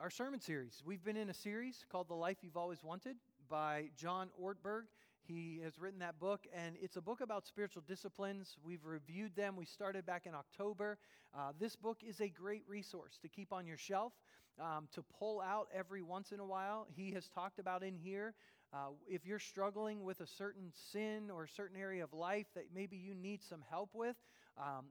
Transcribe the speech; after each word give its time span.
our 0.00 0.08
sermon 0.08 0.40
series. 0.40 0.82
We've 0.82 1.04
been 1.04 1.18
in 1.18 1.28
a 1.28 1.34
series 1.34 1.84
called 1.92 2.08
The 2.08 2.14
Life 2.14 2.38
You've 2.40 2.56
Always 2.56 2.82
Wanted 2.82 3.16
by 3.50 3.90
John 3.98 4.30
Ortberg. 4.42 4.84
He 5.28 5.60
has 5.62 5.78
written 5.78 5.98
that 5.98 6.18
book, 6.18 6.46
and 6.54 6.74
it's 6.80 6.96
a 6.96 7.02
book 7.02 7.20
about 7.20 7.46
spiritual 7.46 7.82
disciplines. 7.86 8.56
We've 8.64 8.86
reviewed 8.86 9.36
them. 9.36 9.56
We 9.56 9.66
started 9.66 10.06
back 10.06 10.24
in 10.24 10.34
October. 10.34 10.96
Uh, 11.36 11.52
this 11.58 11.76
book 11.76 11.98
is 12.02 12.22
a 12.22 12.30
great 12.30 12.62
resource 12.66 13.18
to 13.20 13.28
keep 13.28 13.52
on 13.52 13.66
your 13.66 13.76
shelf, 13.76 14.14
um, 14.58 14.88
to 14.94 15.02
pull 15.18 15.42
out 15.42 15.68
every 15.74 16.00
once 16.00 16.32
in 16.32 16.40
a 16.40 16.46
while. 16.46 16.86
He 16.96 17.10
has 17.10 17.28
talked 17.28 17.58
about 17.58 17.82
in 17.82 17.94
here 17.94 18.32
uh, 18.72 18.92
if 19.06 19.26
you're 19.26 19.38
struggling 19.38 20.02
with 20.02 20.20
a 20.20 20.26
certain 20.26 20.72
sin 20.92 21.30
or 21.30 21.44
a 21.44 21.48
certain 21.48 21.78
area 21.78 22.04
of 22.04 22.14
life 22.14 22.46
that 22.54 22.64
maybe 22.74 22.96
you 22.96 23.14
need 23.14 23.42
some 23.42 23.62
help 23.68 23.90
with, 23.92 24.16
um, 24.56 24.86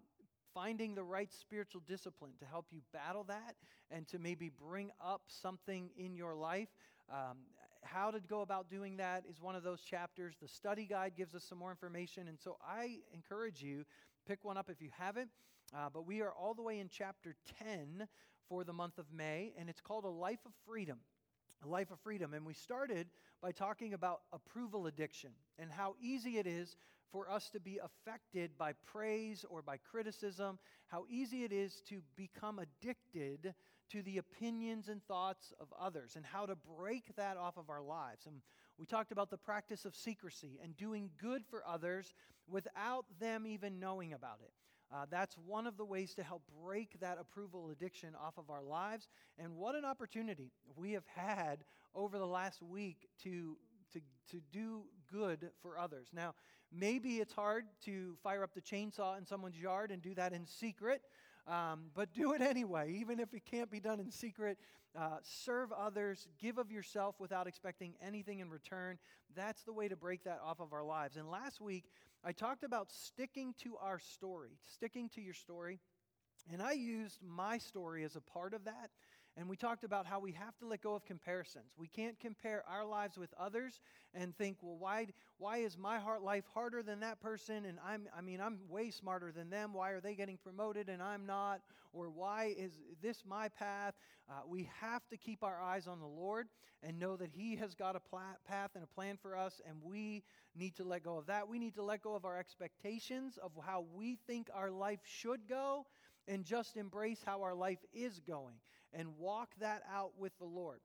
finding 0.54 0.96
the 0.96 1.04
right 1.04 1.32
spiritual 1.32 1.82
discipline 1.88 2.32
to 2.40 2.46
help 2.46 2.68
you 2.72 2.82
battle 2.94 3.24
that 3.26 3.56
and 3.92 4.08
to 4.08 4.20
maybe 4.20 4.50
bring 4.50 4.92
up 5.04 5.22
something 5.28 5.90
in 5.98 6.16
your 6.16 6.36
life. 6.36 6.70
Um, 7.12 7.38
how 7.84 8.12
to 8.12 8.20
go 8.20 8.42
about 8.42 8.70
doing 8.70 8.98
that 8.98 9.24
is 9.30 9.42
one 9.42 9.56
of 9.56 9.64
those 9.64 9.82
chapters. 9.82 10.36
The 10.42 10.48
study 10.48 10.86
guide 10.86 11.14
gives 11.16 11.34
us 11.34 11.44
some 11.44 11.58
more 11.58 11.72
information. 11.72 12.28
And 12.28 12.40
so 12.40 12.58
I 12.68 13.00
encourage 13.14 13.62
you, 13.62 13.86
pick 14.28 14.44
one 14.44 14.58
up 14.58 14.70
if 14.70 14.82
you 14.82 14.90
haven't. 14.98 15.30
Uh, 15.74 15.90
but 15.94 16.06
we 16.06 16.22
are 16.22 16.32
all 16.32 16.54
the 16.54 16.64
way 16.64 16.80
in 16.80 16.90
chapter 16.90 17.36
10 17.60 18.08
for 18.48 18.64
the 18.64 18.74
month 18.74 18.98
of 18.98 19.06
May, 19.14 19.54
and 19.58 19.70
it's 19.70 19.82
called 19.82 20.04
A 20.04 20.10
Life 20.10 20.40
of 20.46 20.52
Freedom 20.66 20.98
a 21.64 21.68
life 21.68 21.92
of 21.92 22.00
freedom. 22.00 22.34
And 22.34 22.46
we 22.46 22.54
started 22.54 23.08
by 23.42 23.52
talking 23.52 23.94
about 23.94 24.22
approval 24.32 24.88
addiction 24.88 25.32
and 25.58 25.72
how 25.72 25.96
easy 26.02 26.38
it 26.38 26.48
is 26.48 26.76
for 27.12 27.30
us 27.30 27.50
to 27.50 27.60
be 27.60 27.80
affected 27.84 28.52
by 28.58 28.74
praise 28.86 29.46
or 29.50 29.62
by 29.62 29.78
criticism, 29.78 30.60
how 30.88 31.06
easy 31.10 31.44
it 31.44 31.52
is 31.52 31.82
to 31.90 32.02
become 32.16 32.60
addicted 32.60 33.54
to 33.92 34.02
the 34.04 34.18
opinions 34.20 34.88
and 34.88 35.04
thoughts 35.06 35.52
of 35.60 35.68
others, 35.80 36.16
and 36.16 36.26
how 36.26 36.46
to 36.46 36.56
break 36.78 37.16
that 37.16 37.38
off 37.38 37.58
of 37.58 37.70
our 37.70 37.82
lives. 37.82 38.28
And 38.28 38.42
we 38.78 38.86
talked 38.86 39.12
about 39.12 39.32
the 39.32 39.38
practice 39.38 39.84
of 39.86 39.96
secrecy 39.96 40.60
and 40.64 40.78
doing 40.78 41.10
good 41.20 41.44
for 41.50 41.64
others 41.68 42.14
without 42.48 43.06
them 43.20 43.48
even 43.48 43.80
knowing 43.80 44.14
about 44.14 44.40
it. 44.44 44.52
Uh, 44.92 45.06
that's 45.10 45.36
one 45.38 45.68
of 45.68 45.78
the 45.78 45.86
ways 45.86 46.14
to 46.16 46.24
help 46.24 46.44
break 46.64 47.00
that 47.00 47.18
approval 47.20 47.70
addiction 47.70 48.16
off 48.20 48.38
of 48.38 48.50
our 48.50 48.64
lives. 48.64 49.08
And 49.38 49.56
what 49.56 49.76
an 49.76 49.86
opportunity 49.86 50.52
we 50.76 50.94
have 50.94 51.06
had 51.08 51.64
over 51.94 52.18
the 52.18 52.26
last 52.28 52.62
week 52.62 53.08
to 53.24 53.58
to, 53.94 54.00
to 54.30 54.42
do 54.52 54.84
good 55.12 55.50
for 55.62 55.78
others. 55.78 56.10
Now, 56.14 56.36
maybe 56.72 57.18
it's 57.18 57.34
hard 57.34 57.66
to 57.86 58.16
fire 58.24 58.44
up 58.44 58.54
the 58.54 58.62
chainsaw 58.62 59.18
in 59.18 59.26
someone's 59.26 59.58
yard 59.58 59.92
and 59.92 60.02
do 60.02 60.14
that 60.16 60.34
in 60.34 60.46
secret. 60.46 61.02
Um, 61.48 61.86
but 61.96 62.14
do 62.14 62.34
it 62.34 62.42
anyway, 62.42 62.94
even 63.00 63.20
if 63.20 63.34
it 63.34 63.44
can't 63.46 63.72
be 63.72 63.80
done 63.80 64.00
in 64.00 64.12
secret. 64.12 64.58
Uh, 64.98 65.18
serve 65.22 65.72
others, 65.72 66.28
give 66.40 66.58
of 66.58 66.72
yourself 66.72 67.16
without 67.20 67.48
expecting 67.48 67.94
anything 68.02 68.40
in 68.40 68.50
return. 68.50 68.98
That's 69.36 69.64
the 69.64 69.74
way 69.74 69.88
to 69.88 69.96
break 69.96 70.24
that 70.24 70.40
off 70.44 70.60
of 70.60 70.74
our 70.74 70.84
lives. 70.84 71.16
And 71.16 71.30
last 71.30 71.62
week, 71.62 71.86
I 72.24 72.32
talked 72.32 72.64
about 72.64 72.92
sticking 72.92 73.54
to 73.64 73.78
our 73.78 74.00
story, 74.00 74.58
sticking 74.66 75.10
to 75.10 75.22
your 75.22 75.34
story. 75.34 75.80
And 76.52 76.62
I 76.62 76.72
used 76.72 77.20
my 77.22 77.58
story 77.58 78.04
as 78.04 78.16
a 78.16 78.22
part 78.22 78.54
of 78.54 78.66
that. 78.66 78.90
And 79.38 79.48
we 79.48 79.56
talked 79.56 79.84
about 79.84 80.06
how 80.06 80.20
we 80.20 80.34
have 80.34 80.58
to 80.58 80.68
let 80.68 80.82
go 80.82 80.96
of 80.96 81.06
comparisons. 81.06 81.72
We 81.78 81.88
can't 81.88 82.20
compare 82.20 82.64
our 82.68 82.86
lives 82.86 83.18
with 83.18 83.34
others 83.40 83.80
and 84.14 84.36
think, 84.38 84.58
well, 84.62 84.76
why, 84.78 85.08
why 85.38 85.60
is 85.60 85.78
my 85.78 85.98
heart 85.98 86.24
life 86.24 86.44
harder 86.54 86.84
than 86.84 87.00
that 87.02 87.22
person? 87.22 87.64
And 87.66 87.78
I'm, 87.86 88.10
I 88.16 88.22
mean, 88.22 88.42
I'm 88.42 88.60
way 88.68 88.92
smarter 88.92 89.32
than 89.32 89.50
them. 89.50 89.74
Why 89.74 89.92
are 89.92 90.02
they 90.02 90.16
getting 90.16 90.38
promoted 90.38 90.90
and 90.90 91.02
I'm 91.02 91.26
not? 91.26 91.62
Or 91.94 92.10
why 92.10 92.54
is 92.58 92.74
this 93.02 93.24
my 93.26 93.48
path? 93.48 93.94
Uh, 94.30 94.42
we 94.48 94.70
have 94.82 95.08
to 95.10 95.18
keep 95.18 95.44
our 95.44 95.62
eyes 95.62 95.88
on 95.88 96.00
the 96.00 96.08
Lord 96.08 96.48
and 96.84 97.00
know 97.00 97.16
that 97.16 97.30
He 97.32 97.56
has 97.58 97.76
got 97.76 97.96
a 97.96 98.00
pla- 98.00 98.38
path 98.46 98.72
and 98.76 98.84
a 98.84 98.88
plan 98.88 99.18
for 99.22 99.38
us. 99.38 99.62
And 99.68 99.78
we 99.82 100.24
need 100.56 100.76
to 100.76 100.84
let 100.84 101.04
go 101.04 101.18
of 101.18 101.28
that. 101.28 101.48
We 101.48 101.60
need 101.60 101.76
to 101.76 101.84
let 101.84 102.02
go 102.02 102.14
of 102.16 102.26
our 102.26 102.38
expectations 102.38 103.38
of 103.42 103.52
how 103.66 103.86
we 103.96 104.18
think 104.28 104.50
our 104.54 104.72
life 104.72 105.00
should 105.06 105.48
go 105.48 105.86
and 106.28 106.44
just 106.44 106.78
embrace 106.78 107.22
how 107.26 107.42
our 107.42 107.56
life 107.56 107.80
is 107.94 108.20
going 108.20 108.56
and 108.94 109.18
walk 109.18 109.50
that 109.60 109.84
out 109.94 110.12
with 110.18 110.38
the 110.40 110.46
Lord. 110.46 110.80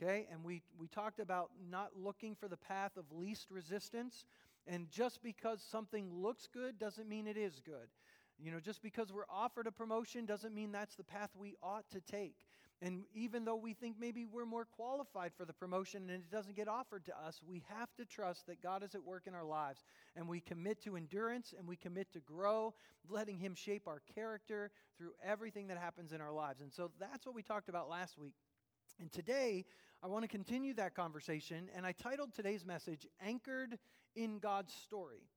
Okay? 0.00 0.26
And 0.30 0.44
we, 0.44 0.62
we 0.78 0.86
talked 0.88 1.20
about 1.20 1.50
not 1.70 1.90
looking 1.96 2.34
for 2.34 2.48
the 2.48 2.56
path 2.56 2.96
of 2.96 3.04
least 3.12 3.50
resistance. 3.50 4.24
And 4.66 4.90
just 4.90 5.22
because 5.22 5.62
something 5.62 6.12
looks 6.12 6.46
good 6.52 6.78
doesn't 6.78 7.08
mean 7.08 7.26
it 7.26 7.36
is 7.36 7.60
good. 7.64 7.88
You 8.38 8.52
know, 8.52 8.60
just 8.60 8.82
because 8.82 9.12
we're 9.12 9.22
offered 9.28 9.66
a 9.66 9.72
promotion 9.72 10.24
doesn't 10.24 10.54
mean 10.54 10.70
that's 10.70 10.94
the 10.94 11.04
path 11.04 11.30
we 11.36 11.56
ought 11.62 11.88
to 11.90 12.00
take. 12.00 12.36
And 12.80 13.02
even 13.12 13.44
though 13.44 13.56
we 13.56 13.74
think 13.74 13.96
maybe 13.98 14.24
we're 14.24 14.46
more 14.46 14.64
qualified 14.64 15.32
for 15.36 15.44
the 15.44 15.52
promotion 15.52 16.02
and 16.10 16.22
it 16.22 16.30
doesn't 16.30 16.54
get 16.54 16.68
offered 16.68 17.04
to 17.06 17.18
us, 17.18 17.40
we 17.44 17.64
have 17.76 17.92
to 17.96 18.04
trust 18.04 18.46
that 18.46 18.62
God 18.62 18.84
is 18.84 18.94
at 18.94 19.02
work 19.02 19.24
in 19.26 19.34
our 19.34 19.44
lives. 19.44 19.82
And 20.14 20.28
we 20.28 20.40
commit 20.40 20.80
to 20.84 20.96
endurance 20.96 21.52
and 21.58 21.66
we 21.66 21.74
commit 21.74 22.12
to 22.12 22.20
grow, 22.20 22.74
letting 23.08 23.38
Him 23.38 23.56
shape 23.56 23.88
our 23.88 24.00
character 24.14 24.70
through 24.96 25.10
everything 25.24 25.66
that 25.68 25.78
happens 25.78 26.12
in 26.12 26.20
our 26.20 26.32
lives. 26.32 26.60
And 26.60 26.72
so 26.72 26.92
that's 27.00 27.26
what 27.26 27.34
we 27.34 27.42
talked 27.42 27.68
about 27.68 27.88
last 27.88 28.16
week. 28.16 28.34
And 29.00 29.10
today, 29.10 29.64
I 30.00 30.06
want 30.06 30.22
to 30.22 30.28
continue 30.28 30.74
that 30.74 30.94
conversation. 30.94 31.68
And 31.74 31.84
I 31.84 31.90
titled 31.90 32.32
today's 32.32 32.64
message, 32.64 33.08
Anchored 33.20 33.76
in 34.14 34.38
God's 34.38 34.72
Story. 34.72 35.28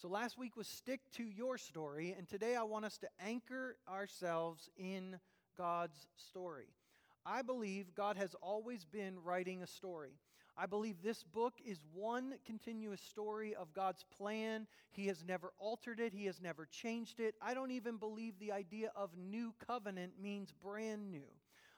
So 0.00 0.08
last 0.08 0.38
week 0.38 0.56
was 0.56 0.66
stick 0.66 1.00
to 1.16 1.24
your 1.24 1.58
story, 1.58 2.14
and 2.16 2.26
today 2.26 2.56
I 2.56 2.62
want 2.62 2.86
us 2.86 2.96
to 2.98 3.08
anchor 3.22 3.76
ourselves 3.86 4.70
in 4.78 5.18
God's 5.58 6.06
story. 6.16 6.68
I 7.24 7.42
believe 7.42 7.94
God 7.94 8.16
has 8.16 8.34
always 8.42 8.84
been 8.84 9.22
writing 9.22 9.62
a 9.62 9.66
story. 9.66 10.12
I 10.56 10.66
believe 10.66 10.96
this 11.02 11.22
book 11.22 11.54
is 11.64 11.80
one 11.94 12.34
continuous 12.44 13.00
story 13.00 13.54
of 13.54 13.72
God's 13.72 14.04
plan. 14.16 14.66
He 14.90 15.06
has 15.06 15.24
never 15.24 15.52
altered 15.58 16.00
it, 16.00 16.12
He 16.12 16.26
has 16.26 16.40
never 16.40 16.66
changed 16.66 17.20
it. 17.20 17.34
I 17.40 17.54
don't 17.54 17.70
even 17.70 17.96
believe 17.96 18.34
the 18.38 18.52
idea 18.52 18.90
of 18.94 19.10
new 19.16 19.54
covenant 19.66 20.12
means 20.20 20.52
brand 20.52 21.10
new. 21.10 21.28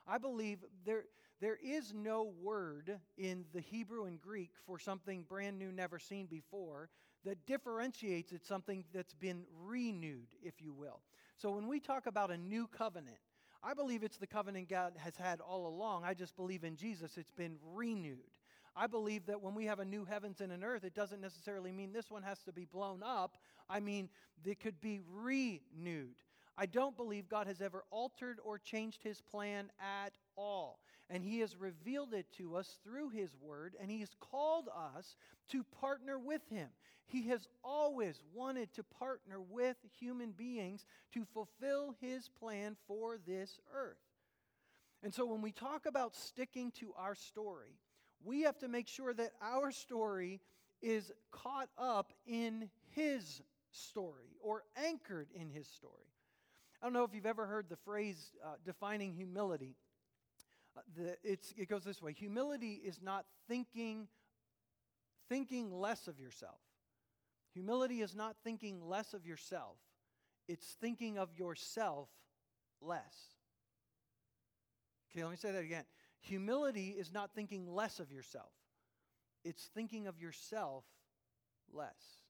I 0.07 0.19
believe 0.19 0.65
there, 0.85 1.05
there 1.41 1.59
is 1.63 1.93
no 1.95 2.33
word 2.41 2.99
in 3.17 3.45
the 3.53 3.61
Hebrew 3.61 4.05
and 4.05 4.21
Greek 4.21 4.51
for 4.67 4.79
something 4.79 5.25
brand 5.29 5.59
new, 5.59 5.71
never 5.71 5.99
seen 5.99 6.27
before, 6.27 6.89
that 7.25 7.47
differentiates 7.47 8.33
it 8.33 8.45
something 8.45 8.85
that's 8.93 9.15
been 9.15 9.45
renewed, 9.65 10.27
if 10.43 10.61
you 10.61 10.73
will. 10.73 11.01
So 11.37 11.53
when 11.53 11.69
we 11.69 11.79
talk 11.79 12.07
about 12.07 12.31
a 12.31 12.37
new 12.37 12.67
covenant, 12.67 13.19
I 13.65 13.75
believe 13.75 14.03
it's 14.03 14.17
the 14.17 14.27
covenant 14.27 14.69
God 14.69 14.95
has 14.97 15.17
had 15.17 15.41
all 15.41 15.67
along. 15.67 16.05
I 16.05 16.15
just 16.15 16.37
believe 16.37 16.65
in 16.65 16.77
Jesus, 16.77 17.17
it's 17.17 17.31
been 17.31 17.57
renewed. 17.75 18.19
I 18.75 18.87
believe 18.87 19.27
that 19.27 19.41
when 19.41 19.55
we 19.55 19.67
have 19.67 19.81
a 19.81 19.85
new 19.85 20.05
heavens 20.05 20.41
and 20.41 20.51
an 20.51 20.65
earth, 20.65 20.83
it 20.85 20.95
doesn't 20.95 21.21
necessarily 21.21 21.73
mean 21.73 21.93
this 21.93 22.11
one 22.11 22.23
has 22.23 22.39
to 22.45 22.53
be 22.53 22.65
blown 22.65 23.03
up. 23.03 23.37
I 23.69 23.81
mean, 23.81 24.09
it 24.45 24.61
could 24.61 24.81
be 24.81 25.01
renewed. 25.13 26.17
I 26.57 26.67
don't 26.67 26.97
believe 26.97 27.29
God 27.29 27.47
has 27.47 27.61
ever 27.61 27.85
altered 27.91 28.39
or 28.45 28.59
changed 28.59 29.03
his 29.03 29.21
plan 29.21 29.71
at 29.81 30.13
all. 30.37 30.81
And 31.13 31.23
he 31.23 31.41
has 31.41 31.55
revealed 31.59 32.15
it 32.15 32.25
to 32.39 32.57
us 32.57 32.79
through 32.83 33.11
his 33.11 33.37
word, 33.37 33.75
and 33.79 33.91
he 33.91 34.01
has 34.01 34.09
called 34.19 34.71
us 34.75 35.15
to 35.51 35.63
partner 35.79 36.19
with 36.19 36.41
him. 36.49 36.69
He 37.05 37.29
has 37.29 37.47
always 37.63 38.23
wanted 38.33 38.73
to 38.73 38.83
partner 38.83 39.39
with 39.39 39.77
human 40.01 40.31
beings 40.31 40.87
to 41.13 41.27
fulfill 41.35 41.95
his 42.01 42.31
plan 42.31 42.77
for 42.89 43.19
this 43.27 43.61
earth. 43.75 43.99
And 45.03 45.13
so 45.13 45.27
when 45.27 45.43
we 45.43 45.53
talk 45.53 45.85
about 45.85 46.17
sticking 46.17 46.71
to 46.81 46.95
our 46.97 47.15
story, 47.15 47.77
we 48.25 48.43
have 48.43 48.59
to 48.61 48.69
make 48.69 48.89
sure 48.89 49.13
that 49.13 49.33
our 49.43 49.71
story 49.71 50.41
is 50.81 51.13
caught 51.31 51.69
up 51.77 52.15
in 52.27 52.71
his 52.93 53.43
story 53.71 54.39
or 54.41 54.63
anchored 54.77 55.29
in 55.35 55.51
his 55.51 55.67
story. 55.67 55.93
I 56.81 56.87
don't 56.87 56.95
know 56.95 57.05
if 57.05 57.15
you've 57.15 57.27
ever 57.27 57.47
heard 57.47 57.69
the 57.69 57.77
phrase 57.77 58.33
uh, 58.43 58.55
defining 58.65 59.13
humility. 59.13 59.77
The, 60.97 61.17
it 61.23 61.69
goes 61.69 61.85
this 61.85 62.01
way 62.01 62.13
humility 62.13 62.81
is 62.85 63.01
not 63.03 63.27
thinking, 63.49 64.09
thinking 65.29 65.73
less 65.73 66.09
of 66.09 66.19
yourself. 66.19 66.61
Humility 67.53 68.01
is 68.01 68.15
not 68.15 68.37
thinking 68.43 68.89
less 68.89 69.13
of 69.13 69.27
yourself, 69.27 69.77
it's 70.49 70.67
thinking 70.81 71.19
of 71.19 71.29
yourself 71.39 72.09
less. 72.81 73.37
Okay, 75.11 75.23
let 75.23 75.31
me 75.31 75.37
say 75.37 75.53
that 75.53 75.63
again. 75.63 75.85
Humility 76.21 76.91
is 76.91 77.13
not 77.13 77.35
thinking 77.35 77.67
less 77.75 78.01
of 78.01 78.11
yourself, 78.11 78.53
it's 79.45 79.69
thinking 79.75 80.07
of 80.07 80.19
yourself 80.19 80.85
less. 81.73 82.22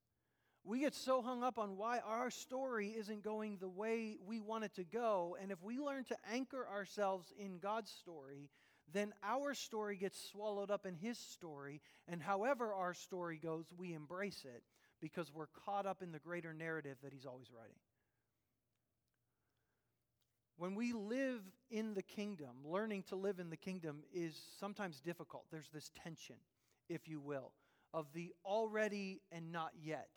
We 0.64 0.80
get 0.80 0.94
so 0.94 1.22
hung 1.22 1.42
up 1.42 1.58
on 1.58 1.76
why 1.76 1.98
our 1.98 2.30
story 2.30 2.88
isn't 2.88 3.24
going 3.24 3.58
the 3.58 3.68
way 3.68 4.16
we 4.26 4.40
want 4.40 4.64
it 4.64 4.74
to 4.76 4.84
go. 4.84 5.36
And 5.40 5.50
if 5.50 5.62
we 5.62 5.78
learn 5.78 6.04
to 6.04 6.16
anchor 6.32 6.66
ourselves 6.68 7.32
in 7.38 7.58
God's 7.58 7.90
story, 7.90 8.48
then 8.92 9.12
our 9.24 9.54
story 9.54 9.96
gets 9.96 10.30
swallowed 10.30 10.70
up 10.70 10.86
in 10.86 10.94
His 10.94 11.18
story. 11.18 11.80
And 12.06 12.22
however 12.22 12.72
our 12.72 12.94
story 12.94 13.38
goes, 13.42 13.66
we 13.76 13.92
embrace 13.92 14.44
it 14.44 14.62
because 15.00 15.32
we're 15.32 15.48
caught 15.64 15.86
up 15.86 16.02
in 16.02 16.12
the 16.12 16.20
greater 16.20 16.54
narrative 16.54 16.96
that 17.02 17.12
He's 17.12 17.26
always 17.26 17.48
writing. 17.50 17.78
when 20.62 20.76
we 20.76 20.92
live 20.92 21.42
in 21.70 21.94
the 21.94 22.02
kingdom, 22.02 22.50
learning 22.64 23.02
to 23.02 23.16
live 23.16 23.40
in 23.40 23.50
the 23.50 23.56
kingdom 23.56 24.04
is 24.14 24.40
sometimes 24.60 25.00
difficult. 25.00 25.44
There's 25.50 25.70
this 25.74 25.90
tension, 26.04 26.36
if 26.88 27.08
you 27.08 27.18
will, 27.18 27.50
of 27.92 28.06
the 28.14 28.32
already 28.44 29.20
and 29.32 29.50
not 29.50 29.72
yet. 29.82 30.08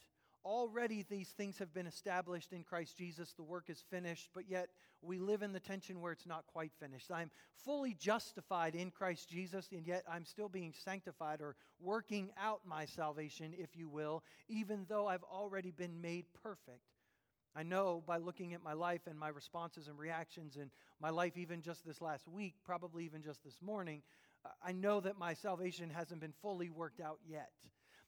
Already 0.45 1.03
these 1.09 1.29
things 1.29 1.57
have 1.57 1.73
been 1.73 1.87
established 1.87 2.53
in 2.53 2.63
Christ 2.63 2.95
Jesus. 2.95 3.33
The 3.33 3.41
work 3.41 3.67
is 3.67 3.83
finished, 3.89 4.29
but 4.31 4.47
yet 4.47 4.69
we 5.01 5.17
live 5.17 5.41
in 5.41 5.53
the 5.53 5.59
tension 5.59 5.99
where 5.99 6.11
it's 6.11 6.27
not 6.27 6.45
quite 6.45 6.71
finished. 6.79 7.11
I'm 7.11 7.31
fully 7.63 7.95
justified 7.95 8.75
in 8.75 8.91
Christ 8.91 9.27
Jesus, 9.27 9.69
and 9.71 9.87
yet 9.87 10.03
I'm 10.07 10.23
still 10.23 10.47
being 10.47 10.71
sanctified 10.71 11.41
or 11.41 11.55
working 11.79 12.29
out 12.39 12.61
my 12.63 12.85
salvation, 12.85 13.55
if 13.57 13.75
you 13.75 13.89
will, 13.89 14.23
even 14.47 14.85
though 14.87 15.07
I've 15.07 15.23
already 15.23 15.71
been 15.71 15.99
made 15.99 16.25
perfect. 16.43 16.83
I 17.55 17.63
know 17.63 18.03
by 18.05 18.17
looking 18.17 18.53
at 18.53 18.61
my 18.61 18.73
life 18.73 19.07
and 19.07 19.17
my 19.17 19.29
responses 19.29 19.87
and 19.87 19.97
reactions 19.97 20.57
and 20.57 20.69
my 21.01 21.09
life, 21.09 21.37
even 21.37 21.63
just 21.63 21.83
this 21.85 22.01
last 22.01 22.27
week, 22.27 22.53
probably 22.63 23.05
even 23.05 23.23
just 23.23 23.43
this 23.43 23.57
morning, 23.61 24.03
I 24.63 24.73
know 24.73 24.99
that 24.99 25.17
my 25.17 25.33
salvation 25.33 25.89
hasn't 25.89 26.21
been 26.21 26.33
fully 26.41 26.69
worked 26.69 26.99
out 26.99 27.17
yet. 27.27 27.49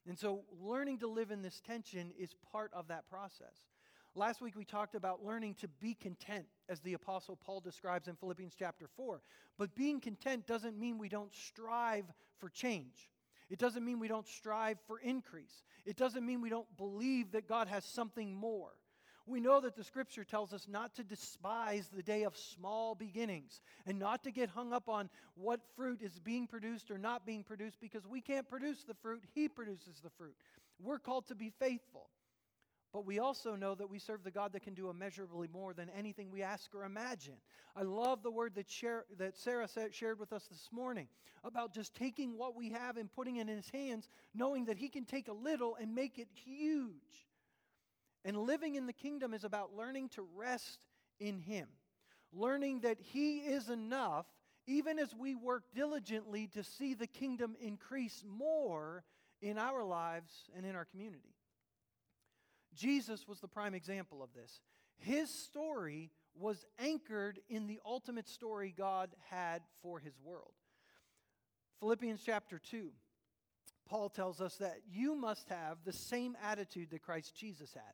And 0.08 0.18
so, 0.18 0.44
learning 0.62 1.00
to 1.00 1.08
live 1.08 1.32
in 1.32 1.42
this 1.42 1.60
tension 1.60 2.12
is 2.18 2.34
part 2.52 2.72
of 2.74 2.88
that 2.88 3.10
process. 3.10 3.68
Last 4.16 4.42
week, 4.42 4.56
we 4.56 4.66
talked 4.66 4.96
about 4.96 5.24
learning 5.24 5.56
to 5.56 5.68
be 5.68 5.94
content, 5.94 6.46
as 6.70 6.80
the 6.80 6.94
Apostle 6.94 7.36
Paul 7.36 7.60
describes 7.60 8.08
in 8.08 8.16
Philippians 8.16 8.56
chapter 8.58 8.88
4. 8.96 9.22
But 9.58 9.76
being 9.76 10.00
content 10.00 10.48
doesn't 10.48 10.80
mean 10.80 10.98
we 10.98 11.10
don't 11.10 11.36
strive 11.36 12.06
for 12.40 12.50
change. 12.50 13.10
It 13.50 13.60
doesn't 13.60 13.86
mean 13.86 14.00
we 14.00 14.08
don't 14.08 14.28
strive 14.28 14.78
for 14.88 15.00
increase. 15.00 15.64
It 15.86 15.98
doesn't 15.98 16.26
mean 16.26 16.42
we 16.42 16.50
don't 16.50 16.78
believe 16.78 17.32
that 17.34 17.48
God 17.48 17.68
has 17.68 17.86
something 17.86 18.34
more. 18.34 18.72
We 19.28 19.42
know 19.42 19.60
that 19.60 19.76
the 19.76 19.84
scripture 19.84 20.24
tells 20.24 20.54
us 20.54 20.66
not 20.70 20.96
to 20.96 21.04
despise 21.04 21.90
the 21.90 22.02
day 22.02 22.24
of 22.24 22.38
small 22.38 22.96
beginnings 22.96 23.60
and 23.86 24.00
not 24.00 24.24
to 24.24 24.32
get 24.32 24.50
hung 24.50 24.72
up 24.72 24.88
on 24.88 25.10
what 25.36 25.60
fruit 25.76 26.02
is 26.02 26.18
being 26.18 26.48
produced 26.48 26.90
or 26.90 26.98
not 26.98 27.26
being 27.26 27.44
produced 27.44 27.82
because 27.82 28.08
we 28.08 28.22
can't 28.22 28.50
produce 28.50 28.84
the 28.84 28.94
fruit, 28.94 29.22
He 29.36 29.50
produces 29.50 30.00
the 30.02 30.10
fruit. 30.12 30.36
We're 30.80 31.00
called 31.00 31.28
to 31.28 31.36
be 31.36 31.52
faithful. 31.60 32.10
But 32.94 33.06
we 33.06 33.20
also 33.20 33.56
know 33.56 33.76
that 33.76 33.90
we 33.90 34.00
serve 34.00 34.24
the 34.24 34.32
God 34.32 34.54
that 34.54 34.64
can 34.64 34.74
do 34.74 34.90
immeasurably 34.90 35.50
more 35.52 35.74
than 35.74 35.90
anything 35.90 36.32
we 36.32 36.42
ask 36.42 36.74
or 36.74 36.86
imagine. 36.86 37.36
I 37.76 37.84
love 37.84 38.24
the 38.24 38.32
word 38.32 38.56
that, 38.56 38.66
that 39.18 39.38
Sarah 39.38 39.68
shared 39.92 40.20
with 40.20 40.32
us 40.32 40.48
this 40.48 40.70
morning 40.72 41.08
about 41.44 41.74
just 41.74 41.94
taking 41.96 42.38
what 42.38 42.56
we 42.56 42.70
have 42.70 42.96
and 42.96 43.12
putting 43.12 43.36
it 43.36 43.50
in 43.50 43.58
His 43.58 43.70
hands, 43.70 44.08
knowing 44.34 44.66
that 44.66 44.78
He 44.78 44.88
can 44.88 45.04
take 45.04 45.28
a 45.28 45.34
little 45.34 45.76
and 45.76 45.94
make 45.94 46.18
it 46.18 46.30
huge. 46.46 47.27
And 48.26 48.38
living 48.38 48.76
in 48.76 48.88
the 48.88 48.94
kingdom 48.94 49.34
is 49.34 49.44
about 49.44 49.76
learning 49.76 50.10
to 50.10 50.28
rest 50.36 50.80
in 51.20 51.40
Him, 51.40 51.68
learning 52.34 52.82
that 52.82 53.00
He 53.00 53.38
is 53.38 53.70
enough, 53.70 54.26
even 54.66 55.00
as 55.00 55.16
we 55.16 55.36
work 55.36 55.64
diligently 55.74 56.48
to 56.48 56.64
see 56.64 56.94
the 56.94 57.08
kingdom 57.08 57.56
increase 57.60 58.24
more 58.28 59.04
in 59.42 59.58
our 59.58 59.84
lives 59.84 60.50
and 60.56 60.66
in 60.66 60.76
our 60.76 60.86
community. 60.86 61.36
Jesus 62.76 63.28
was 63.28 63.40
the 63.40 63.48
prime 63.48 63.74
example 63.74 64.22
of 64.22 64.34
this. 64.34 64.62
His 64.98 65.30
story 65.30 66.12
was 66.36 66.66
anchored 66.80 67.40
in 67.50 67.68
the 67.68 67.80
ultimate 67.86 68.28
story 68.28 68.74
God 68.76 69.10
had 69.30 69.62
for 69.82 70.00
his 70.00 70.14
world. 70.24 70.54
Philippians 71.80 72.22
chapter 72.26 72.60
2, 72.60 72.92
Paul 73.88 74.10
tells 74.10 74.42
us 74.42 74.56
that 74.58 74.80
you 74.90 75.16
must 75.16 75.50
have 75.50 75.78
the 75.86 75.94
same 75.94 76.36
attitude 76.44 76.90
that 76.92 77.02
Christ 77.02 77.36
Jesus 77.36 77.74
had. 77.74 77.94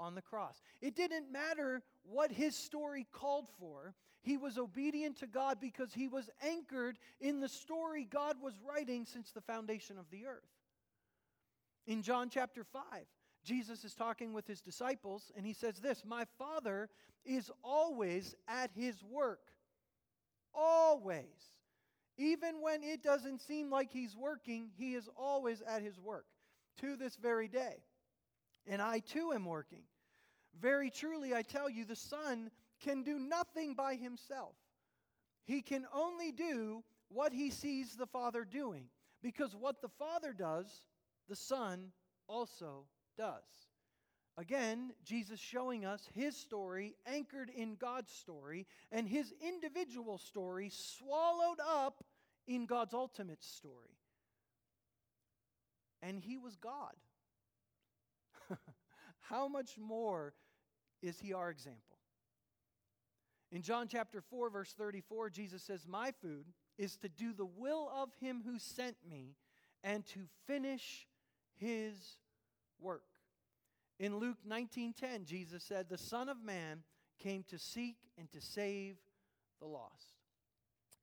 on 0.00 0.14
the 0.14 0.22
cross. 0.22 0.60
It 0.80 0.96
didn't 0.96 1.30
matter 1.30 1.82
what 2.02 2.32
his 2.32 2.56
story 2.56 3.06
called 3.12 3.46
for, 3.58 3.94
he 4.22 4.36
was 4.36 4.58
obedient 4.58 5.18
to 5.20 5.26
God 5.26 5.58
because 5.60 5.94
he 5.94 6.08
was 6.08 6.28
anchored 6.42 6.98
in 7.20 7.40
the 7.40 7.48
story 7.48 8.06
God 8.10 8.36
was 8.42 8.54
writing 8.66 9.06
since 9.06 9.30
the 9.30 9.40
foundation 9.40 9.98
of 9.98 10.10
the 10.10 10.26
earth. 10.26 10.48
In 11.86 12.02
John 12.02 12.28
chapter 12.28 12.62
5, 12.62 12.82
Jesus 13.44 13.84
is 13.84 13.94
talking 13.94 14.34
with 14.34 14.46
his 14.46 14.60
disciples, 14.60 15.32
and 15.36 15.46
he 15.46 15.54
says 15.54 15.76
this 15.78 16.04
My 16.04 16.24
Father 16.38 16.90
is 17.24 17.50
always 17.64 18.34
at 18.46 18.70
his 18.74 19.02
work. 19.02 19.40
Always. 20.52 21.58
Even 22.18 22.60
when 22.60 22.82
it 22.82 23.02
doesn't 23.02 23.40
seem 23.40 23.70
like 23.70 23.90
he's 23.90 24.14
working, 24.14 24.70
he 24.76 24.94
is 24.94 25.08
always 25.16 25.62
at 25.62 25.80
his 25.80 25.98
work 25.98 26.26
to 26.80 26.96
this 26.96 27.16
very 27.16 27.48
day. 27.48 27.82
And 28.70 28.80
I 28.80 29.00
too 29.00 29.32
am 29.34 29.44
working. 29.44 29.82
Very 30.60 30.90
truly, 30.90 31.34
I 31.34 31.42
tell 31.42 31.68
you, 31.68 31.84
the 31.84 31.96
Son 31.96 32.50
can 32.80 33.02
do 33.02 33.18
nothing 33.18 33.74
by 33.74 33.96
himself. 33.96 34.54
He 35.44 35.60
can 35.60 35.86
only 35.92 36.30
do 36.30 36.84
what 37.08 37.32
he 37.32 37.50
sees 37.50 37.96
the 37.96 38.06
Father 38.06 38.44
doing, 38.44 38.84
because 39.22 39.56
what 39.56 39.82
the 39.82 39.88
Father 39.88 40.32
does, 40.32 40.66
the 41.28 41.34
Son 41.34 41.90
also 42.28 42.86
does. 43.18 43.42
Again, 44.38 44.92
Jesus 45.04 45.40
showing 45.40 45.84
us 45.84 46.08
his 46.14 46.36
story 46.36 46.94
anchored 47.06 47.50
in 47.50 47.74
God's 47.74 48.12
story 48.12 48.68
and 48.92 49.08
his 49.08 49.34
individual 49.44 50.16
story 50.16 50.70
swallowed 50.72 51.58
up 51.68 52.04
in 52.46 52.66
God's 52.66 52.94
ultimate 52.94 53.42
story. 53.42 53.98
And 56.00 56.20
he 56.20 56.38
was 56.38 56.56
God. 56.56 56.94
How 59.30 59.46
much 59.46 59.78
more 59.78 60.34
is 61.02 61.20
he 61.20 61.32
our 61.32 61.50
example? 61.50 61.98
In 63.52 63.62
John 63.62 63.86
chapter 63.86 64.20
4, 64.20 64.50
verse 64.50 64.72
34, 64.72 65.30
Jesus 65.30 65.62
says, 65.62 65.86
My 65.86 66.10
food 66.10 66.46
is 66.76 66.96
to 66.96 67.08
do 67.08 67.32
the 67.32 67.46
will 67.46 67.88
of 67.94 68.10
him 68.20 68.42
who 68.44 68.58
sent 68.58 68.96
me 69.08 69.36
and 69.84 70.04
to 70.06 70.20
finish 70.48 71.06
his 71.60 72.16
work. 72.80 73.04
In 74.00 74.16
Luke 74.16 74.38
19:10, 74.48 75.26
Jesus 75.26 75.62
said, 75.62 75.88
"The 75.88 75.98
Son 75.98 76.28
of 76.28 76.42
Man 76.42 76.82
came 77.18 77.44
to 77.44 77.58
seek 77.58 77.98
and 78.16 78.30
to 78.30 78.40
save 78.40 78.96
the 79.58 79.66
lost." 79.66 80.16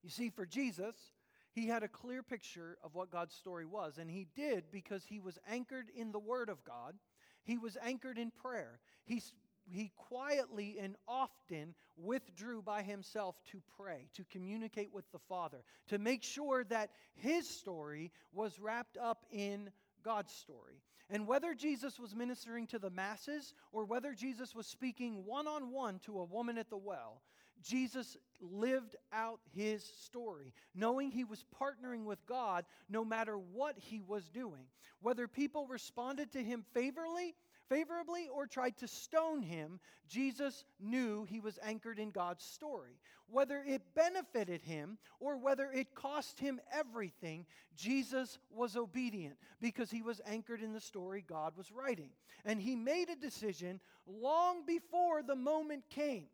You 0.02 0.10
see, 0.10 0.30
for 0.30 0.46
Jesus, 0.48 1.14
he 1.52 1.68
had 1.68 1.84
a 1.84 1.88
clear 1.88 2.24
picture 2.24 2.78
of 2.84 2.96
what 2.96 3.12
God's 3.12 3.36
story 3.36 3.66
was, 3.66 4.00
and 4.00 4.10
he 4.10 4.26
did 4.26 4.72
because 4.72 5.06
he 5.06 5.20
was 5.20 5.38
anchored 5.48 5.90
in 5.92 6.12
the 6.12 6.20
Word 6.20 6.50
of 6.50 6.64
God. 6.64 7.00
He 7.48 7.58
was 7.58 7.78
anchored 7.82 8.18
in 8.18 8.30
prayer. 8.30 8.80
He 9.06 9.24
he 9.70 9.92
quietly 9.98 10.78
and 10.80 10.96
often 11.08 11.74
withdrew 11.98 12.62
by 12.62 12.84
himself 12.84 13.36
to 13.52 13.62
pray, 13.78 14.08
to 14.14 14.24
communicate 14.32 14.94
with 14.94 15.10
the 15.12 15.20
Father, 15.20 15.64
to 15.88 15.98
make 15.98 16.24
sure 16.24 16.64
that 16.66 16.90
his 17.16 17.48
story 17.50 18.12
was 18.34 18.60
wrapped 18.60 18.98
up 18.98 19.26
in 19.32 19.70
God's 20.04 20.34
story. 20.34 20.82
And 21.10 21.28
whether 21.28 21.54
Jesus 21.54 22.00
was 22.00 22.16
ministering 22.16 22.68
to 22.68 22.80
the 22.80 22.90
masses 22.90 23.54
or 23.72 23.86
whether 23.86 24.14
Jesus 24.14 24.54
was 24.54 24.68
speaking 24.68 25.26
one 25.26 25.48
on 25.48 25.72
one 25.72 26.00
to 26.00 26.20
a 26.20 26.26
woman 26.26 26.58
at 26.58 26.70
the 26.70 26.78
well, 26.78 27.22
Jesus 27.62 28.18
lived 28.40 28.96
out 29.12 29.40
his 29.56 29.84
story, 29.84 30.54
knowing 30.76 31.12
he 31.12 31.24
was 31.24 31.46
partnering 31.60 32.06
with 32.06 32.26
God 32.26 32.66
no 32.90 33.04
matter 33.04 33.38
what 33.38 33.76
he 33.78 34.02
was 34.02 34.30
doing. 34.30 34.66
Whether 35.02 35.28
people 35.28 35.68
responded 35.68 36.32
to 36.34 36.44
him 36.44 36.64
favorably 36.74 37.36
favorably 37.70 38.30
or 38.34 38.48
tried 38.48 38.78
to 38.78 38.88
stone 38.88 39.42
him, 39.42 39.80
Jesus 40.08 40.64
knew 40.80 41.26
he 41.26 41.40
was 41.40 41.60
anchored 41.64 42.00
in 42.00 42.12
God's 42.12 42.44
story. 42.44 43.00
Whether 43.30 43.64
it 43.68 43.82
benefited 43.94 44.62
him 44.62 44.98
or 45.20 45.38
whether 45.38 45.70
it 45.72 45.94
cost 45.94 46.40
him 46.40 46.60
everything, 46.74 47.46
Jesus 47.76 48.40
was 48.50 48.76
obedient 48.78 49.36
because 49.60 49.92
he 49.92 50.02
was 50.02 50.22
anchored 50.26 50.62
in 50.62 50.74
the 50.74 50.80
story 50.80 51.24
God 51.28 51.54
was 51.58 51.72
writing. 51.72 52.10
And 52.46 52.62
he 52.62 52.76
made 52.76 53.10
a 53.10 53.16
decision 53.16 53.82
long 54.06 54.66
before 54.66 55.24
the 55.24 55.36
moment 55.36 55.84
came. 55.90 56.28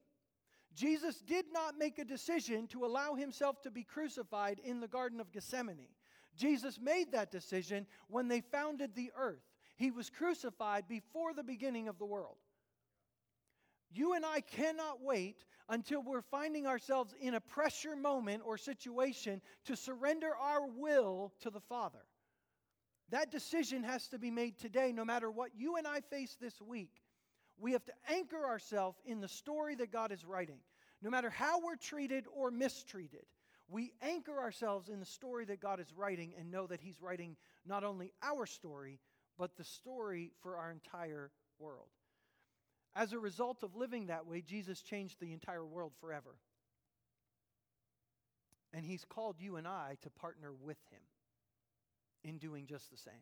Jesus 0.76 1.20
did 1.20 1.46
not 1.54 1.78
make 1.78 2.00
a 2.00 2.06
decision 2.06 2.68
to 2.68 2.86
allow 2.86 3.14
himself 3.14 3.62
to 3.62 3.72
be 3.72 3.84
crucified 3.84 4.60
in 4.64 4.80
the 4.80 4.88
Garden 4.88 5.20
of 5.20 5.32
Gethsemane. 5.32 5.88
Jesus 6.36 6.80
made 6.82 7.12
that 7.12 7.32
decision 7.32 7.86
when 8.08 8.28
they 8.28 8.42
founded 8.42 8.96
the 8.96 9.12
earth. 9.16 9.44
He 9.76 9.92
was 9.92 10.10
crucified 10.10 10.88
before 10.88 11.34
the 11.34 11.44
beginning 11.44 11.88
of 11.88 12.00
the 12.00 12.06
world. 12.06 12.38
You 13.92 14.14
and 14.14 14.26
I 14.26 14.42
cannot 14.42 15.04
wait 15.04 15.46
until 15.70 16.02
we're 16.02 16.22
finding 16.22 16.66
ourselves 16.66 17.14
in 17.22 17.36
a 17.36 17.40
pressure 17.40 17.96
moment 17.96 18.42
or 18.44 18.58
situation 18.58 19.42
to 19.66 19.76
surrender 19.76 20.36
our 20.36 20.66
will 20.66 21.34
to 21.42 21.52
the 21.52 21.62
Father. 21.62 22.06
That 23.10 23.32
decision 23.32 23.84
has 23.84 24.08
to 24.08 24.18
be 24.18 24.32
made 24.32 24.58
today, 24.58 24.92
no 24.92 25.06
matter 25.06 25.30
what 25.30 25.52
you 25.56 25.76
and 25.76 25.86
I 25.86 26.02
face 26.02 26.36
this 26.42 26.60
week. 26.60 27.03
We 27.58 27.74
have 27.74 27.86
to 27.86 27.94
anchor 28.10 28.46
ourselves 28.46 29.00
in 29.06 29.22
the 29.22 29.28
story 29.28 29.76
that 29.76 29.92
God 29.92 30.12
is 30.12 30.26
writing. 30.26 30.60
No 31.02 31.10
matter 31.10 31.30
how 31.30 31.60
we're 31.60 31.76
treated 31.76 32.26
or 32.34 32.52
mistreated, 32.52 33.26
we 33.68 33.92
anchor 34.02 34.40
ourselves 34.40 34.90
in 34.90 35.00
the 35.00 35.06
story 35.06 35.46
that 35.46 35.60
God 35.60 35.80
is 35.80 35.94
writing 35.96 36.34
and 36.38 36.52
know 36.52 36.68
that 36.68 36.82
He's 36.82 37.02
writing 37.02 37.36
not 37.66 37.84
only 37.84 38.12
our 38.22 38.46
story, 38.46 39.00
but 39.38 39.56
the 39.58 39.64
story 39.64 40.32
for 40.42 40.58
our 40.58 40.72
entire 40.72 41.32
world. 41.60 41.88
As 42.96 43.14
a 43.14 43.20
result 43.20 43.64
of 43.64 43.76
living 43.76 44.08
that 44.08 44.28
way, 44.28 44.42
Jesus 44.42 44.82
changed 44.82 45.20
the 45.20 45.34
entire 45.34 45.66
world 45.66 45.94
forever. 46.00 46.36
And 48.74 48.86
He's 48.86 49.06
called 49.06 49.38
you 49.40 49.56
and 49.56 49.68
I 49.68 49.98
to 50.02 50.10
partner 50.10 50.52
with 50.54 50.78
Him 50.92 51.02
in 52.24 52.38
doing 52.38 52.66
just 52.68 52.92
the 52.92 52.98
same. 52.98 53.14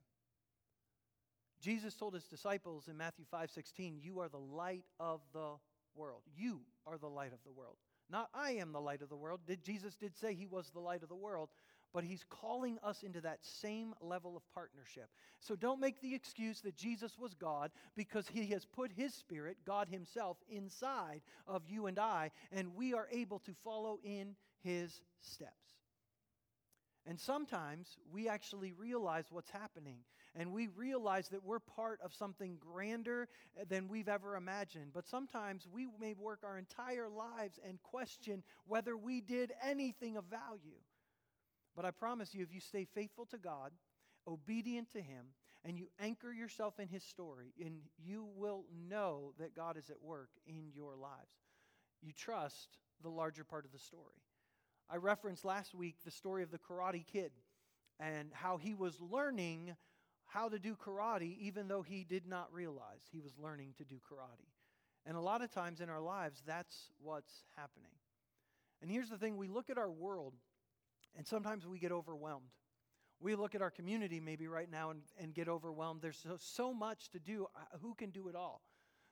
Jesus 1.62 1.96
told 1.96 2.14
his 2.14 2.26
disciples 2.26 2.88
in 2.88 2.98
Matthew 2.98 3.26
5:16, 3.26 4.00
"You 4.02 4.20
are 4.20 4.30
the 4.30 4.40
light 4.40 4.86
of 5.00 5.22
the 5.32 5.60
world. 5.96 6.24
You 6.36 6.66
are 6.86 6.98
the 6.98 7.10
light 7.10 7.34
of 7.34 7.44
the 7.44 7.52
world. 7.52 7.78
Not 8.10 8.30
I 8.34 8.52
am 8.52 8.72
the 8.72 8.82
light 8.82 9.02
of 9.02 9.10
the 9.10 9.18
world. 9.18 9.46
Did 9.46 9.64
Jesus 9.64 9.96
did 9.96 10.16
say 10.16 10.34
he 10.34 10.48
was 10.48 10.70
the 10.72 10.80
light 10.80 11.04
of 11.04 11.10
the 11.10 11.16
world, 11.16 11.50
but 11.94 12.04
he's 12.04 12.24
calling 12.30 12.78
us 12.84 13.04
into 13.04 13.22
that 13.22 13.44
same 13.44 13.94
level 14.02 14.36
of 14.36 14.48
partnership. 14.54 15.10
So 15.40 15.56
don't 15.56 15.80
make 15.80 16.02
the 16.02 16.16
excuse 16.16 16.62
that 16.62 16.76
Jesus 16.76 17.18
was 17.18 17.34
God 17.34 17.72
because 17.96 18.28
he 18.28 18.48
has 18.48 18.66
put 18.66 18.92
his 18.92 19.14
spirit, 19.14 19.58
God 19.66 19.88
himself, 19.88 20.38
inside 20.50 21.22
of 21.48 21.68
you 21.68 21.88
and 21.88 22.00
I, 22.00 22.32
and 22.52 22.76
we 22.76 22.94
are 22.94 23.08
able 23.12 23.40
to 23.40 23.54
follow 23.54 24.00
in 24.04 24.36
his 24.62 25.02
steps. 25.20 25.82
And 27.06 27.20
sometimes 27.20 27.98
we 28.12 28.28
actually 28.30 28.74
realize 28.74 29.26
what's 29.32 29.50
happening, 29.50 29.98
and 30.36 30.54
we 30.54 30.68
realize 30.68 31.28
that 31.30 31.44
we're 31.44 31.60
part 31.60 32.00
of 32.04 32.14
something 32.14 32.58
grander 32.60 33.28
than 33.68 33.88
we've 33.88 34.08
ever 34.08 34.36
imagined. 34.36 34.92
But 34.94 35.08
sometimes 35.08 35.68
we 35.72 35.88
may 36.00 36.14
work 36.14 36.40
our 36.44 36.58
entire 36.58 37.10
lives 37.10 37.60
and 37.68 37.82
question 37.84 38.44
whether 38.66 38.96
we 38.96 39.20
did 39.22 39.52
anything 39.64 40.16
of 40.18 40.26
value. 40.26 40.80
But 41.76 41.86
I 41.86 41.92
promise 41.92 42.34
you, 42.34 42.44
if 42.44 42.54
you 42.54 42.62
stay 42.62 42.86
faithful 42.94 43.26
to 43.28 43.38
God, 43.38 43.72
obedient 44.28 44.92
to 44.94 45.02
Him, 45.02 45.28
and 45.64 45.78
you 45.78 45.90
anchor 46.00 46.32
yourself 46.32 46.80
in 46.80 46.88
His 46.88 47.04
story, 47.04 47.54
and 47.64 47.76
you 48.04 48.28
will 48.36 48.66
know 48.90 49.34
that 49.40 49.56
God 49.56 49.78
is 49.78 49.90
at 49.90 50.02
work 50.02 50.30
in 50.48 50.72
your 50.74 50.96
lives. 50.96 51.46
You 52.02 52.12
trust 52.14 52.78
the 53.04 53.10
larger 53.10 53.44
part 53.44 53.66
of 53.66 53.72
the 53.72 53.80
story. 53.80 54.22
I 54.90 54.98
referenced 54.98 55.46
last 55.46 55.74
week 55.74 55.98
the 56.04 56.12
story 56.12 56.44
of 56.44 56.52
the 56.52 56.58
karate 56.58 57.06
kid 57.06 57.32
and 58.00 58.30
how 58.34 58.58
he 58.58 58.74
was 58.74 59.00
learning 59.00 59.76
how 60.34 60.48
to 60.48 60.60
do 60.60 60.76
karate 60.76 61.38
even 61.40 61.68
though 61.68 61.82
he 61.82 62.04
did 62.04 62.26
not 62.26 62.48
realize 62.54 63.02
he 63.12 63.20
was 63.20 63.34
learning 63.38 63.74
to 63.78 63.84
do 63.84 63.96
karate. 63.96 64.48
And 65.06 65.18
a 65.18 65.22
lot 65.22 65.42
of 65.42 65.52
times 65.52 65.82
in 65.82 65.90
our 65.90 66.00
lives, 66.00 66.42
that's 66.46 66.90
what's 67.02 67.44
happening. 67.58 67.92
And 68.82 68.90
here's 68.90 69.10
the 69.10 69.18
thing 69.18 69.36
we 69.36 69.48
look 69.48 69.70
at 69.70 69.78
our 69.78 69.92
world 69.92 70.34
and 71.18 71.28
sometimes 71.28 71.68
we 71.68 71.80
get 71.80 71.92
overwhelmed. 71.92 72.52
We 73.20 73.36
look 73.36 73.54
at 73.54 73.62
our 73.62 73.70
community 73.70 74.20
maybe 74.20 74.48
right 74.48 74.72
now 74.72 74.92
and, 74.92 75.02
and 75.20 75.34
get 75.34 75.48
overwhelmed. 75.48 76.02
There's 76.02 76.18
so, 76.18 76.38
so 76.40 76.74
much 76.74 77.10
to 77.10 77.20
do. 77.20 77.48
Who 77.82 77.94
can 77.94 78.10
do 78.10 78.30
it 78.30 78.36
all? 78.36 78.62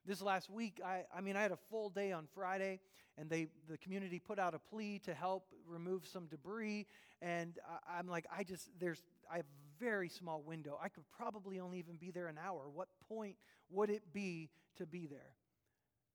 This 0.06 0.22
last 0.22 0.50
week, 0.50 0.80
I, 0.84 1.04
I 1.16 1.22
mean, 1.22 1.36
I 1.36 1.42
had 1.42 1.52
a 1.52 1.60
full 1.70 1.90
day 1.90 2.12
on 2.14 2.26
Friday, 2.34 2.80
and 3.18 3.30
they 3.30 3.50
the 3.70 3.78
community 3.78 4.18
put 4.18 4.40
out 4.40 4.56
a 4.56 4.60
plea 4.60 5.00
to 5.00 5.14
help 5.14 5.44
remove 5.68 6.08
some 6.08 6.26
debris. 6.28 6.88
And 7.22 7.60
I, 7.70 8.00
I'm 8.00 8.08
like, 8.08 8.26
I 8.36 8.44
just 8.44 8.70
there's 8.80 9.04
I 9.32 9.38
have 9.38 9.46
very 9.80 10.10
small 10.10 10.42
window. 10.42 10.78
I 10.82 10.90
could 10.90 11.06
probably 11.16 11.60
only 11.60 11.80
even 11.80 11.96
be 11.96 12.12
there 12.12 12.28
an 12.28 12.38
hour. 12.44 12.70
What 12.74 12.90
point 13.08 13.36
would 13.70 13.90
it 13.90 14.04
be 14.14 14.50
to 14.78 14.86
be 14.86 15.08
there? 15.08 15.36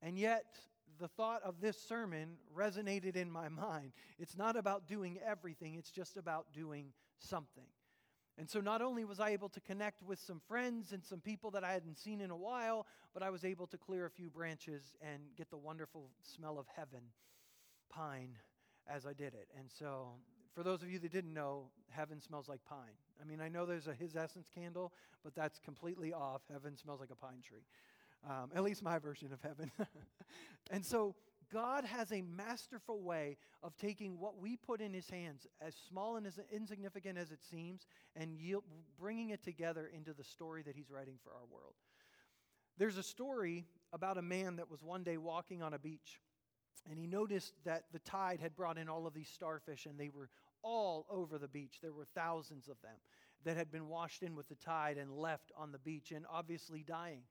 And 0.03 0.19
yet, 0.19 0.45
the 0.99 1.09
thought 1.09 1.43
of 1.43 1.61
this 1.61 1.79
sermon 1.79 2.37
resonated 2.57 3.17
in 3.17 3.31
my 3.31 3.49
mind. 3.49 3.93
It's 4.19 4.37
not 4.37 4.57
about 4.57 4.87
doing 4.87 5.19
everything, 5.25 5.75
it's 5.75 5.91
just 5.91 6.17
about 6.17 6.47
doing 6.53 6.93
something. 7.19 7.67
And 8.37 8.51
so 8.51 8.61
not 8.61 8.83
only 8.83 9.05
was 9.05 9.21
I 9.21 9.31
able 9.31 9.49
to 9.51 9.61
connect 9.61 10.03
with 10.03 10.19
some 10.19 10.41
friends 10.49 10.93
and 10.93 11.05
some 11.05 11.21
people 11.21 11.53
that 11.53 11.63
I 11.63 11.73
hadn't 11.73 11.99
seen 11.99 12.21
in 12.21 12.31
a 12.31 12.37
while, 12.37 12.87
but 13.13 13.23
I 13.23 13.31
was 13.31 13.45
able 13.45 13.69
to 13.69 13.79
clear 13.79 14.07
a 14.07 14.11
few 14.11 14.29
branches 14.29 14.97
and 15.01 15.23
get 15.37 15.51
the 15.51 15.57
wonderful 15.57 16.11
smell 16.23 16.59
of 16.59 16.67
heaven, 16.75 17.03
pine, 17.89 18.37
as 18.89 19.07
I 19.07 19.13
did 19.13 19.35
it. 19.35 19.47
And 19.57 19.71
so, 19.71 20.15
for 20.55 20.63
those 20.63 20.83
of 20.83 20.91
you 20.91 20.99
that 21.01 21.13
didn't 21.13 21.35
know, 21.35 21.67
heaven 21.91 22.21
smells 22.21 22.49
like 22.49 22.65
pine. 22.65 22.97
I 23.21 23.25
mean, 23.25 23.41
I 23.41 23.49
know 23.49 23.67
there's 23.67 23.89
a 23.89 23.95
His 23.95 24.17
Essence 24.17 24.49
candle, 24.55 24.93
but 25.23 25.35
that's 25.35 25.59
completely 25.59 26.13
off. 26.13 26.43
Heaven 26.51 26.77
smells 26.77 27.01
like 27.01 27.11
a 27.11 27.17
pine 27.17 27.43
tree 27.43 27.65
um, 28.29 28.51
at 28.55 28.63
least 28.63 28.83
my 28.83 28.99
version 28.99 29.33
of 29.33 29.41
heaven. 29.43 29.71
and 30.71 30.85
so 30.85 31.15
God 31.53 31.85
has 31.85 32.13
a 32.13 32.23
masterful 32.23 33.03
way 33.03 33.37
of 33.63 33.77
taking 33.77 34.19
what 34.19 34.39
we 34.39 34.57
put 34.57 34.81
in 34.81 34.93
His 34.93 35.09
hands, 35.09 35.47
as 35.61 35.75
small 35.89 36.17
and 36.17 36.27
as 36.27 36.39
insignificant 36.53 37.19
as 37.19 37.31
it 37.31 37.41
seems, 37.45 37.87
and 38.17 38.35
yield, 38.35 38.65
bringing 38.99 39.31
it 39.31 39.43
together 39.43 39.91
into 39.95 40.13
the 40.13 40.25
story 40.25 40.63
that 40.63 40.75
He's 40.75 40.91
writing 40.91 41.19
for 41.23 41.31
our 41.31 41.47
world. 41.51 41.75
There's 42.79 42.99
a 42.99 43.03
story 43.03 43.67
about 43.93 44.19
a 44.19 44.23
man 44.23 44.57
that 44.57 44.71
was 44.71 44.83
one 44.83 45.05
day 45.05 45.17
walking 45.17 45.63
on 45.63 45.75
a 45.75 45.79
beach, 45.79 46.21
and 46.91 46.99
he 46.99 47.07
noticed 47.07 47.55
that 47.65 47.85
the 47.93 48.01
tide 48.01 48.41
had 48.41 48.57
brought 48.57 48.77
in 48.77 48.89
all 48.89 49.07
of 49.07 49.15
these 49.15 49.29
starfish, 49.29 49.87
and 49.87 49.99
they 49.99 50.11
were 50.13 50.29
all 50.65 51.07
over 51.09 51.39
the 51.39 51.47
beach. 51.47 51.79
There 51.81 51.93
were 51.93 52.07
thousands 52.07 52.69
of 52.69 52.81
them 52.83 52.97
that 53.45 53.57
had 53.57 53.71
been 53.71 53.89
washed 53.89 54.23
in 54.23 54.35
with 54.35 54.49
the 54.49 54.57
tide 54.57 54.97
and 54.97 55.13
left 55.13 55.53
on 55.57 55.71
the 55.71 55.79
beach, 55.79 56.11
and 56.11 56.25
obviously 56.29 56.83
dying. 56.83 57.23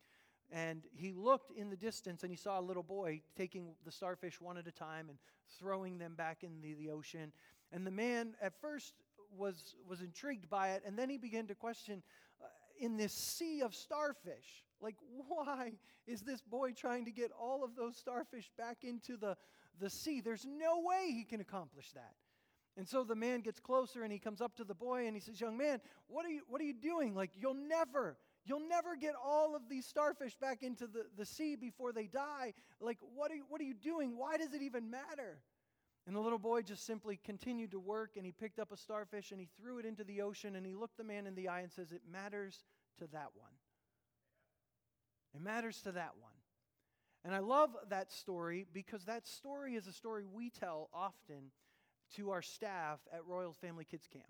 And 0.52 0.84
he 0.94 1.12
looked 1.12 1.52
in 1.52 1.72
the 1.72 1.76
distance 1.76 2.22
and 2.22 2.32
he 2.32 2.38
saw 2.38 2.60
a 2.60 2.62
little 2.62 2.84
boy 2.84 3.22
taking 3.36 3.74
the 3.84 3.92
starfish 3.92 4.40
one 4.40 4.58
at 4.58 4.68
a 4.68 4.72
time 4.72 5.10
and 5.10 5.18
throwing 5.58 5.98
them 5.98 6.14
back 6.16 6.44
in 6.44 6.62
the, 6.62 6.76
the 6.76 6.92
ocean. 6.92 7.32
And 7.72 7.88
the 7.88 7.92
man 7.92 8.36
at 8.40 8.54
first 8.62 8.94
was, 9.36 9.76
was 9.90 10.02
intrigued 10.02 10.50
by 10.50 10.72
it, 10.72 10.84
and 10.86 10.98
then 10.98 11.10
he 11.10 11.18
began 11.18 11.48
to 11.48 11.56
question 11.56 12.04
uh, 12.40 12.46
in 12.80 12.98
this 12.98 13.14
sea 13.14 13.62
of 13.62 13.74
starfish, 13.74 14.64
like, 14.80 14.96
why 15.28 15.72
is 16.06 16.22
this 16.22 16.42
boy 16.42 16.74
trying 16.74 17.06
to 17.06 17.12
get 17.12 17.32
all 17.32 17.64
of 17.64 17.76
those 17.76 17.96
starfish 17.98 18.52
back 18.58 18.84
into 18.84 19.18
the, 19.18 19.36
the 19.80 19.90
sea? 19.90 20.22
There's 20.22 20.46
no 20.46 20.82
way 20.82 21.12
he 21.12 21.24
can 21.24 21.42
accomplish 21.42 21.92
that. 21.94 22.14
And 22.76 22.88
so 22.88 23.04
the 23.04 23.16
man 23.16 23.42
gets 23.42 23.60
closer 23.60 24.04
and 24.04 24.12
he 24.12 24.18
comes 24.18 24.42
up 24.42 24.56
to 24.56 24.64
the 24.64 24.74
boy 24.74 25.06
and 25.06 25.16
he 25.16 25.20
says, 25.20 25.40
Young 25.40 25.58
man, 25.58 25.80
what 26.08 26.26
are 26.26 26.30
you, 26.30 26.42
what 26.48 26.60
are 26.60 26.66
you 26.66 26.74
doing? 26.74 27.14
Like, 27.14 27.32
you'll 27.36 27.54
never 27.54 28.18
You'll 28.46 28.68
never 28.68 28.96
get 28.96 29.14
all 29.24 29.56
of 29.56 29.70
these 29.70 29.86
starfish 29.86 30.36
back 30.36 30.64
into 30.64 30.86
the, 30.86 31.06
the 31.18 31.26
sea 31.26 31.56
before 31.56 31.94
they 31.94 32.08
die. 32.08 32.54
Like, 32.82 32.98
what 33.16 33.32
are, 33.32 33.36
you, 33.36 33.46
what 33.48 33.62
are 33.62 33.66
you 33.66 33.74
doing? 33.74 34.18
Why 34.18 34.36
does 34.38 34.54
it 34.54 34.62
even 34.62 34.90
matter? 34.90 35.40
And 36.06 36.14
the 36.14 36.20
little 36.20 36.40
boy 36.40 36.62
just 36.62 36.86
simply 36.86 37.18
continued 37.24 37.72
to 37.72 37.80
work 37.80 38.18
and 38.18 38.26
he 38.26 38.34
picked 38.34 38.60
up 38.60 38.74
a 38.74 38.78
starfish 38.78 39.32
and 39.32 39.40
he 39.40 39.48
threw 39.58 39.80
it 39.80 39.86
into 39.86 40.04
the 40.04 40.22
ocean 40.22 40.58
and 40.58 40.66
he 40.66 40.76
looked 40.76 40.98
the 40.98 41.06
man 41.06 41.26
in 41.26 41.36
the 41.36 41.48
eye 41.48 41.62
and 41.62 41.72
says, 41.72 41.94
It 41.94 42.02
matters 42.12 42.66
to 42.98 43.08
that 43.08 43.30
one. 43.36 43.54
It 45.34 45.42
matters 45.42 45.82
to 45.84 45.94
that 45.94 46.12
one. 46.20 46.34
And 47.24 47.34
I 47.34 47.40
love 47.40 47.70
that 47.90 48.12
story 48.12 48.68
because 48.74 49.06
that 49.06 49.26
story 49.26 49.76
is 49.76 49.88
a 49.88 49.94
story 49.94 50.26
we 50.26 50.50
tell 50.50 50.90
often 50.94 51.52
to 52.16 52.32
our 52.32 52.42
staff 52.42 53.00
at 53.12 53.26
Royal 53.26 53.54
Family 53.54 53.86
Kids 53.86 54.08
Camp. 54.12 54.26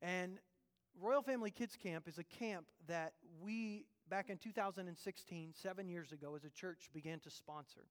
And 0.00 0.38
Royal 1.00 1.22
Family 1.22 1.50
Kids 1.50 1.76
Camp 1.76 2.06
is 2.08 2.18
a 2.18 2.24
camp 2.24 2.66
that 2.86 3.12
we, 3.42 3.86
back 4.08 4.30
in 4.30 4.36
2016, 4.36 5.54
seven 5.54 5.88
years 5.88 6.12
ago, 6.12 6.34
as 6.34 6.44
a 6.44 6.50
church, 6.50 6.90
began 6.92 7.20
to 7.20 7.30
sponsor. 7.30 7.86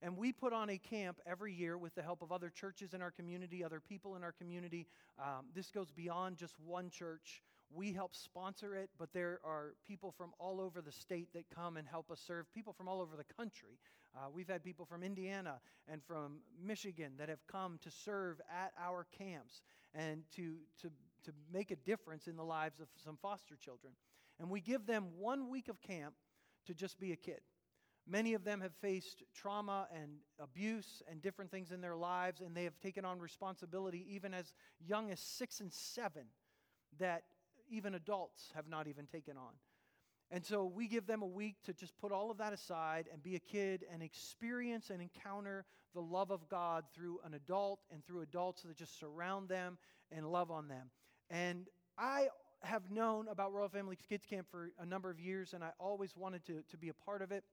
And 0.00 0.16
we 0.16 0.32
put 0.32 0.52
on 0.52 0.68
a 0.68 0.78
camp 0.78 1.18
every 1.26 1.52
year 1.52 1.78
with 1.78 1.94
the 1.94 2.02
help 2.02 2.22
of 2.22 2.32
other 2.32 2.50
churches 2.50 2.92
in 2.92 3.02
our 3.02 3.12
community, 3.12 3.62
other 3.62 3.80
people 3.80 4.16
in 4.16 4.24
our 4.24 4.32
community. 4.32 4.88
Um, 5.18 5.46
this 5.54 5.70
goes 5.70 5.92
beyond 5.92 6.36
just 6.36 6.58
one 6.58 6.90
church. 6.90 7.42
We 7.74 7.92
help 7.92 8.14
sponsor 8.14 8.74
it, 8.74 8.90
but 8.98 9.12
there 9.12 9.40
are 9.44 9.74
people 9.86 10.12
from 10.12 10.32
all 10.38 10.60
over 10.60 10.80
the 10.80 10.92
state 10.92 11.32
that 11.32 11.44
come 11.54 11.76
and 11.76 11.88
help 11.88 12.10
us 12.10 12.20
serve, 12.26 12.52
people 12.52 12.72
from 12.72 12.88
all 12.88 13.00
over 13.00 13.16
the 13.16 13.34
country. 13.34 13.78
Uh, 14.14 14.28
we've 14.32 14.48
had 14.48 14.62
people 14.62 14.84
from 14.84 15.02
Indiana 15.02 15.60
and 15.88 16.02
from 16.04 16.40
Michigan 16.62 17.12
that 17.18 17.28
have 17.28 17.46
come 17.46 17.78
to 17.82 17.90
serve 17.90 18.40
at 18.50 18.72
our 18.78 19.06
camps 19.16 19.62
and 19.94 20.22
to, 20.36 20.56
to 20.82 20.90
to 21.24 21.32
make 21.52 21.70
a 21.70 21.76
difference 21.76 22.26
in 22.26 22.36
the 22.36 22.44
lives 22.44 22.80
of 22.80 22.88
some 23.02 23.16
foster 23.20 23.56
children. 23.56 23.92
And 24.40 24.50
we 24.50 24.60
give 24.60 24.86
them 24.86 25.06
one 25.18 25.48
week 25.48 25.68
of 25.68 25.80
camp 25.80 26.14
to 26.66 26.74
just 26.74 26.98
be 26.98 27.12
a 27.12 27.16
kid. 27.16 27.40
Many 28.08 28.34
of 28.34 28.42
them 28.42 28.60
have 28.60 28.72
faced 28.80 29.22
trauma 29.32 29.86
and 29.94 30.10
abuse 30.40 31.02
and 31.08 31.22
different 31.22 31.50
things 31.50 31.70
in 31.70 31.80
their 31.80 31.94
lives, 31.94 32.40
and 32.40 32.54
they 32.54 32.64
have 32.64 32.78
taken 32.80 33.04
on 33.04 33.20
responsibility 33.20 34.04
even 34.10 34.34
as 34.34 34.52
young 34.84 35.10
as 35.10 35.20
six 35.20 35.60
and 35.60 35.72
seven 35.72 36.24
that 36.98 37.22
even 37.72 37.94
adults 37.94 38.50
have 38.54 38.68
not 38.68 38.86
even 38.86 39.06
taken 39.06 39.36
on. 39.36 39.52
And 40.30 40.44
so 40.44 40.64
we 40.64 40.88
give 40.88 41.06
them 41.06 41.22
a 41.22 41.26
week 41.26 41.56
to 41.64 41.74
just 41.74 41.96
put 41.98 42.10
all 42.10 42.30
of 42.30 42.38
that 42.38 42.52
aside 42.52 43.06
and 43.12 43.22
be 43.22 43.36
a 43.36 43.38
kid 43.38 43.84
and 43.92 44.02
experience 44.02 44.90
and 44.90 45.02
encounter 45.02 45.64
the 45.94 46.00
love 46.00 46.30
of 46.30 46.48
God 46.48 46.84
through 46.94 47.20
an 47.24 47.34
adult 47.34 47.80
and 47.92 48.04
through 48.06 48.22
adults 48.22 48.62
that 48.62 48.76
just 48.76 48.98
surround 48.98 49.48
them 49.48 49.76
and 50.10 50.26
love 50.26 50.50
on 50.50 50.68
them. 50.68 50.90
And 51.28 51.66
I 51.98 52.28
have 52.62 52.90
known 52.90 53.28
about 53.28 53.52
Royal 53.52 53.68
Family 53.68 53.98
Kids 54.08 54.24
Camp 54.24 54.46
for 54.50 54.70
a 54.78 54.86
number 54.86 55.10
of 55.10 55.20
years, 55.20 55.52
and 55.52 55.62
I 55.62 55.70
always 55.78 56.16
wanted 56.16 56.46
to, 56.46 56.62
to 56.70 56.78
be 56.78 56.88
a 56.88 56.94
part 56.94 57.20
of 57.20 57.30
it. 57.30 57.44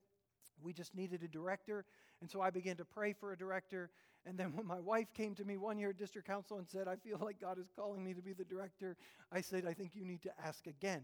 We 0.62 0.72
just 0.72 0.94
needed 0.94 1.22
a 1.22 1.28
director, 1.28 1.84
and 2.20 2.30
so 2.30 2.40
I 2.40 2.50
began 2.50 2.76
to 2.76 2.84
pray 2.84 3.12
for 3.12 3.32
a 3.32 3.36
director. 3.36 3.90
And 4.26 4.38
then 4.38 4.54
when 4.54 4.66
my 4.66 4.78
wife 4.78 5.12
came 5.14 5.34
to 5.36 5.44
me 5.44 5.56
one 5.56 5.78
year 5.78 5.90
at 5.90 5.96
district 5.96 6.28
council 6.28 6.58
and 6.58 6.68
said, 6.68 6.86
I 6.88 6.96
feel 6.96 7.18
like 7.22 7.40
God 7.40 7.58
is 7.58 7.70
calling 7.74 8.04
me 8.04 8.12
to 8.14 8.20
be 8.20 8.32
the 8.32 8.44
director, 8.44 8.96
I 9.32 9.40
said, 9.40 9.64
I 9.66 9.72
think 9.72 9.94
you 9.94 10.04
need 10.04 10.22
to 10.22 10.30
ask 10.44 10.66
again. 10.66 11.02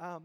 Um, 0.00 0.24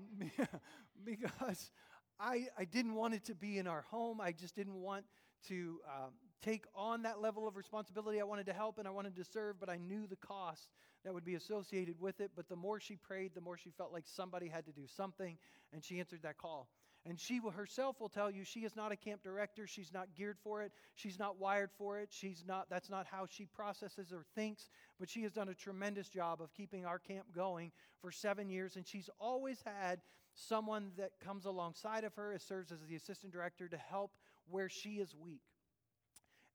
because 1.06 1.72
I, 2.20 2.48
I 2.58 2.66
didn't 2.66 2.96
want 2.96 3.14
it 3.14 3.24
to 3.26 3.36
be 3.36 3.58
in 3.58 3.68
our 3.68 3.82
home. 3.82 4.20
I 4.20 4.32
just 4.32 4.56
didn't 4.56 4.82
want 4.82 5.06
to 5.48 5.80
um, 5.88 6.12
take 6.42 6.66
on 6.76 7.04
that 7.04 7.22
level 7.22 7.48
of 7.48 7.56
responsibility. 7.56 8.20
I 8.20 8.24
wanted 8.24 8.46
to 8.48 8.54
help 8.54 8.78
and 8.80 8.88
I 8.88 8.92
wanted 8.92 9.16
to 9.16 9.24
serve, 9.24 9.60
but 9.60 9.70
I 9.70 9.78
knew 9.78 10.08
the 10.08 10.16
cost 10.16 10.70
that 11.04 11.14
would 11.14 11.26
be 11.26 11.36
associated 11.36 12.00
with 12.00 12.20
it. 12.22 12.32
But 12.36 12.50
the 12.50 12.56
more 12.56 12.80
she 12.80 12.96
prayed, 12.96 13.32
the 13.36 13.42
more 13.42 13.58
she 13.58 13.72
felt 13.72 13.92
like 13.92 14.06
somebody 14.08 14.48
had 14.48 14.66
to 14.66 14.72
do 14.72 14.88
something, 14.88 15.38
and 15.72 15.84
she 15.84 16.00
answered 16.00 16.22
that 16.24 16.38
call. 16.38 16.68
And 17.06 17.20
she 17.20 17.42
herself 17.54 18.00
will 18.00 18.08
tell 18.08 18.32
you 18.32 18.46
she 18.46 18.62
is 18.62 18.78
not 18.78 18.94
a 18.94 18.96
camp 18.96 19.24
director. 19.24 19.68
She's 19.68 19.92
not 19.94 20.16
geared 20.16 20.38
for 20.42 20.62
it. 20.62 20.72
She's 20.96 21.20
not 21.20 21.38
wired 21.38 21.70
for 21.78 22.00
it. 22.00 22.10
She's 22.12 22.46
not, 22.48 22.70
that's 22.70 22.90
not 22.90 23.06
how 23.06 23.26
she 23.30 23.46
processes 23.46 24.14
or 24.14 24.24
thinks. 24.36 24.70
But 25.00 25.10
she 25.10 25.24
has 25.24 25.34
done 25.34 25.50
a 25.50 25.54
tremendous 25.54 26.08
job 26.08 26.42
of 26.42 26.54
keeping 26.54 26.86
our 26.86 27.00
camp 27.00 27.26
going 27.36 27.74
for 28.02 28.10
seven 28.10 28.50
years. 28.50 28.78
And 28.78 28.88
she's 28.88 29.10
always 29.20 29.62
had 29.66 30.00
someone 30.34 30.92
that 30.98 31.12
comes 31.20 31.46
alongside 31.46 32.06
of 32.06 32.16
her, 32.16 32.38
serves 32.40 32.72
as 32.72 32.80
the 32.88 32.96
assistant 32.96 33.34
director 33.34 33.68
to 33.68 33.78
help 33.78 34.12
where 34.50 34.70
she 34.70 34.96
is 34.96 35.14
weak. 35.14 35.42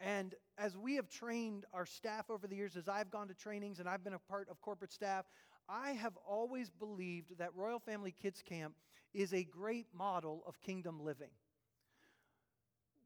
And 0.01 0.35
as 0.57 0.77
we 0.77 0.95
have 0.95 1.09
trained 1.09 1.67
our 1.75 1.85
staff 1.85 2.31
over 2.31 2.47
the 2.47 2.55
years, 2.55 2.77
as 2.77 2.89
I've 2.89 3.11
gone 3.11 3.29
to 3.29 3.35
trainings 3.35 3.81
and 3.81 3.89
I've 3.89 4.05
been 4.05 4.15
a 4.15 4.19
part 4.19 4.49
of 4.49 4.61
corporate 4.61 4.93
staff, 4.93 5.25
I 5.69 5.93
have 5.93 6.17
always 6.27 6.71
believed 6.71 7.39
that 7.39 7.55
Royal 7.55 7.79
Family 7.79 8.15
Kids 8.23 8.43
Camp 8.43 8.75
is 9.13 9.35
a 9.35 9.45
great 9.45 9.87
model 9.95 10.43
of 10.47 10.61
kingdom 10.61 11.05
living. 11.05 11.31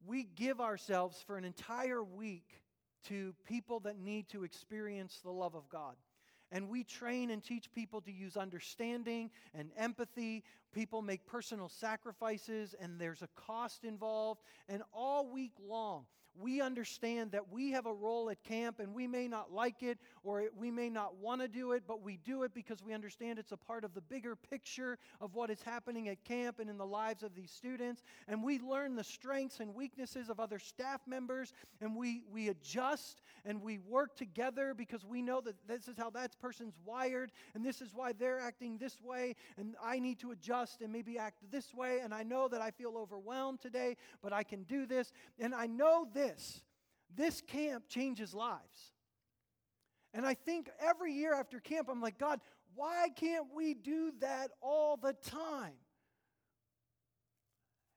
We 0.05 0.25
give 0.25 0.61
ourselves 0.61 1.23
for 1.27 1.37
an 1.37 1.45
entire 1.45 2.03
week 2.03 2.63
to 3.09 3.35
people 3.47 3.81
that 3.81 3.99
need 3.99 4.29
to 4.29 4.45
experience 4.45 5.21
the 5.23 5.31
love 5.31 5.55
of 5.55 5.69
God. 5.69 5.97
And 6.53 6.69
we 6.69 6.85
train 6.85 7.31
and 7.31 7.43
teach 7.43 7.73
people 7.73 8.01
to 8.03 8.13
use 8.13 8.37
understanding 8.37 9.31
and 9.55 9.71
empathy. 9.77 10.45
People 10.73 11.01
make 11.03 11.25
personal 11.27 11.69
sacrifices, 11.69 12.75
and 12.79 13.01
there's 13.01 13.23
a 13.23 13.29
cost 13.35 13.85
involved. 13.85 14.43
And 14.69 14.83
all 14.93 15.31
week 15.31 15.53
long, 15.67 16.05
we 16.35 16.61
understand 16.61 17.33
that 17.33 17.51
we 17.51 17.71
have 17.73 17.87
a 17.87 17.93
role 17.93 18.31
at 18.31 18.43
camp 18.43 18.81
and 18.81 18.95
we 18.95 19.07
may 19.07 19.29
not 19.29 19.53
like 19.53 19.83
it 19.83 19.99
or 20.25 20.45
we 20.57 20.71
may 20.71 20.89
not 20.89 21.17
want 21.17 21.41
to 21.41 21.49
do 21.49 21.73
it, 21.73 21.83
but 21.87 22.03
we 22.03 22.19
do 22.19 22.43
it 22.45 22.55
because 22.55 22.83
we 22.83 22.93
understand 22.93 23.39
it's 23.39 23.53
a 23.53 23.57
part 23.57 23.85
of 23.85 23.95
the 23.95 24.01
bigger 24.01 24.37
picture 24.37 24.99
of 25.21 25.35
what 25.35 25.51
is 25.51 25.63
happening 25.63 26.09
at 26.09 26.25
camp 26.25 26.59
and 26.61 26.71
in 26.71 26.79
the 26.79 26.87
lives 26.87 27.23
of 27.23 27.35
these 27.35 27.51
students. 27.51 28.03
And 28.29 28.43
we 28.43 28.59
learn 28.61 28.95
the 28.95 29.05
strengths 29.05 29.61
and 29.61 29.75
weaknesses 29.75 30.29
of 30.29 30.39
other 30.39 30.59
staff 30.59 31.01
members 31.07 31.53
and 31.81 31.97
we, 31.97 32.23
we 32.31 32.49
adjust 32.49 33.23
and 33.45 33.61
we 33.61 33.79
work 33.79 34.17
together 34.17 34.75
because 34.75 35.05
we 35.05 35.23
know 35.23 35.41
that 35.41 35.57
this 35.67 35.89
is 35.89 35.97
how 35.97 36.11
that 36.11 36.39
person's 36.41 36.75
wired 36.85 37.33
and 37.55 37.65
this 37.65 37.81
is 37.81 37.91
why 37.95 38.13
they're 38.13 38.41
acting 38.41 38.79
this 38.79 39.01
way 39.03 39.35
and 39.57 39.75
I 39.83 39.99
need 39.99 40.21
to 40.21 40.31
adjust 40.31 40.83
and 40.83 40.93
maybe 40.93 41.19
act 41.19 41.39
this 41.51 41.75
way. 41.75 41.99
And 42.03 42.15
I 42.15 42.23
know 42.23 42.49
that 42.49 42.61
I 42.61 42.71
feel 42.71 42.97
overwhelmed 42.97 43.61
today, 43.61 43.97
but 44.23 44.33
I 44.33 44.43
can 44.43 44.63
do 44.65 44.87
this. 44.87 45.13
And 45.39 45.55
I 45.55 45.67
know 45.67 46.07
this 46.13 46.63
this 47.15 47.41
camp 47.43 47.85
changes 47.89 48.33
lives. 48.33 48.93
And 50.15 50.27
I 50.27 50.35
think 50.35 50.69
every 50.81 51.13
year 51.13 51.35
after 51.35 51.59
camp, 51.59 51.89
I'm 51.91 52.01
like, 52.01 52.19
God, 52.19 52.41
why 52.75 53.09
can't 53.17 53.47
we 53.55 53.75
do 53.75 54.13
that 54.21 54.51
all 54.61 54.97
the 54.97 55.13
time? 55.13 55.75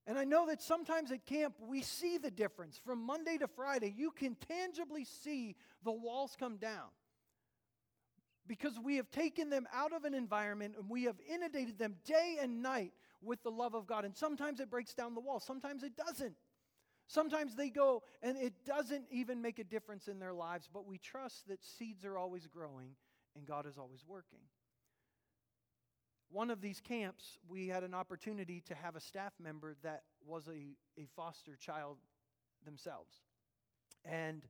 And 0.08 0.20
I 0.20 0.24
know 0.24 0.48
that 0.48 0.62
sometimes 0.62 1.12
at 1.12 1.26
camp 1.26 1.56
we 1.60 1.82
see 1.82 2.18
the 2.18 2.30
difference. 2.30 2.80
From 2.86 3.04
Monday 3.04 3.38
to 3.40 3.48
Friday, 3.48 3.94
you 3.96 4.12
can 4.12 4.36
tangibly 4.36 5.04
see 5.04 5.56
the 5.84 5.92
walls 5.92 6.36
come 6.40 6.58
down. 6.58 6.90
Because 8.48 8.78
we 8.78 8.98
have 8.98 9.10
taken 9.10 9.50
them 9.50 9.68
out 9.74 9.92
of 9.92 10.04
an 10.04 10.14
environment 10.14 10.75
and 10.78 10.88
we 10.88 11.06
have 11.06 11.16
inundated 11.28 11.80
them 11.80 11.96
day 12.06 12.38
and 12.40 12.62
night 12.62 12.94
with 13.24 13.42
the 13.42 13.50
love 13.50 13.74
of 13.74 13.88
God. 13.88 14.06
And 14.06 14.16
sometimes 14.16 14.60
it 14.60 14.70
breaks 14.70 14.94
down 14.94 15.16
the 15.16 15.22
wall, 15.22 15.40
sometimes 15.40 15.82
it 15.82 15.98
doesn't. 15.98 16.36
Sometimes 17.07 17.55
they 17.55 17.70
go 17.70 18.03
and 18.22 18.37
it 18.37 18.53
doesn't 18.65 19.05
even 19.11 19.41
make 19.41 19.59
a 19.59 19.63
difference 19.63 20.07
in 20.07 20.20
their 20.20 20.33
lives, 20.33 20.70
but 20.72 20.87
we 20.87 20.98
trust 20.98 21.48
that 21.48 21.63
seeds 21.63 22.03
are 22.03 22.18
always 22.18 22.48
growing 22.48 22.96
and 23.35 23.46
God 23.46 23.65
is 23.65 23.77
always 23.77 24.03
working. 24.07 24.39
One 26.31 26.50
of 26.50 26.61
these 26.61 26.81
camps, 26.81 27.37
we 27.48 27.68
had 27.68 27.83
an 27.83 27.94
opportunity 27.94 28.61
to 28.68 28.75
have 28.75 28.96
a 28.96 29.00
staff 29.00 29.33
member 29.39 29.75
that 29.83 30.03
was 30.25 30.48
a, 30.48 30.75
a 31.00 31.05
foster 31.15 31.55
child 31.55 31.98
themselves. 32.65 33.13
And 34.03 34.44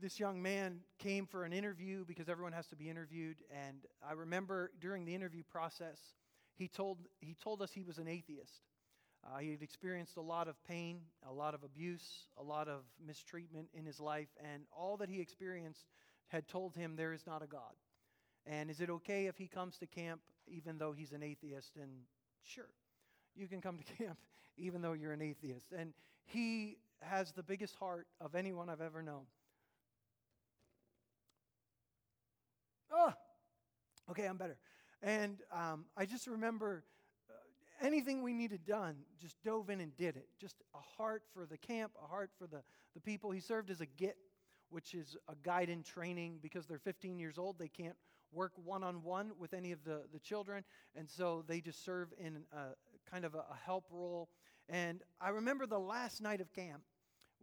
this 0.00 0.18
young 0.18 0.42
man 0.42 0.80
came 0.98 1.26
for 1.26 1.44
an 1.44 1.52
interview 1.52 2.04
because 2.06 2.28
everyone 2.28 2.52
has 2.52 2.66
to 2.68 2.76
be 2.76 2.88
interviewed. 2.88 3.36
And 3.50 3.84
I 4.06 4.12
remember 4.12 4.70
during 4.80 5.04
the 5.04 5.14
interview 5.14 5.42
process, 5.42 5.98
he 6.54 6.68
told, 6.68 6.98
he 7.20 7.34
told 7.34 7.62
us 7.62 7.72
he 7.72 7.82
was 7.82 7.98
an 7.98 8.08
atheist. 8.08 8.62
Uh, 9.26 9.38
he 9.38 9.50
had 9.50 9.62
experienced 9.62 10.16
a 10.16 10.20
lot 10.20 10.46
of 10.46 10.62
pain, 10.64 11.00
a 11.28 11.32
lot 11.32 11.54
of 11.54 11.64
abuse, 11.64 12.28
a 12.38 12.42
lot 12.42 12.68
of 12.68 12.82
mistreatment 13.04 13.68
in 13.74 13.84
his 13.84 13.98
life, 13.98 14.28
and 14.52 14.62
all 14.70 14.96
that 14.96 15.08
he 15.08 15.20
experienced 15.20 15.86
had 16.28 16.46
told 16.46 16.76
him 16.76 16.94
there 16.96 17.12
is 17.12 17.26
not 17.26 17.42
a 17.42 17.46
God. 17.46 17.74
And 18.46 18.70
is 18.70 18.80
it 18.80 18.90
okay 18.90 19.26
if 19.26 19.36
he 19.36 19.48
comes 19.48 19.78
to 19.78 19.86
camp 19.86 20.20
even 20.46 20.78
though 20.78 20.92
he's 20.92 21.12
an 21.12 21.22
atheist? 21.22 21.76
And 21.76 21.90
sure, 22.44 22.68
you 23.34 23.48
can 23.48 23.60
come 23.60 23.78
to 23.78 23.84
camp 24.04 24.18
even 24.56 24.80
though 24.80 24.92
you're 24.92 25.12
an 25.12 25.22
atheist. 25.22 25.72
And 25.76 25.92
he 26.24 26.78
has 27.02 27.32
the 27.32 27.42
biggest 27.42 27.74
heart 27.76 28.06
of 28.20 28.34
anyone 28.34 28.68
I've 28.68 28.80
ever 28.80 29.02
known. 29.02 29.24
Oh, 32.92 33.12
okay, 34.10 34.26
I'm 34.26 34.36
better. 34.36 34.56
And 35.02 35.38
um, 35.52 35.84
I 35.96 36.06
just 36.06 36.26
remember 36.26 36.84
anything 37.80 38.22
we 38.22 38.32
needed 38.32 38.64
done, 38.64 38.96
just 39.20 39.36
dove 39.42 39.70
in 39.70 39.80
and 39.80 39.96
did 39.96 40.16
it. 40.16 40.28
Just 40.40 40.56
a 40.74 40.78
heart 40.78 41.22
for 41.32 41.46
the 41.46 41.58
camp, 41.58 41.92
a 42.02 42.06
heart 42.06 42.30
for 42.38 42.46
the, 42.46 42.62
the 42.94 43.00
people. 43.00 43.30
He 43.30 43.40
served 43.40 43.70
as 43.70 43.80
a 43.80 43.86
GIT, 43.86 44.16
which 44.70 44.94
is 44.94 45.16
a 45.28 45.34
guide 45.42 45.68
in 45.68 45.82
training 45.82 46.38
because 46.42 46.66
they're 46.66 46.78
15 46.78 47.18
years 47.18 47.38
old. 47.38 47.58
They 47.58 47.68
can't 47.68 47.96
work 48.32 48.52
one 48.64 48.82
on 48.82 49.02
one 49.02 49.32
with 49.38 49.54
any 49.54 49.72
of 49.72 49.84
the, 49.84 50.02
the 50.12 50.18
children. 50.18 50.64
And 50.94 51.08
so 51.08 51.44
they 51.46 51.60
just 51.60 51.84
serve 51.84 52.08
in 52.18 52.44
a, 52.52 53.10
kind 53.10 53.24
of 53.24 53.34
a, 53.34 53.38
a 53.38 53.56
help 53.64 53.86
role. 53.90 54.28
And 54.68 55.02
I 55.20 55.30
remember 55.30 55.66
the 55.66 55.78
last 55.78 56.20
night 56.20 56.40
of 56.40 56.52
camp. 56.52 56.82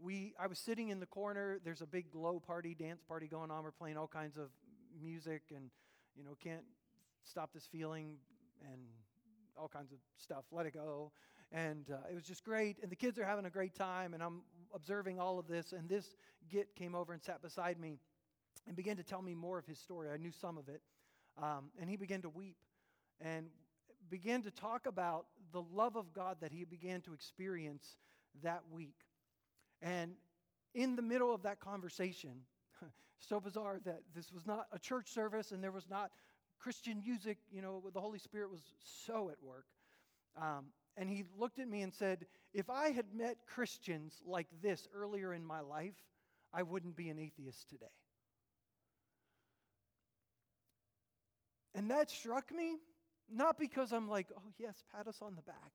We, 0.01 0.33
I 0.39 0.47
was 0.47 0.59
sitting 0.59 0.89
in 0.89 0.99
the 0.99 1.05
corner. 1.05 1.59
There's 1.63 1.81
a 1.81 1.87
big 1.87 2.11
glow 2.11 2.39
party, 2.39 2.75
dance 2.75 3.01
party 3.07 3.27
going 3.27 3.51
on. 3.51 3.63
We're 3.63 3.71
playing 3.71 3.97
all 3.97 4.07
kinds 4.07 4.37
of 4.37 4.49
music 5.01 5.43
and, 5.55 5.69
you 6.15 6.23
know, 6.23 6.35
can't 6.43 6.63
stop 7.23 7.51
this 7.53 7.65
feeling 7.71 8.17
and 8.61 8.81
all 9.59 9.67
kinds 9.67 9.91
of 9.91 9.97
stuff. 10.17 10.45
Let 10.51 10.65
it 10.65 10.73
go. 10.73 11.11
And 11.51 11.85
uh, 11.91 11.97
it 12.09 12.15
was 12.15 12.23
just 12.23 12.43
great. 12.43 12.77
And 12.81 12.91
the 12.91 12.95
kids 12.95 13.19
are 13.19 13.25
having 13.25 13.45
a 13.45 13.49
great 13.49 13.75
time. 13.75 14.13
And 14.13 14.23
I'm 14.23 14.41
observing 14.73 15.19
all 15.19 15.39
of 15.39 15.47
this. 15.47 15.71
And 15.71 15.87
this 15.87 16.15
GIT 16.49 16.75
came 16.75 16.95
over 16.95 17.13
and 17.13 17.21
sat 17.21 17.41
beside 17.41 17.79
me 17.79 17.99
and 18.67 18.75
began 18.75 18.97
to 18.97 19.03
tell 19.03 19.21
me 19.21 19.33
more 19.35 19.57
of 19.57 19.65
his 19.65 19.79
story. 19.79 20.09
I 20.11 20.17
knew 20.17 20.31
some 20.31 20.57
of 20.57 20.67
it. 20.69 20.81
Um, 21.41 21.71
and 21.79 21.89
he 21.89 21.95
began 21.95 22.21
to 22.21 22.29
weep 22.29 22.57
and 23.19 23.47
began 24.09 24.41
to 24.43 24.51
talk 24.51 24.85
about 24.85 25.25
the 25.51 25.61
love 25.73 25.95
of 25.95 26.13
God 26.13 26.37
that 26.41 26.51
he 26.51 26.63
began 26.65 27.01
to 27.01 27.13
experience 27.13 27.95
that 28.43 28.61
week. 28.71 28.97
And 29.81 30.13
in 30.73 30.95
the 30.95 31.01
middle 31.01 31.33
of 31.33 31.43
that 31.43 31.59
conversation, 31.59 32.31
so 33.19 33.39
bizarre 33.39 33.79
that 33.85 34.01
this 34.15 34.31
was 34.31 34.45
not 34.45 34.67
a 34.71 34.79
church 34.79 35.09
service 35.09 35.51
and 35.51 35.63
there 35.63 35.71
was 35.71 35.89
not 35.89 36.11
Christian 36.63 37.01
music, 37.05 37.37
you 37.51 37.61
know, 37.61 37.83
the 37.93 37.99
Holy 37.99 38.19
Spirit 38.19 38.49
was 38.49 38.61
so 39.05 39.29
at 39.29 39.35
work. 39.43 39.65
Um, 40.41 40.67
and 40.95 41.09
he 41.09 41.25
looked 41.37 41.59
at 41.59 41.67
me 41.67 41.81
and 41.81 41.93
said, 41.93 42.25
If 42.53 42.69
I 42.69 42.91
had 42.91 43.05
met 43.13 43.35
Christians 43.45 44.21
like 44.25 44.47
this 44.61 44.87
earlier 44.95 45.33
in 45.33 45.45
my 45.45 45.59
life, 45.59 45.95
I 46.53 46.63
wouldn't 46.63 46.95
be 46.95 47.09
an 47.09 47.19
atheist 47.19 47.69
today. 47.69 47.85
And 51.75 51.89
that 51.91 52.09
struck 52.09 52.51
me, 52.53 52.77
not 53.29 53.59
because 53.59 53.91
I'm 53.91 54.07
like, 54.07 54.27
oh, 54.37 54.51
yes, 54.59 54.83
pat 54.95 55.07
us 55.07 55.17
on 55.21 55.35
the 55.35 55.41
back, 55.41 55.71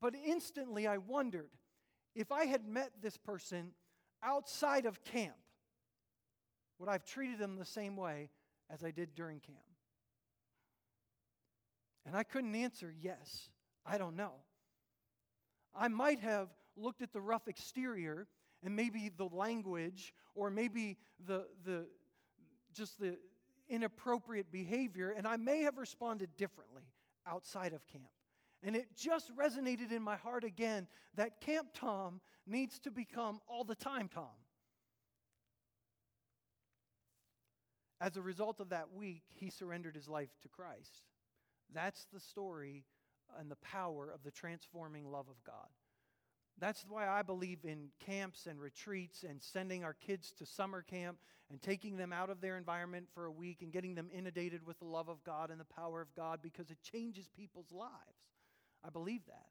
but 0.00 0.14
instantly 0.14 0.86
I 0.86 0.98
wondered 0.98 1.50
if 2.14 2.30
I 2.30 2.44
had 2.44 2.66
met 2.66 2.92
this 3.02 3.16
person 3.16 3.72
outside 4.22 4.86
of 4.86 5.02
camp, 5.04 5.34
would 6.78 6.88
I 6.88 6.92
have 6.92 7.04
treated 7.04 7.38
them 7.38 7.56
the 7.56 7.64
same 7.64 7.96
way 7.96 8.30
as 8.70 8.84
I 8.84 8.92
did 8.92 9.14
during 9.14 9.40
camp? 9.40 9.58
And 12.16 12.20
I 12.20 12.32
couldn't 12.32 12.54
answer 12.54 12.94
yes. 13.02 13.50
I 13.84 13.98
don't 13.98 14.16
know. 14.16 14.32
I 15.78 15.88
might 15.88 16.18
have 16.20 16.48
looked 16.74 17.02
at 17.02 17.12
the 17.12 17.20
rough 17.20 17.46
exterior 17.46 18.26
and 18.64 18.74
maybe 18.74 19.10
the 19.14 19.26
language 19.26 20.14
or 20.34 20.48
maybe 20.48 20.96
the, 21.26 21.44
the 21.66 21.84
just 22.72 22.98
the 22.98 23.18
inappropriate 23.68 24.50
behavior, 24.50 25.10
and 25.14 25.26
I 25.26 25.36
may 25.36 25.60
have 25.64 25.76
responded 25.76 26.30
differently 26.38 26.84
outside 27.26 27.74
of 27.74 27.86
camp. 27.86 28.08
And 28.62 28.74
it 28.74 28.96
just 28.96 29.30
resonated 29.36 29.92
in 29.92 30.00
my 30.00 30.16
heart 30.16 30.42
again 30.42 30.88
that 31.16 31.42
Camp 31.42 31.68
Tom 31.74 32.22
needs 32.46 32.78
to 32.78 32.90
become 32.90 33.40
all 33.46 33.62
the 33.62 33.74
time 33.74 34.08
Tom. 34.08 34.24
As 38.00 38.16
a 38.16 38.22
result 38.22 38.58
of 38.60 38.70
that 38.70 38.94
week, 38.94 39.24
he 39.34 39.50
surrendered 39.50 39.94
his 39.94 40.08
life 40.08 40.30
to 40.40 40.48
Christ. 40.48 41.02
That's 41.74 42.06
the 42.12 42.20
story 42.20 42.84
and 43.38 43.50
the 43.50 43.56
power 43.56 44.10
of 44.12 44.22
the 44.24 44.30
transforming 44.30 45.10
love 45.10 45.28
of 45.28 45.42
God. 45.44 45.68
That's 46.58 46.86
why 46.88 47.06
I 47.06 47.22
believe 47.22 47.58
in 47.64 47.88
camps 48.00 48.46
and 48.46 48.58
retreats 48.58 49.24
and 49.28 49.42
sending 49.42 49.84
our 49.84 49.92
kids 49.92 50.32
to 50.38 50.46
summer 50.46 50.82
camp 50.82 51.18
and 51.50 51.60
taking 51.60 51.96
them 51.96 52.12
out 52.12 52.30
of 52.30 52.40
their 52.40 52.56
environment 52.56 53.08
for 53.12 53.26
a 53.26 53.30
week 53.30 53.58
and 53.60 53.70
getting 53.70 53.94
them 53.94 54.08
inundated 54.12 54.66
with 54.66 54.78
the 54.78 54.86
love 54.86 55.08
of 55.08 55.22
God 55.22 55.50
and 55.50 55.60
the 55.60 55.64
power 55.64 56.00
of 56.00 56.14
God 56.14 56.40
because 56.42 56.70
it 56.70 56.78
changes 56.82 57.28
people's 57.28 57.72
lives. 57.72 57.92
I 58.82 58.90
believe 58.90 59.24
that. 59.26 59.48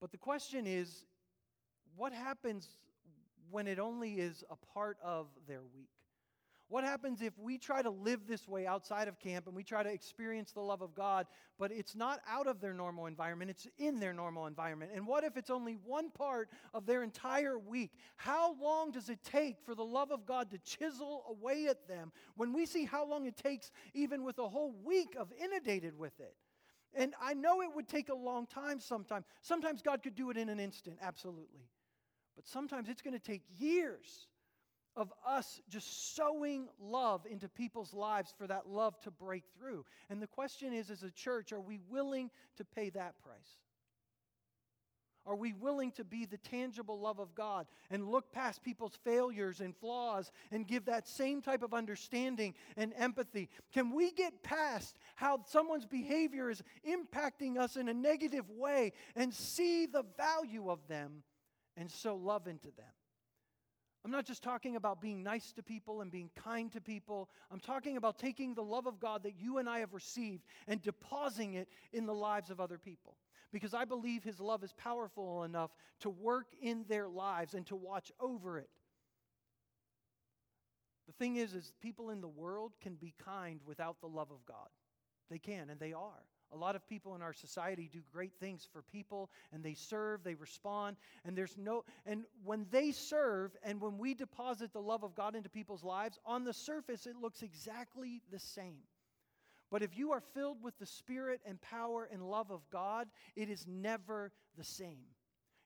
But 0.00 0.10
the 0.10 0.18
question 0.18 0.66
is 0.66 1.04
what 1.94 2.12
happens 2.12 2.68
when 3.50 3.68
it 3.68 3.78
only 3.78 4.14
is 4.14 4.42
a 4.50 4.56
part 4.74 4.98
of 5.02 5.28
their 5.46 5.62
week? 5.62 5.90
What 6.68 6.82
happens 6.82 7.22
if 7.22 7.38
we 7.38 7.58
try 7.58 7.80
to 7.80 7.90
live 7.90 8.26
this 8.26 8.48
way 8.48 8.66
outside 8.66 9.06
of 9.06 9.20
camp 9.20 9.46
and 9.46 9.54
we 9.54 9.62
try 9.62 9.84
to 9.84 9.92
experience 9.92 10.50
the 10.50 10.60
love 10.60 10.82
of 10.82 10.94
God, 10.96 11.26
but 11.60 11.70
it's 11.70 11.94
not 11.94 12.20
out 12.28 12.48
of 12.48 12.60
their 12.60 12.74
normal 12.74 13.06
environment, 13.06 13.52
it's 13.52 13.68
in 13.78 14.00
their 14.00 14.12
normal 14.12 14.46
environment? 14.46 14.90
And 14.92 15.06
what 15.06 15.22
if 15.22 15.36
it's 15.36 15.50
only 15.50 15.74
one 15.84 16.10
part 16.10 16.48
of 16.74 16.84
their 16.84 17.04
entire 17.04 17.56
week? 17.56 17.92
How 18.16 18.56
long 18.60 18.90
does 18.90 19.08
it 19.08 19.20
take 19.22 19.60
for 19.64 19.76
the 19.76 19.84
love 19.84 20.10
of 20.10 20.26
God 20.26 20.50
to 20.50 20.58
chisel 20.58 21.24
away 21.28 21.66
at 21.66 21.86
them 21.86 22.10
when 22.34 22.52
we 22.52 22.66
see 22.66 22.84
how 22.84 23.06
long 23.06 23.26
it 23.26 23.36
takes, 23.36 23.70
even 23.94 24.24
with 24.24 24.38
a 24.38 24.48
whole 24.48 24.74
week 24.84 25.14
of 25.16 25.32
inundated 25.40 25.96
with 25.96 26.18
it? 26.18 26.34
And 26.94 27.14
I 27.22 27.34
know 27.34 27.62
it 27.62 27.68
would 27.74 27.86
take 27.86 28.08
a 28.08 28.14
long 28.14 28.46
time 28.46 28.80
sometimes. 28.80 29.26
Sometimes 29.40 29.82
God 29.82 30.02
could 30.02 30.16
do 30.16 30.30
it 30.30 30.36
in 30.36 30.48
an 30.48 30.58
instant, 30.58 30.98
absolutely. 31.00 31.68
But 32.34 32.48
sometimes 32.48 32.88
it's 32.88 33.02
going 33.02 33.14
to 33.14 33.20
take 33.20 33.42
years 33.56 34.26
of 34.96 35.12
us 35.26 35.60
just 35.68 36.16
sowing 36.16 36.68
love 36.80 37.26
into 37.30 37.48
people's 37.48 37.92
lives 37.92 38.32
for 38.36 38.46
that 38.46 38.68
love 38.68 38.98
to 39.00 39.10
break 39.10 39.44
through. 39.58 39.84
And 40.08 40.20
the 40.20 40.26
question 40.26 40.72
is, 40.72 40.90
as 40.90 41.02
a 41.02 41.10
church, 41.10 41.52
are 41.52 41.60
we 41.60 41.78
willing 41.90 42.30
to 42.56 42.64
pay 42.64 42.90
that 42.90 43.14
price? 43.22 43.58
Are 45.26 45.34
we 45.34 45.52
willing 45.52 45.90
to 45.92 46.04
be 46.04 46.24
the 46.24 46.38
tangible 46.38 47.00
love 47.00 47.18
of 47.18 47.34
God 47.34 47.66
and 47.90 48.08
look 48.08 48.32
past 48.32 48.62
people's 48.62 48.96
failures 49.02 49.60
and 49.60 49.76
flaws 49.76 50.30
and 50.52 50.66
give 50.66 50.84
that 50.84 51.08
same 51.08 51.42
type 51.42 51.64
of 51.64 51.74
understanding 51.74 52.54
and 52.76 52.94
empathy? 52.96 53.48
Can 53.74 53.92
we 53.92 54.12
get 54.12 54.44
past 54.44 54.96
how 55.16 55.40
someone's 55.46 55.84
behavior 55.84 56.48
is 56.48 56.62
impacting 56.88 57.58
us 57.58 57.76
in 57.76 57.88
a 57.88 57.94
negative 57.94 58.48
way 58.50 58.92
and 59.16 59.34
see 59.34 59.86
the 59.86 60.04
value 60.16 60.70
of 60.70 60.78
them 60.86 61.24
and 61.76 61.90
sow 61.90 62.14
love 62.14 62.46
into 62.46 62.70
them? 62.76 62.86
I'm 64.06 64.12
not 64.12 64.24
just 64.24 64.44
talking 64.44 64.76
about 64.76 65.00
being 65.00 65.24
nice 65.24 65.50
to 65.54 65.64
people 65.64 66.00
and 66.00 66.12
being 66.12 66.30
kind 66.36 66.70
to 66.70 66.80
people. 66.80 67.28
I'm 67.50 67.58
talking 67.58 67.96
about 67.96 68.20
taking 68.20 68.54
the 68.54 68.62
love 68.62 68.86
of 68.86 69.00
God 69.00 69.24
that 69.24 69.32
you 69.36 69.58
and 69.58 69.68
I 69.68 69.80
have 69.80 69.92
received 69.92 70.44
and 70.68 70.80
depositing 70.80 71.54
it 71.54 71.68
in 71.92 72.06
the 72.06 72.14
lives 72.14 72.48
of 72.48 72.60
other 72.60 72.78
people. 72.78 73.16
Because 73.52 73.74
I 73.74 73.84
believe 73.84 74.22
His 74.22 74.38
love 74.38 74.62
is 74.62 74.72
powerful 74.74 75.42
enough 75.42 75.72
to 76.02 76.10
work 76.10 76.46
in 76.62 76.84
their 76.88 77.08
lives 77.08 77.54
and 77.54 77.66
to 77.66 77.74
watch 77.74 78.12
over 78.20 78.60
it. 78.60 78.70
The 81.08 81.12
thing 81.14 81.34
is, 81.34 81.52
is 81.52 81.72
people 81.82 82.10
in 82.10 82.20
the 82.20 82.28
world 82.28 82.74
can 82.80 82.94
be 82.94 83.12
kind 83.24 83.58
without 83.66 84.00
the 84.00 84.06
love 84.06 84.30
of 84.30 84.46
God. 84.46 84.68
They 85.30 85.38
can, 85.38 85.68
and 85.68 85.80
they 85.80 85.92
are. 85.92 86.22
A 86.52 86.56
lot 86.56 86.76
of 86.76 86.86
people 86.86 87.14
in 87.14 87.22
our 87.22 87.32
society 87.32 87.90
do 87.92 88.00
great 88.12 88.32
things 88.38 88.66
for 88.72 88.82
people 88.82 89.30
and 89.52 89.64
they 89.64 89.74
serve, 89.74 90.22
they 90.22 90.34
respond, 90.34 90.96
and 91.24 91.36
there's 91.36 91.56
no 91.56 91.84
and 92.04 92.24
when 92.44 92.66
they 92.70 92.92
serve 92.92 93.56
and 93.62 93.80
when 93.80 93.98
we 93.98 94.14
deposit 94.14 94.72
the 94.72 94.80
love 94.80 95.02
of 95.02 95.14
God 95.14 95.34
into 95.34 95.48
people's 95.48 95.84
lives, 95.84 96.18
on 96.24 96.44
the 96.44 96.54
surface 96.54 97.06
it 97.06 97.16
looks 97.16 97.42
exactly 97.42 98.22
the 98.30 98.38
same. 98.38 98.82
But 99.70 99.82
if 99.82 99.96
you 99.96 100.12
are 100.12 100.22
filled 100.34 100.62
with 100.62 100.78
the 100.78 100.86
spirit 100.86 101.40
and 101.44 101.60
power 101.60 102.08
and 102.10 102.22
love 102.22 102.50
of 102.50 102.60
God, 102.70 103.08
it 103.34 103.50
is 103.50 103.66
never 103.66 104.32
the 104.56 104.64
same. 104.64 105.06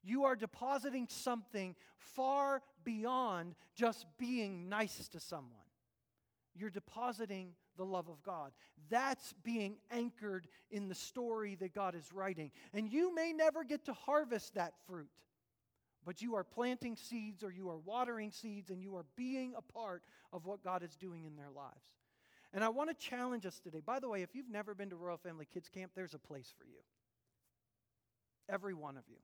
You 0.03 0.25
are 0.25 0.37
depositing 0.37 1.07
something 1.11 1.77
far 1.99 2.63
beyond 2.85 3.55
just 3.75 4.07
being 4.19 4.69
nice 4.69 5.09
to 5.09 5.21
someone. 5.21 5.61
You're 6.55 6.71
depositing 6.71 7.53
the 7.81 7.87
love 7.87 8.11
of 8.11 8.23
God. 8.23 8.53
That's 8.91 9.33
being 9.43 9.77
anchored 9.91 10.47
in 10.71 10.89
the 10.89 10.95
story 10.95 11.55
that 11.57 11.75
God 11.75 11.95
is 11.95 12.13
writing. 12.13 12.51
And 12.75 12.93
you 12.93 13.15
may 13.15 13.33
never 13.33 13.65
get 13.65 13.87
to 13.87 13.95
harvest 13.95 14.55
that 14.55 14.75
fruit, 14.87 15.09
but 16.05 16.21
you 16.21 16.35
are 16.35 16.45
planting 16.45 16.95
seeds 16.95 17.43
or 17.43 17.51
you 17.51 17.71
are 17.71 17.79
watering 17.79 18.33
seeds 18.33 18.69
and 18.69 18.83
you 18.83 18.95
are 18.97 19.07
being 19.17 19.55
a 19.57 19.63
part 19.63 20.03
of 20.31 20.45
what 20.45 20.63
God 20.63 20.83
is 20.83 20.95
doing 20.95 21.25
in 21.25 21.37
their 21.37 21.51
lives. 21.51 21.89
And 22.53 22.63
I 22.63 22.69
want 22.69 22.91
to 22.91 22.95
challenge 22.95 23.47
us 23.47 23.59
today. 23.61 23.81
By 23.85 23.99
the 23.99 24.09
way, 24.09 24.21
if 24.21 24.35
you've 24.35 24.51
never 24.51 24.75
been 24.75 24.91
to 24.91 24.97
Royal 24.97 25.17
Family 25.17 25.47
Kids 25.51 25.71
Camp, 25.71 25.93
there's 25.95 26.15
a 26.15 26.19
place 26.19 26.53
for 26.59 26.67
you. 26.67 26.81
Every 28.51 28.75
one 28.75 28.99
of 28.99 29.05
you. 29.09 29.17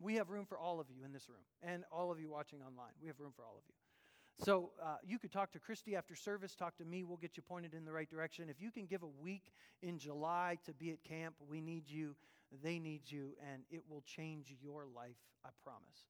We 0.00 0.16
have 0.16 0.28
room 0.28 0.44
for 0.44 0.58
all 0.58 0.80
of 0.80 0.88
you 0.90 1.02
in 1.02 1.12
this 1.14 1.30
room 1.30 1.38
and 1.62 1.84
all 1.90 2.12
of 2.12 2.20
you 2.20 2.28
watching 2.28 2.58
online. 2.60 2.92
We 3.00 3.06
have 3.06 3.18
room 3.18 3.32
for 3.34 3.44
all 3.46 3.56
of 3.56 3.62
you. 3.66 3.85
So 4.44 4.70
uh, 4.82 4.96
you 5.02 5.18
could 5.18 5.32
talk 5.32 5.52
to 5.52 5.58
Christy 5.58 5.96
after 5.96 6.14
service, 6.14 6.54
talk 6.54 6.76
to 6.76 6.84
me. 6.84 7.04
We'll 7.04 7.16
get 7.16 7.36
you 7.36 7.42
pointed 7.42 7.72
in 7.72 7.84
the 7.84 7.92
right 7.92 8.08
direction. 8.08 8.48
If 8.50 8.60
you 8.60 8.70
can 8.70 8.86
give 8.86 9.02
a 9.02 9.22
week 9.22 9.52
in 9.82 9.98
July 9.98 10.58
to 10.66 10.74
be 10.74 10.90
at 10.90 11.02
camp, 11.02 11.36
we 11.48 11.60
need 11.60 11.84
you. 11.88 12.14
They 12.62 12.78
need 12.78 13.02
you, 13.06 13.30
and 13.52 13.62
it 13.70 13.82
will 13.88 14.02
change 14.02 14.54
your 14.62 14.84
life, 14.94 15.16
I 15.44 15.48
promise. 15.64 16.04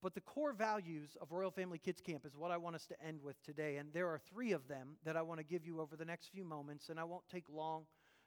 But 0.00 0.14
the 0.14 0.20
core 0.20 0.52
values 0.52 1.16
of 1.20 1.32
Royal 1.32 1.50
Family 1.50 1.78
Kids 1.78 2.00
Camp 2.00 2.24
is 2.24 2.36
what 2.36 2.52
I 2.52 2.56
want 2.56 2.76
us 2.76 2.86
to 2.86 3.04
end 3.04 3.20
with 3.20 3.42
today. 3.42 3.76
And 3.76 3.92
there 3.92 4.06
are 4.08 4.20
three 4.30 4.52
of 4.52 4.68
them 4.68 4.96
that 5.04 5.16
I 5.16 5.22
want 5.22 5.40
to 5.40 5.44
give 5.44 5.66
you 5.66 5.80
over 5.80 5.96
the 5.96 6.04
next 6.04 6.28
few 6.28 6.44
moments, 6.44 6.88
and 6.88 7.00
I 7.00 7.04
won't 7.04 7.28
take 7.28 7.44
long 7.52 7.84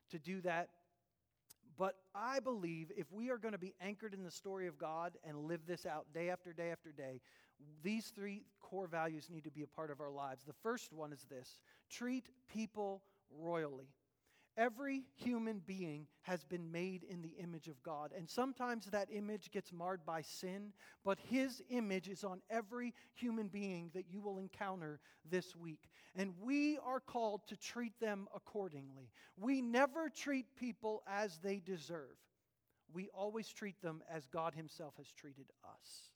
to 0.10 0.20
do 0.20 0.42
that. 0.42 0.68
But 1.78 1.96
I 2.14 2.42
believe 2.42 2.92
if 2.98 3.12
we 3.12 3.30
are 3.30 3.38
going 3.38 3.54
to 3.54 3.58
be 3.58 3.74
anchored 3.80 4.14
in 4.14 4.24
the 4.24 4.32
story 4.32 4.68
of 4.68 4.78
God 4.78 5.14
and 5.24 5.48
live 5.48 5.62
this 5.66 5.86
out 5.86 6.06
day 6.14 6.30
after 6.30 6.52
day 6.52 6.72
after 6.72 6.92
day, 6.92 7.22
these 7.82 8.12
three 8.14 8.44
core 8.72 8.88
values 8.88 9.30
need 9.30 9.44
to 9.44 9.52
be 9.52 9.64
a 9.64 9.68
part 9.68 9.92
of 9.92 10.00
our 10.00 10.10
lives. 10.10 10.44
The 10.46 10.54
first 10.64 10.94
one 10.94 11.12
is 11.12 11.26
this 11.30 11.60
treat 11.90 12.30
people 12.52 13.04
royally. 13.30 13.90
Every 14.58 15.04
human 15.16 15.62
being 15.66 16.08
has 16.24 16.44
been 16.44 16.72
made 16.72 17.04
in 17.04 17.22
the 17.22 17.34
image 17.42 17.68
of 17.68 17.82
God. 17.84 18.12
And 18.16 18.30
sometimes 18.30 18.86
that 18.88 19.08
image 19.12 19.50
gets 19.50 19.72
marred 19.72 20.06
by 20.06 20.22
sin, 20.22 20.74
but 21.06 21.20
His 21.20 21.62
image 21.70 22.10
is 22.10 22.26
on 22.26 22.42
every 22.50 22.94
human 23.14 23.48
being 23.48 23.92
that 23.94 24.10
you 24.10 24.20
will 24.20 24.38
encounter 24.38 25.00
this 25.30 25.56
week. 25.56 25.90
And 26.16 26.34
we 26.42 26.78
are 26.86 27.00
called 27.00 27.48
to 27.48 27.56
treat 27.56 27.98
them 28.02 28.28
accordingly. 28.36 29.10
We 29.38 29.62
never 29.62 30.10
treat 30.10 30.46
people 30.58 31.02
as 31.08 31.40
they 31.42 31.60
deserve, 31.60 32.18
we 32.94 33.10
always 33.14 33.48
treat 33.48 33.82
them 33.82 34.04
as 34.14 34.28
God 34.28 34.54
Himself 34.54 34.96
has 34.98 35.10
treated 35.14 35.46
us. 35.64 36.11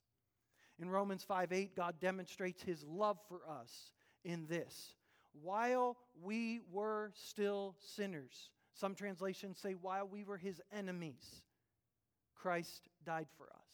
In 0.80 0.90
Romans 0.90 1.24
5 1.24 1.52
8, 1.52 1.76
God 1.76 1.94
demonstrates 2.00 2.62
his 2.62 2.84
love 2.84 3.18
for 3.28 3.40
us 3.48 3.92
in 4.24 4.46
this. 4.46 4.94
While 5.42 5.96
we 6.22 6.60
were 6.70 7.12
still 7.14 7.76
sinners, 7.80 8.50
some 8.74 8.94
translations 8.94 9.58
say, 9.58 9.72
while 9.72 10.06
we 10.06 10.24
were 10.24 10.36
his 10.36 10.60
enemies, 10.72 11.42
Christ 12.34 12.88
died 13.04 13.28
for 13.36 13.46
us. 13.46 13.66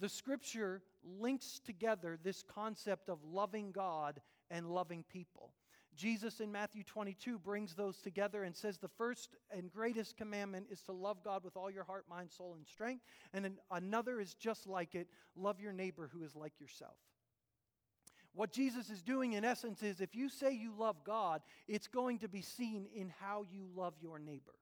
The 0.00 0.08
scripture 0.08 0.82
links 1.18 1.60
together 1.64 2.18
this 2.22 2.42
concept 2.42 3.08
of 3.08 3.18
loving 3.24 3.72
God 3.72 4.20
and 4.50 4.70
loving 4.70 5.04
people. 5.10 5.52
Jesus 5.96 6.40
in 6.40 6.52
Matthew 6.52 6.84
22 6.84 7.38
brings 7.38 7.74
those 7.74 7.98
together 7.98 8.44
and 8.44 8.54
says 8.54 8.78
the 8.78 8.88
first 8.88 9.36
and 9.50 9.72
greatest 9.72 10.16
commandment 10.16 10.66
is 10.70 10.82
to 10.82 10.92
love 10.92 11.24
God 11.24 11.42
with 11.42 11.56
all 11.56 11.70
your 11.70 11.84
heart, 11.84 12.04
mind, 12.08 12.30
soul, 12.30 12.54
and 12.56 12.66
strength. 12.66 13.02
And 13.32 13.56
another 13.70 14.20
is 14.20 14.34
just 14.34 14.66
like 14.66 14.94
it 14.94 15.08
love 15.34 15.60
your 15.60 15.72
neighbor 15.72 16.10
who 16.12 16.22
is 16.22 16.36
like 16.36 16.60
yourself. 16.60 16.96
What 18.34 18.52
Jesus 18.52 18.90
is 18.90 19.02
doing, 19.02 19.32
in 19.32 19.44
essence, 19.44 19.82
is 19.82 20.02
if 20.02 20.14
you 20.14 20.28
say 20.28 20.52
you 20.52 20.74
love 20.76 20.96
God, 21.04 21.40
it's 21.66 21.88
going 21.88 22.18
to 22.18 22.28
be 22.28 22.42
seen 22.42 22.86
in 22.94 23.10
how 23.18 23.46
you 23.50 23.66
love 23.74 23.94
your 24.00 24.18
neighbor. 24.18 24.54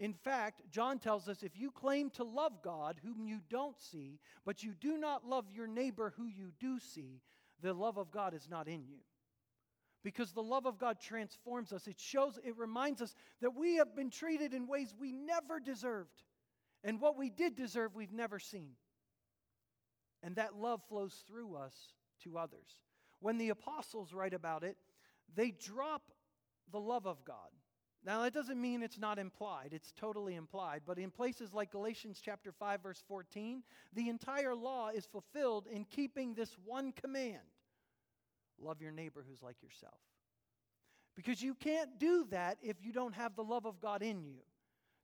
In 0.00 0.12
fact, 0.12 0.62
John 0.72 0.98
tells 0.98 1.28
us 1.28 1.44
if 1.44 1.56
you 1.56 1.70
claim 1.70 2.10
to 2.10 2.24
love 2.24 2.60
God 2.64 2.96
whom 3.04 3.24
you 3.24 3.38
don't 3.48 3.80
see, 3.80 4.18
but 4.44 4.64
you 4.64 4.72
do 4.80 4.96
not 4.96 5.24
love 5.24 5.44
your 5.54 5.68
neighbor 5.68 6.12
who 6.16 6.26
you 6.26 6.50
do 6.58 6.80
see, 6.80 7.20
the 7.60 7.72
love 7.72 7.98
of 7.98 8.10
God 8.10 8.34
is 8.34 8.48
not 8.50 8.66
in 8.66 8.84
you 8.84 8.98
because 10.02 10.32
the 10.32 10.42
love 10.42 10.66
of 10.66 10.78
God 10.78 10.98
transforms 11.00 11.72
us. 11.72 11.86
It 11.86 11.98
shows, 11.98 12.38
it 12.44 12.56
reminds 12.58 13.00
us 13.00 13.14
that 13.40 13.54
we 13.54 13.76
have 13.76 13.94
been 13.94 14.10
treated 14.10 14.54
in 14.54 14.66
ways 14.66 14.94
we 14.98 15.12
never 15.12 15.60
deserved. 15.60 16.22
And 16.84 17.00
what 17.00 17.16
we 17.16 17.30
did 17.30 17.54
deserve, 17.54 17.94
we've 17.94 18.12
never 18.12 18.38
seen. 18.38 18.72
And 20.22 20.36
that 20.36 20.56
love 20.56 20.80
flows 20.88 21.22
through 21.26 21.56
us 21.56 21.74
to 22.24 22.38
others. 22.38 22.80
When 23.20 23.38
the 23.38 23.50
apostles 23.50 24.12
write 24.12 24.34
about 24.34 24.64
it, 24.64 24.76
they 25.34 25.52
drop 25.52 26.02
the 26.72 26.80
love 26.80 27.06
of 27.06 27.24
God. 27.24 27.50
Now, 28.04 28.22
that 28.22 28.34
doesn't 28.34 28.60
mean 28.60 28.82
it's 28.82 28.98
not 28.98 29.20
implied, 29.20 29.70
it's 29.72 29.92
totally 29.92 30.34
implied. 30.34 30.82
But 30.84 30.98
in 30.98 31.12
places 31.12 31.54
like 31.54 31.70
Galatians 31.70 32.20
chapter 32.20 32.50
5, 32.50 32.82
verse 32.82 33.02
14, 33.06 33.62
the 33.92 34.08
entire 34.08 34.56
law 34.56 34.88
is 34.88 35.06
fulfilled 35.06 35.68
in 35.70 35.84
keeping 35.84 36.34
this 36.34 36.56
one 36.64 36.90
command 36.92 37.38
love 38.62 38.80
your 38.80 38.92
neighbor 38.92 39.24
who's 39.28 39.42
like 39.42 39.62
yourself. 39.62 39.98
Because 41.14 41.42
you 41.42 41.54
can't 41.54 41.98
do 41.98 42.26
that 42.30 42.58
if 42.62 42.76
you 42.80 42.92
don't 42.92 43.14
have 43.14 43.36
the 43.36 43.44
love 43.44 43.66
of 43.66 43.80
God 43.80 44.02
in 44.02 44.22
you. 44.24 44.38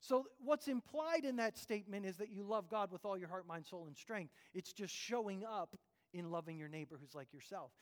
So, 0.00 0.26
what's 0.42 0.68
implied 0.68 1.24
in 1.24 1.36
that 1.36 1.58
statement 1.58 2.06
is 2.06 2.16
that 2.18 2.30
you 2.30 2.44
love 2.44 2.68
God 2.68 2.92
with 2.92 3.04
all 3.04 3.18
your 3.18 3.28
heart, 3.28 3.46
mind, 3.48 3.66
soul, 3.66 3.86
and 3.86 3.96
strength. 3.96 4.32
It's 4.54 4.72
just 4.72 4.94
showing 4.94 5.44
up 5.44 5.76
in 6.14 6.30
loving 6.30 6.56
your 6.56 6.68
neighbor 6.68 6.96
who's 7.00 7.14
like 7.14 7.32
yourself. 7.32 7.72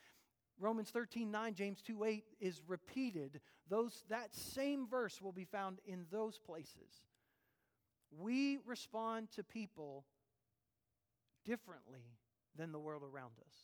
Romans 0.59 0.91
13, 0.91 1.31
9, 1.31 1.55
James 1.55 1.83
2, 1.83 2.05
8 2.05 2.25
is 2.41 2.63
repeated. 2.67 3.41
Those, 3.69 4.03
that 4.09 4.35
same 4.35 4.89
verse 4.89 5.21
will 5.21 5.33
be 5.33 5.45
found 5.45 5.79
in 5.87 6.07
those 6.11 6.39
places. 6.39 7.05
We 8.19 8.59
respond 8.65 9.31
to 9.33 9.45
people 9.45 10.07
differently 11.45 12.05
than 12.57 12.73
the 12.73 12.79
world 12.79 13.03
around 13.03 13.33
us. 13.47 13.55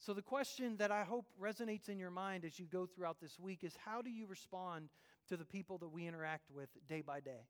So, 0.00 0.14
the 0.14 0.22
question 0.22 0.78
that 0.78 0.90
I 0.90 1.04
hope 1.04 1.26
resonates 1.38 1.90
in 1.90 1.98
your 1.98 2.10
mind 2.10 2.46
as 2.46 2.58
you 2.58 2.64
go 2.64 2.86
throughout 2.86 3.20
this 3.20 3.38
week 3.38 3.58
is 3.62 3.76
how 3.84 4.00
do 4.00 4.08
you 4.08 4.26
respond 4.26 4.88
to 5.28 5.36
the 5.36 5.44
people 5.44 5.76
that 5.76 5.88
we 5.88 6.06
interact 6.06 6.50
with 6.50 6.70
day 6.88 7.02
by 7.02 7.20
day? 7.20 7.44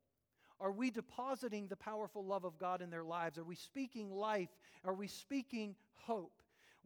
Are 0.61 0.73
we 0.73 0.91
depositing 0.91 1.69
the 1.69 1.77
powerful 1.77 2.25
love 2.25 2.45
of 2.45 2.59
God 2.59 2.83
in 2.83 2.91
their 2.91 3.05
lives? 3.05 3.39
Are 3.39 3.45
we 3.45 3.55
speaking 3.55 4.11
life? 4.11 4.49
Are 4.85 4.95
we 4.95 5.07
speaking 5.07 5.77
hope? 5.95 6.43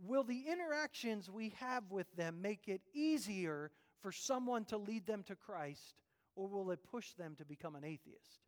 Will 0.06 0.22
the 0.22 0.44
interactions 0.52 1.30
we 1.30 1.54
have 1.58 1.90
with 1.90 2.14
them 2.14 2.42
make 2.42 2.68
it 2.68 2.82
easier 2.92 3.70
for 4.02 4.12
someone 4.12 4.66
to 4.66 4.76
lead 4.76 5.06
them 5.06 5.22
to 5.24 5.34
Christ, 5.34 5.94
or 6.36 6.46
will 6.46 6.72
it 6.72 6.80
push 6.90 7.12
them 7.12 7.36
to 7.36 7.44
become 7.46 7.74
an 7.74 7.84
atheist? 7.84 8.42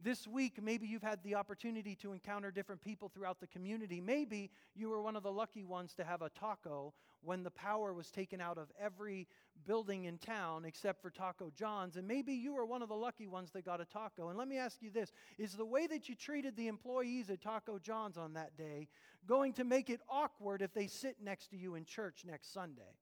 This 0.00 0.28
week, 0.28 0.62
maybe 0.62 0.86
you've 0.86 1.02
had 1.02 1.22
the 1.24 1.34
opportunity 1.34 1.96
to 1.96 2.12
encounter 2.12 2.52
different 2.52 2.80
people 2.80 3.08
throughout 3.08 3.40
the 3.40 3.48
community. 3.48 4.00
Maybe 4.00 4.50
you 4.76 4.90
were 4.90 5.02
one 5.02 5.16
of 5.16 5.24
the 5.24 5.32
lucky 5.32 5.64
ones 5.64 5.92
to 5.94 6.04
have 6.04 6.22
a 6.22 6.30
taco 6.30 6.94
when 7.20 7.42
the 7.42 7.50
power 7.50 7.92
was 7.92 8.10
taken 8.12 8.40
out 8.40 8.58
of 8.58 8.70
every 8.80 9.26
building 9.66 10.04
in 10.04 10.16
town 10.18 10.64
except 10.64 11.02
for 11.02 11.10
Taco 11.10 11.50
John's. 11.50 11.96
And 11.96 12.06
maybe 12.06 12.32
you 12.32 12.54
were 12.54 12.64
one 12.64 12.80
of 12.80 12.88
the 12.88 12.94
lucky 12.94 13.26
ones 13.26 13.50
that 13.52 13.64
got 13.64 13.80
a 13.80 13.84
taco. 13.84 14.28
And 14.28 14.38
let 14.38 14.46
me 14.46 14.56
ask 14.56 14.80
you 14.80 14.90
this 14.90 15.12
Is 15.36 15.54
the 15.54 15.64
way 15.64 15.88
that 15.88 16.08
you 16.08 16.14
treated 16.14 16.56
the 16.56 16.68
employees 16.68 17.28
at 17.28 17.40
Taco 17.40 17.80
John's 17.80 18.16
on 18.16 18.34
that 18.34 18.56
day 18.56 18.86
going 19.26 19.52
to 19.54 19.64
make 19.64 19.90
it 19.90 20.00
awkward 20.08 20.62
if 20.62 20.72
they 20.72 20.86
sit 20.86 21.16
next 21.20 21.48
to 21.48 21.56
you 21.56 21.74
in 21.74 21.84
church 21.84 22.22
next 22.24 22.52
Sunday? 22.52 22.94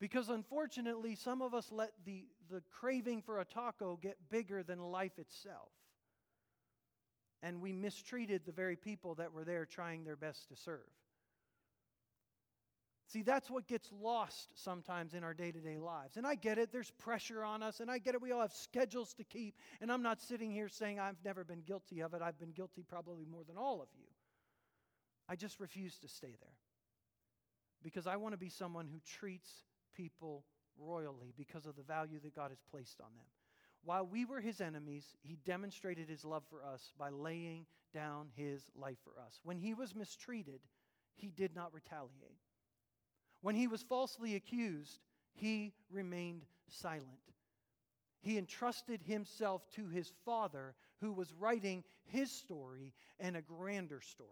Because 0.00 0.30
unfortunately, 0.30 1.14
some 1.14 1.42
of 1.42 1.52
us 1.52 1.70
let 1.70 1.92
the, 2.06 2.24
the 2.50 2.62
craving 2.70 3.20
for 3.20 3.40
a 3.40 3.44
taco 3.44 3.98
get 4.00 4.16
bigger 4.30 4.62
than 4.62 4.80
life 4.80 5.18
itself. 5.18 5.68
And 7.42 7.60
we 7.60 7.72
mistreated 7.72 8.42
the 8.44 8.52
very 8.52 8.76
people 8.76 9.14
that 9.16 9.32
were 9.32 9.44
there 9.44 9.66
trying 9.66 10.04
their 10.04 10.16
best 10.16 10.48
to 10.48 10.56
serve. 10.56 10.88
See, 13.08 13.22
that's 13.22 13.50
what 13.50 13.66
gets 13.66 13.90
lost 14.00 14.50
sometimes 14.54 15.14
in 15.14 15.24
our 15.24 15.34
day 15.34 15.50
to 15.50 15.58
day 15.58 15.78
lives. 15.78 16.16
And 16.16 16.26
I 16.26 16.36
get 16.36 16.58
it, 16.58 16.70
there's 16.70 16.92
pressure 16.92 17.42
on 17.42 17.62
us, 17.62 17.80
and 17.80 17.90
I 17.90 17.98
get 17.98 18.14
it, 18.14 18.22
we 18.22 18.30
all 18.30 18.40
have 18.40 18.52
schedules 18.52 19.14
to 19.14 19.24
keep. 19.24 19.56
And 19.80 19.90
I'm 19.90 20.02
not 20.02 20.22
sitting 20.22 20.50
here 20.50 20.68
saying 20.68 21.00
I've 21.00 21.22
never 21.24 21.42
been 21.42 21.62
guilty 21.62 22.00
of 22.00 22.14
it. 22.14 22.22
I've 22.22 22.38
been 22.38 22.52
guilty 22.52 22.84
probably 22.88 23.24
more 23.24 23.42
than 23.42 23.56
all 23.56 23.82
of 23.82 23.88
you. 23.98 24.06
I 25.28 25.34
just 25.34 25.58
refuse 25.60 25.98
to 25.98 26.08
stay 26.08 26.36
there 26.40 26.56
because 27.82 28.06
I 28.06 28.16
want 28.16 28.32
to 28.32 28.38
be 28.38 28.48
someone 28.48 28.86
who 28.86 29.00
treats 29.18 29.50
people 29.94 30.44
royally 30.78 31.32
because 31.36 31.66
of 31.66 31.76
the 31.76 31.82
value 31.82 32.20
that 32.20 32.34
God 32.34 32.50
has 32.50 32.62
placed 32.70 33.00
on 33.00 33.10
them. 33.16 33.26
While 33.82 34.06
we 34.06 34.24
were 34.24 34.40
his 34.40 34.60
enemies, 34.60 35.16
he 35.22 35.38
demonstrated 35.44 36.08
his 36.08 36.24
love 36.24 36.42
for 36.50 36.62
us 36.64 36.92
by 36.98 37.10
laying 37.10 37.66
down 37.94 38.28
his 38.34 38.70
life 38.74 38.98
for 39.02 39.20
us. 39.20 39.40
When 39.42 39.58
he 39.58 39.74
was 39.74 39.94
mistreated, 39.94 40.60
he 41.14 41.30
did 41.30 41.54
not 41.54 41.72
retaliate. 41.72 42.40
When 43.40 43.54
he 43.54 43.66
was 43.66 43.82
falsely 43.82 44.34
accused, 44.34 45.00
he 45.32 45.72
remained 45.90 46.44
silent. 46.68 47.06
He 48.20 48.36
entrusted 48.36 49.00
himself 49.02 49.62
to 49.76 49.88
his 49.88 50.12
father, 50.26 50.74
who 51.00 51.12
was 51.12 51.32
writing 51.32 51.84
his 52.04 52.30
story 52.30 52.92
and 53.18 53.34
a 53.34 53.42
grander 53.42 54.02
story. 54.02 54.28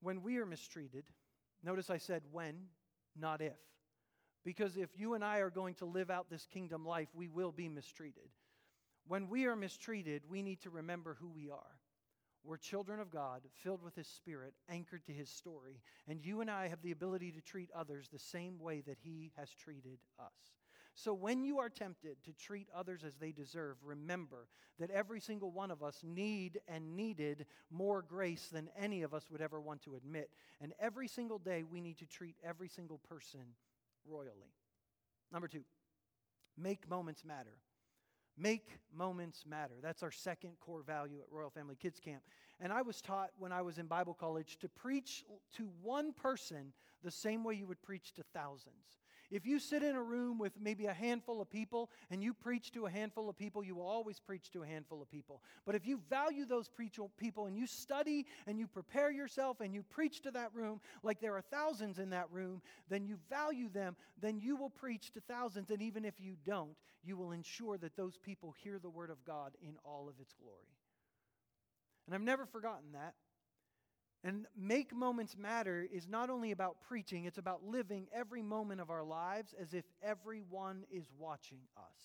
When 0.00 0.22
we 0.22 0.38
are 0.38 0.46
mistreated, 0.46 1.04
Notice 1.62 1.90
I 1.90 1.98
said 1.98 2.22
when, 2.30 2.54
not 3.18 3.40
if. 3.40 3.58
Because 4.44 4.76
if 4.76 4.90
you 4.96 5.14
and 5.14 5.24
I 5.24 5.38
are 5.38 5.50
going 5.50 5.74
to 5.76 5.84
live 5.84 6.10
out 6.10 6.30
this 6.30 6.46
kingdom 6.46 6.86
life, 6.86 7.08
we 7.14 7.28
will 7.28 7.52
be 7.52 7.68
mistreated. 7.68 8.30
When 9.08 9.28
we 9.28 9.46
are 9.46 9.56
mistreated, 9.56 10.22
we 10.28 10.42
need 10.42 10.60
to 10.62 10.70
remember 10.70 11.16
who 11.20 11.28
we 11.28 11.50
are. 11.50 11.80
We're 12.44 12.56
children 12.56 13.00
of 13.00 13.10
God, 13.10 13.42
filled 13.64 13.82
with 13.82 13.96
His 13.96 14.06
Spirit, 14.06 14.54
anchored 14.68 15.04
to 15.06 15.12
His 15.12 15.28
story. 15.28 15.80
And 16.06 16.24
you 16.24 16.40
and 16.40 16.50
I 16.50 16.68
have 16.68 16.80
the 16.82 16.92
ability 16.92 17.32
to 17.32 17.40
treat 17.40 17.70
others 17.74 18.08
the 18.08 18.20
same 18.20 18.60
way 18.60 18.82
that 18.86 18.98
He 19.02 19.32
has 19.36 19.50
treated 19.50 19.98
us. 20.20 20.55
So 20.98 21.12
when 21.12 21.44
you 21.44 21.58
are 21.58 21.68
tempted 21.68 22.16
to 22.24 22.32
treat 22.32 22.68
others 22.74 23.04
as 23.04 23.16
they 23.16 23.30
deserve, 23.30 23.76
remember 23.84 24.48
that 24.80 24.90
every 24.90 25.20
single 25.20 25.50
one 25.50 25.70
of 25.70 25.82
us 25.82 26.00
need 26.02 26.58
and 26.66 26.96
needed 26.96 27.44
more 27.70 28.00
grace 28.00 28.48
than 28.50 28.70
any 28.78 29.02
of 29.02 29.12
us 29.12 29.30
would 29.30 29.42
ever 29.42 29.60
want 29.60 29.82
to 29.82 29.94
admit. 29.94 30.30
And 30.58 30.72
every 30.80 31.06
single 31.06 31.38
day 31.38 31.64
we 31.64 31.82
need 31.82 31.98
to 31.98 32.06
treat 32.06 32.34
every 32.42 32.68
single 32.68 32.98
person 33.06 33.40
royally. 34.08 34.54
Number 35.30 35.48
2, 35.48 35.60
make 36.56 36.88
moments 36.88 37.26
matter. 37.26 37.58
Make 38.38 38.78
moments 38.94 39.44
matter. 39.46 39.74
That's 39.82 40.02
our 40.02 40.10
second 40.10 40.52
core 40.60 40.82
value 40.82 41.18
at 41.20 41.30
Royal 41.30 41.50
Family 41.50 41.76
Kids 41.76 42.00
Camp. 42.00 42.22
And 42.58 42.72
I 42.72 42.80
was 42.80 43.02
taught 43.02 43.30
when 43.38 43.52
I 43.52 43.60
was 43.60 43.76
in 43.76 43.86
Bible 43.86 44.14
college 44.14 44.56
to 44.60 44.68
preach 44.68 45.24
to 45.56 45.68
one 45.82 46.14
person 46.14 46.72
the 47.02 47.10
same 47.10 47.44
way 47.44 47.54
you 47.54 47.66
would 47.66 47.82
preach 47.82 48.14
to 48.14 48.22
thousands. 48.34 48.98
If 49.30 49.46
you 49.46 49.58
sit 49.58 49.82
in 49.82 49.96
a 49.96 50.02
room 50.02 50.38
with 50.38 50.52
maybe 50.60 50.86
a 50.86 50.92
handful 50.92 51.40
of 51.40 51.50
people 51.50 51.90
and 52.10 52.22
you 52.22 52.32
preach 52.32 52.70
to 52.72 52.86
a 52.86 52.90
handful 52.90 53.28
of 53.28 53.36
people, 53.36 53.64
you 53.64 53.74
will 53.74 53.86
always 53.86 54.20
preach 54.20 54.50
to 54.52 54.62
a 54.62 54.66
handful 54.66 55.02
of 55.02 55.10
people. 55.10 55.42
But 55.64 55.74
if 55.74 55.86
you 55.86 56.00
value 56.08 56.44
those 56.44 56.70
people 57.16 57.46
and 57.46 57.56
you 57.56 57.66
study 57.66 58.26
and 58.46 58.58
you 58.58 58.66
prepare 58.66 59.10
yourself 59.10 59.60
and 59.60 59.74
you 59.74 59.82
preach 59.82 60.22
to 60.22 60.30
that 60.32 60.54
room 60.54 60.80
like 61.02 61.20
there 61.20 61.34
are 61.34 61.42
thousands 61.42 61.98
in 61.98 62.10
that 62.10 62.30
room, 62.30 62.62
then 62.88 63.04
you 63.04 63.18
value 63.28 63.68
them, 63.68 63.96
then 64.20 64.38
you 64.38 64.56
will 64.56 64.70
preach 64.70 65.12
to 65.12 65.20
thousands. 65.20 65.70
And 65.70 65.82
even 65.82 66.04
if 66.04 66.20
you 66.20 66.36
don't, 66.44 66.76
you 67.02 67.16
will 67.16 67.32
ensure 67.32 67.78
that 67.78 67.96
those 67.96 68.16
people 68.16 68.54
hear 68.62 68.78
the 68.78 68.90
word 68.90 69.10
of 69.10 69.24
God 69.24 69.52
in 69.62 69.76
all 69.84 70.08
of 70.08 70.20
its 70.20 70.34
glory. 70.34 70.76
And 72.06 72.14
I've 72.14 72.20
never 72.20 72.46
forgotten 72.46 72.92
that. 72.92 73.14
And 74.24 74.46
make 74.56 74.94
moments 74.94 75.36
matter 75.36 75.86
is 75.92 76.08
not 76.08 76.30
only 76.30 76.50
about 76.50 76.78
preaching, 76.88 77.26
it's 77.26 77.38
about 77.38 77.64
living 77.64 78.08
every 78.12 78.42
moment 78.42 78.80
of 78.80 78.90
our 78.90 79.04
lives 79.04 79.54
as 79.60 79.72
if 79.72 79.84
everyone 80.02 80.84
is 80.90 81.04
watching 81.18 81.60
us. 81.76 82.00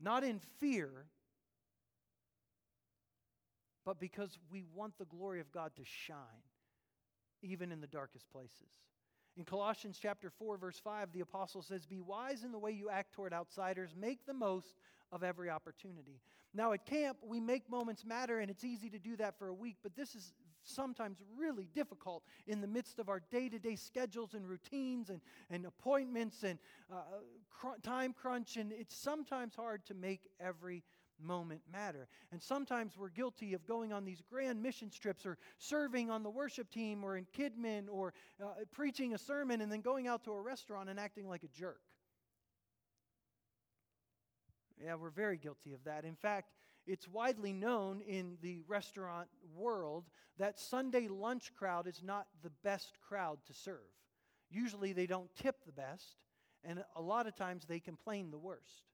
Not 0.00 0.24
in 0.24 0.40
fear, 0.58 1.06
but 3.84 4.00
because 4.00 4.38
we 4.50 4.64
want 4.74 4.98
the 4.98 5.04
glory 5.04 5.40
of 5.40 5.52
God 5.52 5.72
to 5.76 5.82
shine, 5.84 6.16
even 7.42 7.72
in 7.72 7.80
the 7.80 7.86
darkest 7.86 8.30
places. 8.30 8.70
In 9.36 9.44
Colossians 9.44 9.98
chapter 10.00 10.30
4 10.30 10.58
verse 10.58 10.80
5 10.82 11.12
the 11.12 11.20
apostle 11.20 11.62
says 11.62 11.86
be 11.86 12.00
wise 12.00 12.42
in 12.42 12.50
the 12.50 12.58
way 12.58 12.72
you 12.72 12.90
act 12.90 13.12
toward 13.12 13.32
outsiders 13.32 13.94
make 13.96 14.26
the 14.26 14.34
most 14.34 14.74
of 15.12 15.22
every 15.22 15.50
opportunity. 15.50 16.20
Now, 16.54 16.72
at 16.72 16.86
camp, 16.86 17.18
we 17.22 17.40
make 17.40 17.68
moments 17.70 18.04
matter, 18.04 18.38
and 18.38 18.50
it's 18.50 18.64
easy 18.64 18.88
to 18.90 18.98
do 18.98 19.16
that 19.16 19.38
for 19.38 19.48
a 19.48 19.54
week, 19.54 19.76
but 19.82 19.94
this 19.94 20.14
is 20.14 20.32
sometimes 20.62 21.18
really 21.36 21.68
difficult 21.74 22.24
in 22.46 22.60
the 22.60 22.66
midst 22.66 22.98
of 22.98 23.08
our 23.08 23.20
day 23.30 23.48
to 23.48 23.58
day 23.58 23.76
schedules 23.76 24.34
and 24.34 24.46
routines 24.46 25.10
and, 25.10 25.20
and 25.50 25.66
appointments 25.66 26.42
and 26.42 26.58
uh, 26.92 26.96
cr- 27.50 27.80
time 27.82 28.12
crunch, 28.12 28.56
and 28.56 28.72
it's 28.72 28.96
sometimes 28.96 29.54
hard 29.54 29.84
to 29.86 29.94
make 29.94 30.28
every 30.40 30.82
moment 31.20 31.60
matter. 31.70 32.08
And 32.32 32.42
sometimes 32.42 32.96
we're 32.96 33.08
guilty 33.08 33.54
of 33.54 33.66
going 33.66 33.92
on 33.92 34.04
these 34.04 34.22
grand 34.30 34.62
mission 34.62 34.90
trips 34.90 35.26
or 35.26 35.36
serving 35.58 36.10
on 36.10 36.22
the 36.22 36.30
worship 36.30 36.70
team 36.70 37.04
or 37.04 37.16
in 37.16 37.26
KidMin 37.36 37.86
or 37.90 38.12
uh, 38.42 38.48
preaching 38.72 39.14
a 39.14 39.18
sermon 39.18 39.60
and 39.60 39.70
then 39.70 39.80
going 39.80 40.06
out 40.06 40.24
to 40.24 40.32
a 40.32 40.40
restaurant 40.40 40.88
and 40.88 40.98
acting 40.98 41.28
like 41.28 41.42
a 41.42 41.48
jerk. 41.48 41.80
Yeah, 44.82 44.94
we're 44.94 45.10
very 45.10 45.36
guilty 45.36 45.72
of 45.72 45.84
that. 45.84 46.04
In 46.04 46.14
fact, 46.14 46.52
it's 46.86 47.08
widely 47.08 47.52
known 47.52 48.00
in 48.00 48.38
the 48.40 48.62
restaurant 48.66 49.28
world 49.54 50.04
that 50.38 50.58
Sunday 50.58 51.08
lunch 51.08 51.52
crowd 51.54 51.86
is 51.86 52.02
not 52.02 52.26
the 52.42 52.52
best 52.64 52.98
crowd 53.06 53.38
to 53.46 53.52
serve. 53.52 53.90
Usually 54.50 54.92
they 54.92 55.06
don't 55.06 55.28
tip 55.36 55.56
the 55.66 55.72
best, 55.72 56.24
and 56.64 56.82
a 56.96 57.02
lot 57.02 57.26
of 57.26 57.34
times 57.34 57.66
they 57.66 57.80
complain 57.80 58.30
the 58.30 58.38
worst. 58.38 58.84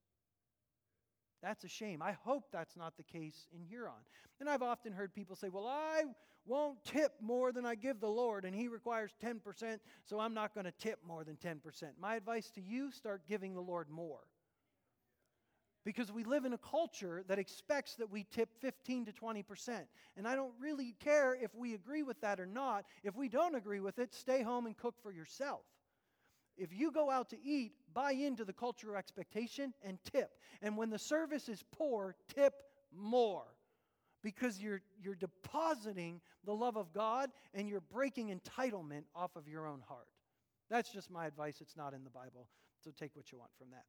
That's 1.42 1.62
a 1.62 1.68
shame. 1.68 2.00
I 2.02 2.12
hope 2.12 2.44
that's 2.50 2.76
not 2.76 2.96
the 2.96 3.02
case 3.02 3.46
in 3.54 3.62
Huron. 3.62 3.92
And 4.40 4.48
I've 4.48 4.62
often 4.62 4.92
heard 4.92 5.14
people 5.14 5.36
say, 5.36 5.50
well, 5.50 5.66
I 5.66 6.04
won't 6.46 6.82
tip 6.84 7.12
more 7.20 7.52
than 7.52 7.66
I 7.66 7.74
give 7.74 8.00
the 8.00 8.08
Lord, 8.08 8.44
and 8.44 8.54
He 8.54 8.66
requires 8.66 9.12
10%, 9.22 9.78
so 10.04 10.18
I'm 10.18 10.34
not 10.34 10.54
going 10.54 10.64
to 10.64 10.72
tip 10.72 10.98
more 11.06 11.22
than 11.22 11.36
10%. 11.36 11.60
My 12.00 12.16
advice 12.16 12.50
to 12.52 12.60
you 12.60 12.90
start 12.90 13.22
giving 13.28 13.54
the 13.54 13.60
Lord 13.60 13.88
more. 13.90 14.20
Because 15.84 16.10
we 16.10 16.24
live 16.24 16.46
in 16.46 16.54
a 16.54 16.58
culture 16.58 17.24
that 17.28 17.38
expects 17.38 17.94
that 17.96 18.10
we 18.10 18.24
tip 18.30 18.48
15 18.60 19.04
to 19.06 19.12
20%. 19.12 19.80
And 20.16 20.26
I 20.26 20.34
don't 20.34 20.54
really 20.58 20.94
care 20.98 21.34
if 21.34 21.54
we 21.54 21.74
agree 21.74 22.02
with 22.02 22.20
that 22.22 22.40
or 22.40 22.46
not. 22.46 22.84
If 23.02 23.14
we 23.14 23.28
don't 23.28 23.54
agree 23.54 23.80
with 23.80 23.98
it, 23.98 24.14
stay 24.14 24.42
home 24.42 24.64
and 24.64 24.76
cook 24.76 24.94
for 25.02 25.12
yourself. 25.12 25.60
If 26.56 26.72
you 26.72 26.90
go 26.90 27.10
out 27.10 27.30
to 27.30 27.36
eat, 27.42 27.72
buy 27.92 28.12
into 28.12 28.44
the 28.44 28.52
cultural 28.52 28.96
expectation 28.96 29.74
and 29.82 29.98
tip. 30.10 30.30
And 30.62 30.76
when 30.76 30.88
the 30.88 30.98
service 30.98 31.48
is 31.48 31.62
poor, 31.72 32.14
tip 32.34 32.54
more. 32.96 33.44
Because 34.22 34.62
you're, 34.62 34.80
you're 35.02 35.16
depositing 35.16 36.20
the 36.44 36.54
love 36.54 36.78
of 36.78 36.94
God 36.94 37.30
and 37.52 37.68
you're 37.68 37.82
breaking 37.82 38.28
entitlement 38.34 39.02
off 39.14 39.36
of 39.36 39.48
your 39.48 39.66
own 39.66 39.82
heart. 39.86 40.08
That's 40.70 40.90
just 40.90 41.10
my 41.10 41.26
advice. 41.26 41.60
It's 41.60 41.76
not 41.76 41.92
in 41.92 42.04
the 42.04 42.10
Bible. 42.10 42.48
So 42.82 42.90
take 42.98 43.14
what 43.14 43.30
you 43.30 43.38
want 43.38 43.50
from 43.58 43.70
that. 43.72 43.84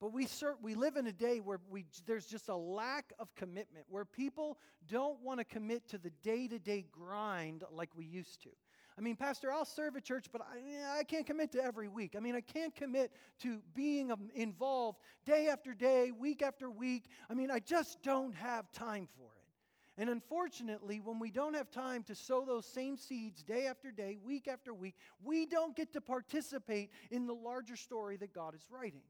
But 0.00 0.12
we, 0.12 0.26
cert- 0.26 0.62
we 0.62 0.74
live 0.74 0.96
in 0.96 1.06
a 1.08 1.12
day 1.12 1.40
where 1.40 1.58
we, 1.68 1.84
there's 2.06 2.26
just 2.26 2.48
a 2.48 2.56
lack 2.56 3.12
of 3.18 3.34
commitment, 3.34 3.86
where 3.88 4.04
people 4.04 4.58
don't 4.86 5.20
want 5.22 5.40
to 5.40 5.44
commit 5.44 5.88
to 5.88 5.98
the 5.98 6.10
day 6.22 6.46
to 6.46 6.58
day 6.58 6.86
grind 6.92 7.64
like 7.72 7.90
we 7.96 8.04
used 8.04 8.42
to. 8.42 8.50
I 8.96 9.00
mean, 9.00 9.14
Pastor, 9.14 9.52
I'll 9.52 9.64
serve 9.64 9.94
a 9.94 10.00
church, 10.00 10.26
but 10.32 10.42
I, 10.42 10.98
I 10.98 11.04
can't 11.04 11.24
commit 11.24 11.52
to 11.52 11.62
every 11.62 11.86
week. 11.86 12.14
I 12.16 12.20
mean, 12.20 12.34
I 12.34 12.40
can't 12.40 12.74
commit 12.74 13.12
to 13.42 13.60
being 13.74 14.10
um, 14.10 14.28
involved 14.34 14.98
day 15.24 15.48
after 15.48 15.72
day, 15.72 16.10
week 16.10 16.42
after 16.42 16.68
week. 16.68 17.06
I 17.30 17.34
mean, 17.34 17.50
I 17.50 17.60
just 17.60 18.02
don't 18.02 18.34
have 18.34 18.70
time 18.72 19.08
for 19.16 19.22
it. 19.22 20.00
And 20.00 20.10
unfortunately, 20.10 21.00
when 21.00 21.18
we 21.18 21.30
don't 21.32 21.54
have 21.54 21.70
time 21.70 22.04
to 22.04 22.14
sow 22.14 22.44
those 22.44 22.66
same 22.66 22.96
seeds 22.96 23.42
day 23.42 23.66
after 23.66 23.90
day, 23.90 24.16
week 24.24 24.46
after 24.46 24.72
week, 24.72 24.94
we 25.24 25.44
don't 25.46 25.74
get 25.76 25.92
to 25.92 26.00
participate 26.00 26.90
in 27.10 27.26
the 27.26 27.34
larger 27.34 27.76
story 27.76 28.16
that 28.16 28.32
God 28.32 28.54
is 28.54 28.62
writing. 28.70 29.02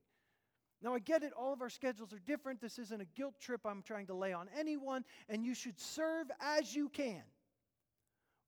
Now, 0.80 0.94
I 0.94 1.00
get 1.00 1.24
it, 1.24 1.32
all 1.32 1.52
of 1.52 1.60
our 1.60 1.70
schedules 1.70 2.12
are 2.12 2.20
different. 2.20 2.60
This 2.60 2.78
isn't 2.78 3.00
a 3.00 3.06
guilt 3.16 3.34
trip 3.40 3.62
I'm 3.64 3.82
trying 3.82 4.06
to 4.06 4.14
lay 4.14 4.32
on 4.32 4.48
anyone, 4.56 5.04
and 5.28 5.44
you 5.44 5.54
should 5.54 5.78
serve 5.78 6.28
as 6.40 6.74
you 6.74 6.88
can. 6.88 7.22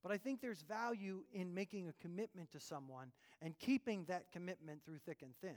But 0.03 0.13
I 0.13 0.17
think 0.17 0.41
there's 0.41 0.63
value 0.63 1.25
in 1.33 1.53
making 1.53 1.89
a 1.89 1.93
commitment 2.01 2.53
to 2.53 2.61
someone 2.61 3.13
and 3.43 3.59
keeping 3.59 4.05
that 4.05 4.31
commitment 4.33 4.85
through 4.85 4.99
thick 5.05 5.23
and 5.23 5.35
thin. 5.41 5.57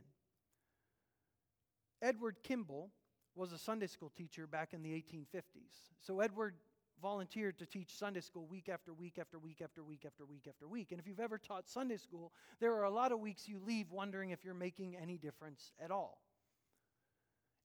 Edward 2.01 2.37
Kimball 2.43 2.89
was 3.35 3.53
a 3.53 3.57
Sunday 3.57 3.87
school 3.87 4.11
teacher 4.17 4.47
back 4.47 4.73
in 4.73 4.81
the 4.81 4.89
1850s. 4.89 5.91
So, 6.01 6.19
Edward 6.19 6.55
volunteered 7.01 7.57
to 7.59 7.65
teach 7.65 7.93
Sunday 7.93 8.21
school 8.21 8.45
week 8.47 8.69
after 8.69 8.93
week 8.93 9.17
after 9.19 9.37
week 9.37 9.61
after 9.61 9.83
week 9.83 10.05
after 10.05 10.25
week 10.25 10.47
after 10.47 10.67
week. 10.67 10.91
And 10.91 10.99
if 10.99 11.07
you've 11.07 11.19
ever 11.19 11.37
taught 11.37 11.69
Sunday 11.69 11.97
school, 11.97 12.31
there 12.59 12.73
are 12.73 12.83
a 12.83 12.89
lot 12.89 13.11
of 13.11 13.19
weeks 13.19 13.47
you 13.47 13.59
leave 13.59 13.91
wondering 13.91 14.31
if 14.31 14.43
you're 14.43 14.53
making 14.53 14.95
any 14.95 15.17
difference 15.17 15.73
at 15.83 15.91
all. 15.91 16.22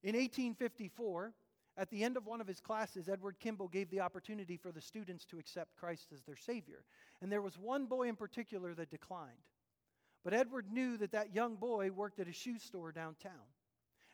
In 0.02 0.14
1854, 0.14 1.32
at 1.76 1.90
the 1.90 2.02
end 2.02 2.16
of 2.16 2.26
one 2.26 2.40
of 2.40 2.46
his 2.46 2.61
classes, 2.61 3.08
Edward 3.08 3.37
Kimball 3.38 3.68
gave 3.68 3.90
the 3.90 4.00
opportunity 4.00 4.56
for 4.56 4.72
the 4.72 4.80
students 4.80 5.24
to 5.26 5.38
accept 5.38 5.76
Christ 5.76 6.08
as 6.12 6.22
their 6.22 6.37
Savior. 6.37 6.84
And 7.22 7.30
there 7.30 7.42
was 7.42 7.58
one 7.58 7.87
boy 7.87 8.08
in 8.08 8.16
particular 8.16 8.74
that 8.74 8.90
declined. 8.90 9.46
But 10.24 10.34
Edward 10.34 10.66
knew 10.72 10.96
that 10.96 11.12
that 11.12 11.34
young 11.34 11.56
boy 11.56 11.90
worked 11.90 12.18
at 12.18 12.28
a 12.28 12.32
shoe 12.32 12.58
store 12.58 12.92
downtown. 12.92 13.32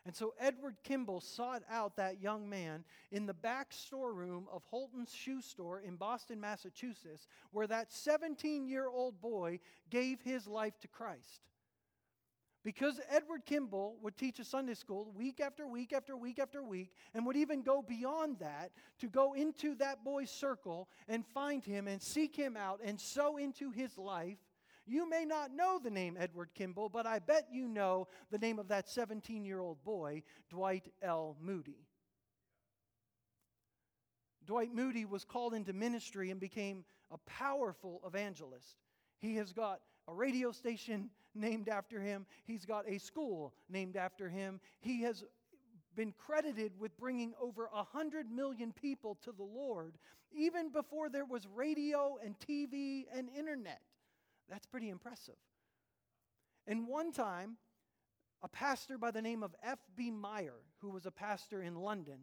And 0.05 0.15
so 0.15 0.35
Edward 0.39 0.75
Kimball 0.83 1.19
sought 1.19 1.63
out 1.69 1.95
that 1.95 2.21
young 2.21 2.47
man 2.47 2.83
in 3.11 3.25
the 3.25 3.33
back 3.33 3.73
storeroom 3.73 4.45
of 4.53 4.63
Holton's 4.65 5.11
shoe 5.11 5.41
store 5.41 5.79
in 5.79 5.95
Boston, 5.95 6.39
Massachusetts, 6.39 7.27
where 7.51 7.65
that 7.65 7.91
17 7.91 8.67
year 8.67 8.87
old 8.87 9.19
boy 9.19 9.59
gave 9.89 10.21
his 10.21 10.45
life 10.45 10.79
to 10.81 10.87
Christ. 10.87 11.41
Because 12.65 12.99
Edward 13.11 13.45
Kimball 13.45 13.95
would 14.01 14.17
teach 14.17 14.39
a 14.39 14.43
Sunday 14.43 14.73
school 14.73 15.13
week 15.15 15.39
after 15.39 15.67
week 15.67 15.93
after 15.93 16.17
week 16.17 16.39
after 16.39 16.63
week, 16.63 16.91
and 17.13 17.23
would 17.23 17.37
even 17.37 17.61
go 17.61 17.83
beyond 17.83 18.39
that 18.39 18.71
to 18.99 19.07
go 19.07 19.33
into 19.33 19.75
that 19.75 20.03
boy's 20.03 20.31
circle 20.31 20.89
and 21.07 21.23
find 21.27 21.63
him 21.63 21.87
and 21.87 22.01
seek 22.01 22.35
him 22.35 22.57
out 22.57 22.81
and 22.83 22.99
sow 22.99 23.37
into 23.37 23.69
his 23.69 23.95
life. 23.99 24.39
You 24.87 25.07
may 25.07 25.25
not 25.25 25.53
know 25.53 25.79
the 25.81 25.91
name 25.91 26.17
Edward 26.19 26.49
Kimball, 26.55 26.89
but 26.89 27.05
I 27.05 27.19
bet 27.19 27.49
you 27.51 27.67
know 27.67 28.07
the 28.31 28.39
name 28.39 28.57
of 28.57 28.69
that 28.69 28.89
17 28.89 29.45
year 29.45 29.59
old 29.59 29.83
boy, 29.83 30.23
Dwight 30.49 30.91
L. 31.03 31.37
Moody. 31.39 31.85
Dwight 34.43 34.73
Moody 34.73 35.05
was 35.05 35.23
called 35.23 35.53
into 35.53 35.71
ministry 35.71 36.31
and 36.31 36.39
became 36.39 36.83
a 37.11 37.19
powerful 37.27 38.01
evangelist. 38.07 38.77
He 39.19 39.35
has 39.35 39.53
got 39.53 39.81
a 40.07 40.13
radio 40.13 40.51
station 40.51 41.09
named 41.33 41.69
after 41.69 41.99
him. 41.99 42.25
He's 42.45 42.65
got 42.65 42.87
a 42.87 42.97
school 42.97 43.53
named 43.69 43.95
after 43.95 44.29
him. 44.29 44.59
He 44.81 45.01
has 45.03 45.23
been 45.95 46.13
credited 46.17 46.73
with 46.79 46.97
bringing 46.97 47.33
over 47.41 47.69
100 47.71 48.29
million 48.29 48.71
people 48.73 49.17
to 49.23 49.31
the 49.31 49.43
Lord 49.43 49.97
even 50.35 50.69
before 50.69 51.09
there 51.09 51.25
was 51.25 51.47
radio 51.55 52.17
and 52.23 52.35
TV 52.39 53.05
and 53.13 53.29
internet. 53.37 53.81
That's 54.49 54.65
pretty 54.65 54.89
impressive. 54.89 55.35
And 56.67 56.87
one 56.87 57.11
time, 57.11 57.57
a 58.43 58.47
pastor 58.47 58.97
by 58.97 59.11
the 59.11 59.21
name 59.21 59.43
of 59.43 59.55
F.B. 59.63 60.11
Meyer, 60.11 60.59
who 60.79 60.89
was 60.89 61.05
a 61.05 61.11
pastor 61.11 61.61
in 61.61 61.75
London, 61.75 62.19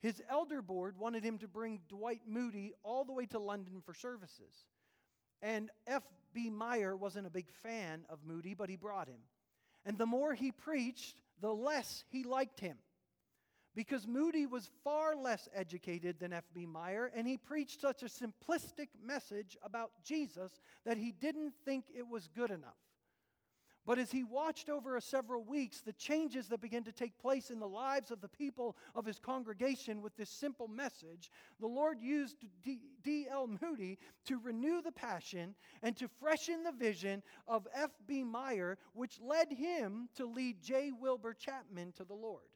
his 0.00 0.20
elder 0.28 0.60
board 0.62 0.98
wanted 0.98 1.24
him 1.24 1.38
to 1.38 1.48
bring 1.48 1.80
Dwight 1.88 2.22
Moody 2.26 2.74
all 2.82 3.04
the 3.04 3.12
way 3.12 3.26
to 3.26 3.38
London 3.38 3.80
for 3.84 3.94
services. 3.94 4.66
And 5.40 5.70
F.B. 6.32 6.48
Meyer 6.48 6.96
wasn't 6.96 7.26
a 7.26 7.30
big 7.30 7.50
fan 7.62 8.06
of 8.08 8.24
Moody, 8.24 8.54
but 8.54 8.70
he 8.70 8.76
brought 8.76 9.06
him. 9.06 9.20
And 9.84 9.98
the 9.98 10.06
more 10.06 10.32
he 10.32 10.50
preached, 10.50 11.20
the 11.42 11.52
less 11.52 12.04
he 12.08 12.24
liked 12.24 12.58
him. 12.58 12.78
Because 13.74 14.06
Moody 14.06 14.46
was 14.46 14.70
far 14.82 15.14
less 15.14 15.48
educated 15.54 16.18
than 16.18 16.32
F.B. 16.32 16.64
Meyer, 16.64 17.10
and 17.14 17.26
he 17.26 17.36
preached 17.36 17.82
such 17.82 18.02
a 18.02 18.06
simplistic 18.06 18.88
message 19.04 19.58
about 19.62 19.90
Jesus 20.04 20.52
that 20.86 20.96
he 20.96 21.12
didn't 21.12 21.52
think 21.66 21.84
it 21.94 22.08
was 22.08 22.28
good 22.34 22.50
enough. 22.50 22.81
But 23.84 23.98
as 23.98 24.12
he 24.12 24.22
watched 24.22 24.68
over 24.68 25.00
several 25.00 25.42
weeks 25.42 25.80
the 25.80 25.92
changes 25.92 26.48
that 26.48 26.60
began 26.60 26.84
to 26.84 26.92
take 26.92 27.18
place 27.18 27.50
in 27.50 27.58
the 27.58 27.68
lives 27.68 28.12
of 28.12 28.20
the 28.20 28.28
people 28.28 28.76
of 28.94 29.04
his 29.04 29.18
congregation 29.18 30.02
with 30.02 30.14
this 30.16 30.30
simple 30.30 30.68
message, 30.68 31.30
the 31.58 31.66
Lord 31.66 32.00
used 32.00 32.36
D.L. 33.02 33.48
Moody 33.60 33.98
to 34.26 34.38
renew 34.38 34.82
the 34.82 34.92
passion 34.92 35.56
and 35.82 35.96
to 35.96 36.06
freshen 36.06 36.62
the 36.62 36.70
vision 36.70 37.24
of 37.48 37.66
F.B. 37.74 38.22
Meyer, 38.22 38.78
which 38.92 39.20
led 39.20 39.50
him 39.52 40.08
to 40.14 40.26
lead 40.26 40.62
J. 40.62 40.92
Wilbur 40.92 41.34
Chapman 41.34 41.92
to 41.92 42.04
the 42.04 42.14
Lord. 42.14 42.46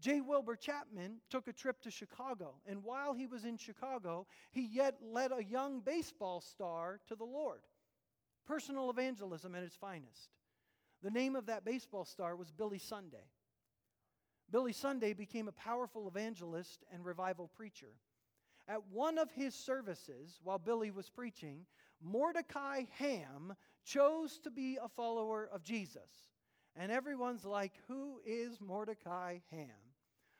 J. 0.00 0.22
Wilbur 0.22 0.56
Chapman 0.56 1.20
took 1.28 1.48
a 1.48 1.52
trip 1.52 1.80
to 1.82 1.90
Chicago, 1.90 2.54
and 2.66 2.82
while 2.82 3.12
he 3.12 3.26
was 3.26 3.44
in 3.44 3.56
Chicago, 3.56 4.26
he 4.50 4.62
yet 4.62 4.96
led 5.02 5.32
a 5.32 5.44
young 5.44 5.80
baseball 5.80 6.40
star 6.40 7.00
to 7.08 7.14
the 7.14 7.24
Lord. 7.24 7.60
Personal 8.46 8.90
evangelism 8.90 9.54
at 9.54 9.62
its 9.62 9.76
finest. 9.76 10.30
The 11.02 11.10
name 11.10 11.36
of 11.36 11.46
that 11.46 11.64
baseball 11.64 12.04
star 12.04 12.36
was 12.36 12.50
Billy 12.50 12.78
Sunday. 12.78 13.28
Billy 14.50 14.72
Sunday 14.72 15.12
became 15.12 15.48
a 15.48 15.52
powerful 15.52 16.08
evangelist 16.08 16.84
and 16.92 17.04
revival 17.04 17.50
preacher. 17.56 17.92
At 18.68 18.86
one 18.88 19.18
of 19.18 19.30
his 19.30 19.54
services, 19.54 20.40
while 20.42 20.58
Billy 20.58 20.90
was 20.90 21.10
preaching, 21.10 21.66
Mordecai 22.02 22.84
Ham 22.98 23.54
chose 23.84 24.38
to 24.40 24.50
be 24.50 24.78
a 24.82 24.88
follower 24.88 25.48
of 25.52 25.62
Jesus. 25.62 26.30
And 26.76 26.90
everyone's 26.90 27.44
like, 27.44 27.72
Who 27.88 28.20
is 28.24 28.60
Mordecai 28.60 29.38
Ham? 29.50 29.68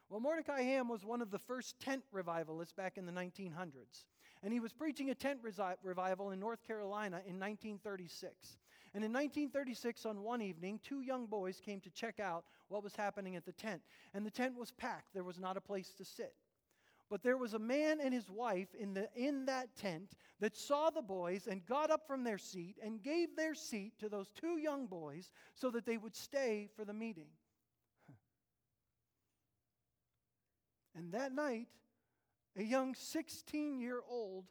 Well, 0.08 0.20
Mordecai 0.20 0.62
Ham 0.62 0.88
was 0.88 1.04
one 1.04 1.22
of 1.22 1.30
the 1.30 1.38
first 1.38 1.80
tent 1.80 2.04
revivalists 2.12 2.72
back 2.72 2.98
in 2.98 3.06
the 3.06 3.12
1900s. 3.12 4.04
And 4.44 4.52
he 4.52 4.60
was 4.60 4.74
preaching 4.74 5.08
a 5.08 5.14
tent 5.14 5.42
resi- 5.42 5.76
revival 5.82 6.30
in 6.30 6.38
North 6.38 6.62
Carolina 6.66 7.16
in 7.26 7.40
1936. 7.40 8.58
And 8.92 9.02
in 9.02 9.10
1936, 9.10 10.04
on 10.04 10.22
one 10.22 10.42
evening, 10.42 10.78
two 10.84 11.00
young 11.00 11.24
boys 11.24 11.60
came 11.64 11.80
to 11.80 11.90
check 11.90 12.20
out 12.20 12.44
what 12.68 12.84
was 12.84 12.94
happening 12.94 13.36
at 13.36 13.46
the 13.46 13.52
tent. 13.52 13.80
And 14.12 14.24
the 14.24 14.30
tent 14.30 14.56
was 14.56 14.70
packed, 14.70 15.14
there 15.14 15.24
was 15.24 15.38
not 15.38 15.56
a 15.56 15.62
place 15.62 15.94
to 15.94 16.04
sit. 16.04 16.34
But 17.08 17.22
there 17.22 17.38
was 17.38 17.54
a 17.54 17.58
man 17.58 18.00
and 18.00 18.12
his 18.12 18.28
wife 18.30 18.68
in, 18.78 18.92
the, 18.92 19.08
in 19.16 19.46
that 19.46 19.74
tent 19.76 20.12
that 20.40 20.56
saw 20.56 20.90
the 20.90 21.02
boys 21.02 21.46
and 21.46 21.64
got 21.64 21.90
up 21.90 22.06
from 22.06 22.22
their 22.22 22.38
seat 22.38 22.76
and 22.82 23.02
gave 23.02 23.36
their 23.36 23.54
seat 23.54 23.98
to 24.00 24.10
those 24.10 24.28
two 24.30 24.58
young 24.58 24.86
boys 24.86 25.30
so 25.54 25.70
that 25.70 25.86
they 25.86 25.96
would 25.96 26.14
stay 26.14 26.68
for 26.76 26.84
the 26.84 26.92
meeting. 26.92 27.28
And 30.96 31.12
that 31.12 31.34
night, 31.34 31.66
a 32.56 32.62
young 32.62 32.94
16 32.94 33.80
year 33.80 34.00
old 34.08 34.44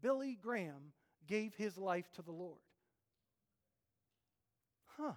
Billy 0.00 0.38
Graham 0.40 0.92
gave 1.26 1.54
his 1.54 1.76
life 1.76 2.10
to 2.12 2.22
the 2.22 2.32
Lord. 2.32 2.58
Huh. 4.96 5.14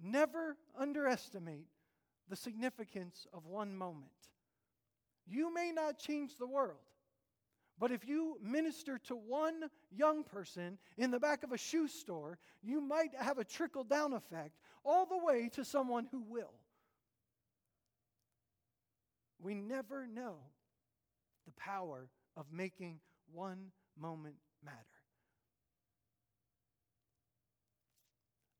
Never 0.00 0.56
underestimate 0.76 1.68
the 2.28 2.36
significance 2.36 3.26
of 3.32 3.46
one 3.46 3.76
moment. 3.76 4.10
You 5.26 5.52
may 5.52 5.72
not 5.72 5.98
change 5.98 6.36
the 6.36 6.46
world, 6.46 6.78
but 7.78 7.90
if 7.90 8.06
you 8.06 8.38
minister 8.42 8.98
to 9.06 9.16
one 9.16 9.64
young 9.90 10.24
person 10.24 10.78
in 10.96 11.10
the 11.10 11.20
back 11.20 11.42
of 11.42 11.52
a 11.52 11.58
shoe 11.58 11.88
store, 11.88 12.38
you 12.62 12.80
might 12.80 13.14
have 13.14 13.38
a 13.38 13.44
trickle 13.44 13.84
down 13.84 14.12
effect 14.12 14.58
all 14.84 15.06
the 15.06 15.18
way 15.18 15.48
to 15.54 15.64
someone 15.64 16.06
who 16.10 16.22
will. 16.22 16.54
We 19.40 19.54
never 19.54 20.06
know 20.06 20.38
the 21.48 21.60
power 21.60 22.08
of 22.36 22.44
making 22.52 23.00
one 23.32 23.72
moment 23.98 24.34
matter. 24.62 24.76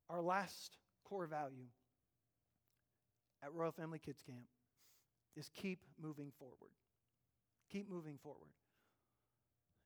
Our 0.08 0.22
last 0.22 0.78
core 1.04 1.26
value 1.26 1.66
at 3.42 3.52
Royal 3.52 3.72
Family 3.72 3.98
Kids 3.98 4.22
Camp 4.26 4.46
is 5.36 5.50
keep 5.54 5.80
moving 6.00 6.32
forward. 6.38 6.72
Keep 7.70 7.90
moving 7.90 8.18
forward. 8.22 8.48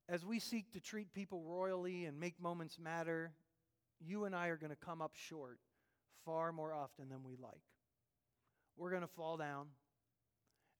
As 0.09 0.24
we 0.24 0.38
seek 0.38 0.70
to 0.72 0.80
treat 0.80 1.12
people 1.12 1.42
royally 1.42 2.05
and 2.05 2.20
make 2.20 2.40
moments 2.40 2.78
matter, 2.78 3.32
you 4.00 4.24
and 4.24 4.34
I 4.34 4.48
are 4.48 4.57
going 4.57 4.70
to 4.70 4.76
come 4.76 5.03
up 5.03 5.12
short 5.14 5.59
far 6.24 6.53
more 6.53 6.72
often 6.72 7.09
than 7.09 7.24
we 7.24 7.36
like. 7.42 7.62
We're 8.76 8.90
going 8.90 9.03
to 9.03 9.09
fall 9.09 9.36
down. 9.36 9.66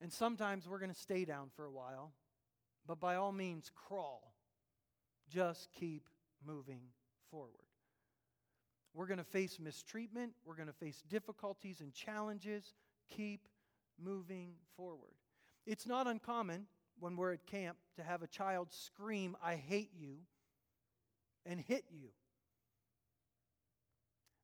And 0.03 0.11
sometimes 0.11 0.67
we're 0.67 0.79
going 0.79 0.91
to 0.91 0.99
stay 0.99 1.23
down 1.23 1.47
for 1.55 1.63
a 1.63 1.71
while. 1.71 2.11
But 2.85 2.99
by 2.99 3.15
all 3.15 3.31
means, 3.31 3.71
crawl. 3.73 4.33
Just 5.29 5.69
keep 5.71 6.09
moving 6.45 6.81
forward. 7.31 7.63
We're 8.93 9.05
going 9.07 9.19
to 9.19 9.23
face 9.23 9.59
mistreatment. 9.61 10.33
We're 10.45 10.57
going 10.57 10.67
to 10.67 10.73
face 10.73 11.01
difficulties 11.09 11.79
and 11.79 11.93
challenges. 11.93 12.73
Keep 13.15 13.47
moving 13.97 14.55
forward. 14.75 15.13
It's 15.65 15.87
not 15.87 16.05
uncommon 16.05 16.65
when 16.99 17.15
we're 17.15 17.31
at 17.31 17.45
camp 17.45 17.77
to 17.95 18.03
have 18.03 18.21
a 18.23 18.27
child 18.27 18.73
scream, 18.73 19.37
I 19.41 19.55
hate 19.55 19.91
you, 19.97 20.17
and 21.45 21.61
hit 21.61 21.85
you. 21.89 22.09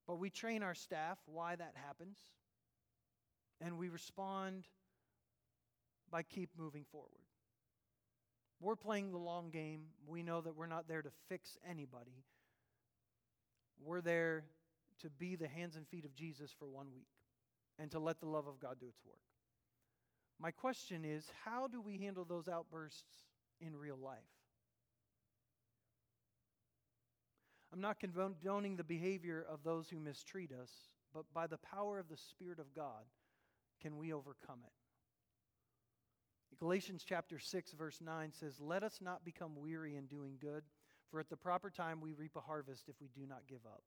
But 0.08 0.20
we 0.20 0.30
train 0.30 0.64
our 0.64 0.74
staff 0.74 1.18
why 1.26 1.58
that 1.58 1.74
happens, 1.76 2.18
and 3.60 3.78
we 3.78 3.90
respond 3.90 4.66
by 6.12 6.24
keep 6.24 6.50
moving 6.58 6.86
forward. 6.92 7.22
We're 8.62 8.76
playing 8.76 9.12
the 9.12 9.18
long 9.18 9.50
game. 9.50 9.84
We 10.06 10.22
know 10.22 10.42
that 10.42 10.56
we're 10.56 10.68
not 10.68 10.88
there 10.88 11.02
to 11.02 11.12
fix 11.30 11.58
anybody. 11.68 12.26
We're 13.82 14.02
there 14.02 14.44
to 15.02 15.10
be 15.10 15.36
the 15.36 15.48
hands 15.48 15.76
and 15.76 15.88
feet 15.88 16.06
of 16.06 16.14
Jesus 16.14 16.52
for 16.58 16.68
one 16.68 16.88
week 16.94 17.08
and 17.78 17.90
to 17.92 18.00
let 18.00 18.20
the 18.20 18.28
love 18.28 18.48
of 18.48 18.60
God 18.60 18.76
do 18.80 18.88
its 18.88 19.00
work. 19.06 19.16
My 20.40 20.52
question 20.52 21.06
is 21.06 21.26
how 21.46 21.68
do 21.68 21.82
we 21.82 21.98
handle 21.98 22.26
those 22.26 22.48
outbursts 22.50 23.24
in 23.62 23.76
real 23.76 23.98
life? 23.98 24.20
I'm 27.72 27.82
not 27.82 28.00
condoning 28.00 28.76
the 28.76 28.84
behavior 28.84 29.46
of 29.50 29.64
those 29.64 29.90
who 29.90 30.00
mistreat 30.00 30.52
us, 30.52 30.72
but 31.14 31.26
by 31.34 31.46
the 31.48 31.60
power 31.60 32.00
of 32.00 32.10
the 32.10 32.18
Spirit 32.18 32.60
of 32.60 32.74
God, 32.74 33.06
can 33.82 33.98
we 33.98 34.12
overcome 34.12 34.60
it? 34.66 34.79
Galatians 36.60 37.06
chapter 37.08 37.40
6, 37.40 37.72
verse 37.72 38.00
9 38.02 38.34
says, 38.34 38.60
Let 38.60 38.84
us 38.84 39.00
not 39.02 39.24
become 39.24 39.56
weary 39.56 39.96
in 39.96 40.08
doing 40.08 40.38
good, 40.42 40.64
for 41.10 41.22
at 41.22 41.30
the 41.30 41.38
proper 41.38 41.70
time 41.70 42.02
we 42.02 42.12
reap 42.12 42.36
a 42.36 42.42
harvest 42.42 42.90
if 42.90 42.96
we 43.00 43.08
do 43.08 43.26
not 43.26 43.48
give 43.48 43.66
up. 43.66 43.82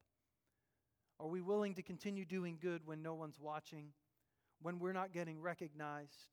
Are 1.20 1.28
we 1.28 1.42
willing 1.42 1.74
to 1.74 1.82
continue 1.82 2.24
doing 2.24 2.56
good 2.60 2.80
when 2.86 3.02
no 3.02 3.12
one's 3.12 3.38
watching, 3.38 3.88
when 4.62 4.78
we're 4.78 4.94
not 4.94 5.12
getting 5.12 5.38
recognized, 5.38 6.28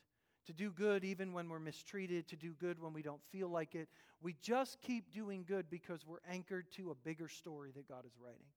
to 0.46 0.54
do 0.54 0.72
good 0.72 1.04
even 1.04 1.34
when 1.34 1.50
we're 1.50 1.60
mistreated, 1.60 2.30
to 2.30 2.38
do 2.38 2.54
good 2.54 2.82
when 2.82 2.94
we 2.94 3.02
don't 3.02 3.22
feel 3.34 3.50
like 3.50 3.76
it? 3.76 3.90
We 4.22 4.38
just 4.42 4.82
keep 4.82 5.12
doing 5.12 5.44
good 5.46 5.70
because 5.70 6.06
we're 6.08 6.24
anchored 6.32 6.72
to 6.78 6.92
a 6.92 6.96
bigger 6.96 7.28
story 7.28 7.72
that 7.76 7.90
God 7.90 8.06
is 8.06 8.14
writing. 8.18 8.48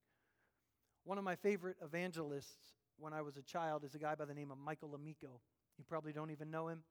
One 1.03 1.19
of 1.19 1.25
my 1.25 1.35
favorite 1.35 1.79
evangelists 1.83 2.75
when 2.97 3.13
I 3.13 3.23
was 3.23 3.37
a 3.37 3.43
child 3.43 3.83
is 3.83 3.97
a 3.97 3.99
guy 3.99 4.15
by 4.15 4.25
the 4.25 4.35
name 4.35 4.53
of 4.53 4.59
Michael 4.59 4.95
Amico. 4.95 5.41
You 5.77 5.85
probably 5.85 6.13
don't 6.13 6.31
even 6.31 6.49
know 6.49 6.69
him 6.69 6.85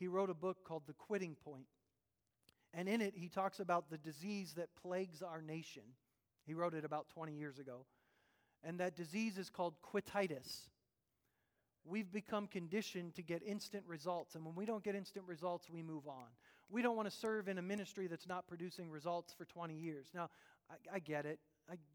he 0.00 0.08
wrote 0.08 0.30
a 0.30 0.34
book 0.34 0.64
called 0.64 0.84
The 0.86 0.94
Quitting 0.94 1.36
Point. 1.44 1.66
And 2.72 2.88
in 2.88 3.02
it, 3.02 3.12
he 3.14 3.28
talks 3.28 3.60
about 3.60 3.90
the 3.90 3.98
disease 3.98 4.54
that 4.56 4.68
plagues 4.82 5.22
our 5.22 5.42
nation. 5.42 5.82
He 6.46 6.54
wrote 6.54 6.72
it 6.72 6.86
about 6.86 7.10
20 7.10 7.34
years 7.34 7.58
ago. 7.58 7.84
And 8.64 8.80
that 8.80 8.96
disease 8.96 9.36
is 9.36 9.50
called 9.50 9.74
quititis. 9.82 10.68
We've 11.84 12.10
become 12.10 12.46
conditioned 12.46 13.14
to 13.16 13.22
get 13.22 13.42
instant 13.44 13.84
results. 13.86 14.34
And 14.34 14.44
when 14.44 14.54
we 14.54 14.64
don't 14.64 14.82
get 14.82 14.94
instant 14.94 15.26
results, 15.26 15.68
we 15.70 15.82
move 15.82 16.08
on. 16.08 16.26
We 16.70 16.80
don't 16.80 16.96
want 16.96 17.10
to 17.10 17.16
serve 17.16 17.48
in 17.48 17.58
a 17.58 17.62
ministry 17.62 18.06
that's 18.06 18.26
not 18.28 18.46
producing 18.46 18.90
results 18.90 19.34
for 19.36 19.44
20 19.44 19.74
years. 19.74 20.06
Now, 20.14 20.30
I, 20.70 20.96
I 20.96 20.98
get 21.00 21.26
it. 21.26 21.40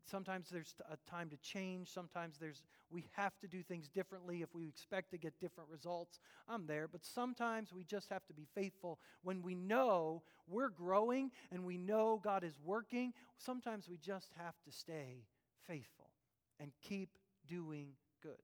Sometimes 0.06 0.50
there's 0.50 0.74
a 0.90 0.98
time 1.10 1.30
to 1.30 1.38
change. 1.38 1.92
Sometimes 1.92 2.38
there's 2.38 2.64
we 2.90 3.06
have 3.14 3.38
to 3.40 3.48
do 3.48 3.64
things 3.64 3.90
differently 3.90 4.42
if 4.42 4.54
we 4.54 4.68
expect 4.68 5.12
to 5.12 5.18
get 5.18 5.40
different 5.40 5.70
results. 5.70 6.20
I'm 6.48 6.66
there, 6.68 6.88
but 6.88 7.04
sometimes 7.04 7.74
we 7.74 7.84
just 7.84 8.10
have 8.10 8.26
to 8.28 8.34
be 8.34 8.48
faithful 8.54 9.00
when 9.24 9.42
we 9.42 9.56
know 9.56 10.24
we're 10.48 10.70
growing 10.70 11.32
and 11.52 11.66
we 11.66 11.78
know 11.78 12.22
God 12.24 12.44
is 12.44 12.58
working. 12.64 13.14
Sometimes 13.38 13.90
we 13.90 13.98
just 13.98 14.32
have 14.38 14.56
to 14.66 14.72
stay 14.72 15.26
faithful 15.68 16.12
and 16.60 16.72
keep 16.82 17.10
doing 17.48 17.90
good. 18.22 18.42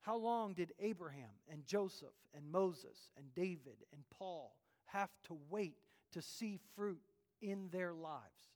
How 0.00 0.16
long 0.16 0.54
did 0.54 0.72
Abraham 0.78 1.34
and 1.50 1.66
Joseph 1.66 2.14
and 2.32 2.50
Moses 2.50 3.10
and 3.16 3.34
David 3.34 3.84
and 3.92 4.02
Paul 4.16 4.56
have 4.84 5.10
to 5.24 5.36
wait 5.50 5.78
to 6.12 6.22
see 6.22 6.60
fruit 6.76 7.02
in 7.42 7.68
their 7.72 7.92
lives? 7.92 8.55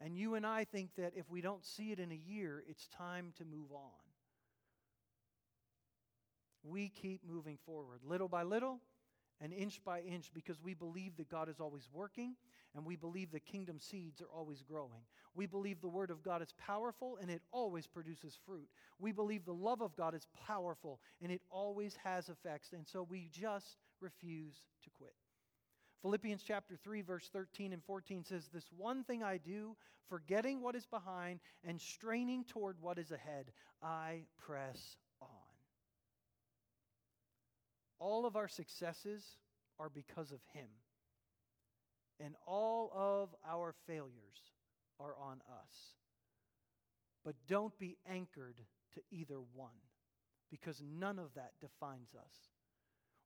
And 0.00 0.16
you 0.16 0.34
and 0.34 0.46
I 0.46 0.64
think 0.64 0.90
that 0.96 1.12
if 1.16 1.28
we 1.30 1.40
don't 1.40 1.64
see 1.64 1.90
it 1.90 1.98
in 1.98 2.12
a 2.12 2.20
year, 2.30 2.62
it's 2.68 2.86
time 2.88 3.32
to 3.38 3.44
move 3.44 3.72
on. 3.72 3.90
We 6.62 6.88
keep 6.88 7.20
moving 7.26 7.58
forward, 7.64 8.00
little 8.04 8.28
by 8.28 8.42
little 8.42 8.80
and 9.40 9.52
inch 9.52 9.80
by 9.84 10.00
inch, 10.00 10.30
because 10.34 10.60
we 10.62 10.74
believe 10.74 11.16
that 11.16 11.28
God 11.28 11.48
is 11.48 11.60
always 11.60 11.88
working 11.92 12.34
and 12.74 12.84
we 12.84 12.96
believe 12.96 13.30
the 13.30 13.40
kingdom 13.40 13.78
seeds 13.78 14.20
are 14.20 14.28
always 14.34 14.62
growing. 14.62 15.00
We 15.34 15.46
believe 15.46 15.80
the 15.80 15.88
word 15.88 16.10
of 16.10 16.22
God 16.22 16.42
is 16.42 16.52
powerful 16.58 17.18
and 17.20 17.30
it 17.30 17.40
always 17.52 17.86
produces 17.86 18.36
fruit. 18.44 18.68
We 18.98 19.12
believe 19.12 19.44
the 19.44 19.52
love 19.52 19.80
of 19.80 19.96
God 19.96 20.14
is 20.14 20.26
powerful 20.46 21.00
and 21.22 21.30
it 21.32 21.40
always 21.50 21.96
has 22.04 22.28
effects. 22.28 22.72
And 22.72 22.86
so 22.86 23.06
we 23.08 23.28
just 23.32 23.76
refuse 24.00 24.56
to 24.84 24.90
quit. 24.90 25.14
Philippians 26.06 26.44
chapter 26.46 26.76
3, 26.84 27.02
verse 27.02 27.28
13 27.32 27.72
and 27.72 27.82
14 27.82 28.22
says, 28.22 28.48
This 28.54 28.70
one 28.76 29.02
thing 29.02 29.24
I 29.24 29.38
do, 29.38 29.74
forgetting 30.08 30.62
what 30.62 30.76
is 30.76 30.86
behind 30.86 31.40
and 31.64 31.80
straining 31.80 32.44
toward 32.44 32.76
what 32.80 32.96
is 32.96 33.10
ahead, 33.10 33.50
I 33.82 34.20
press 34.38 34.98
on. 35.20 35.28
All 37.98 38.24
of 38.24 38.36
our 38.36 38.46
successes 38.46 39.24
are 39.80 39.88
because 39.88 40.30
of 40.30 40.38
Him, 40.52 40.68
and 42.20 42.36
all 42.46 42.92
of 42.94 43.34
our 43.44 43.74
failures 43.88 44.52
are 45.00 45.16
on 45.20 45.40
us. 45.50 45.74
But 47.24 47.34
don't 47.48 47.76
be 47.80 47.96
anchored 48.08 48.60
to 48.94 49.00
either 49.10 49.40
one, 49.56 49.74
because 50.52 50.80
none 50.88 51.18
of 51.18 51.34
that 51.34 51.54
defines 51.60 52.14
us. 52.14 52.34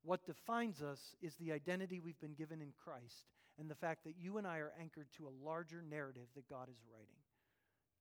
What 0.02 0.24
defines 0.24 0.82
us 0.82 1.14
is 1.20 1.34
the 1.36 1.52
identity 1.52 2.00
we've 2.00 2.20
been 2.20 2.34
given 2.34 2.60
in 2.60 2.72
Christ 2.82 3.26
and 3.58 3.70
the 3.70 3.74
fact 3.74 4.04
that 4.04 4.14
you 4.18 4.38
and 4.38 4.46
I 4.46 4.58
are 4.58 4.72
anchored 4.80 5.08
to 5.16 5.26
a 5.26 5.46
larger 5.46 5.82
narrative 5.88 6.28
that 6.34 6.48
God 6.48 6.68
is 6.70 6.78
writing. 6.90 7.08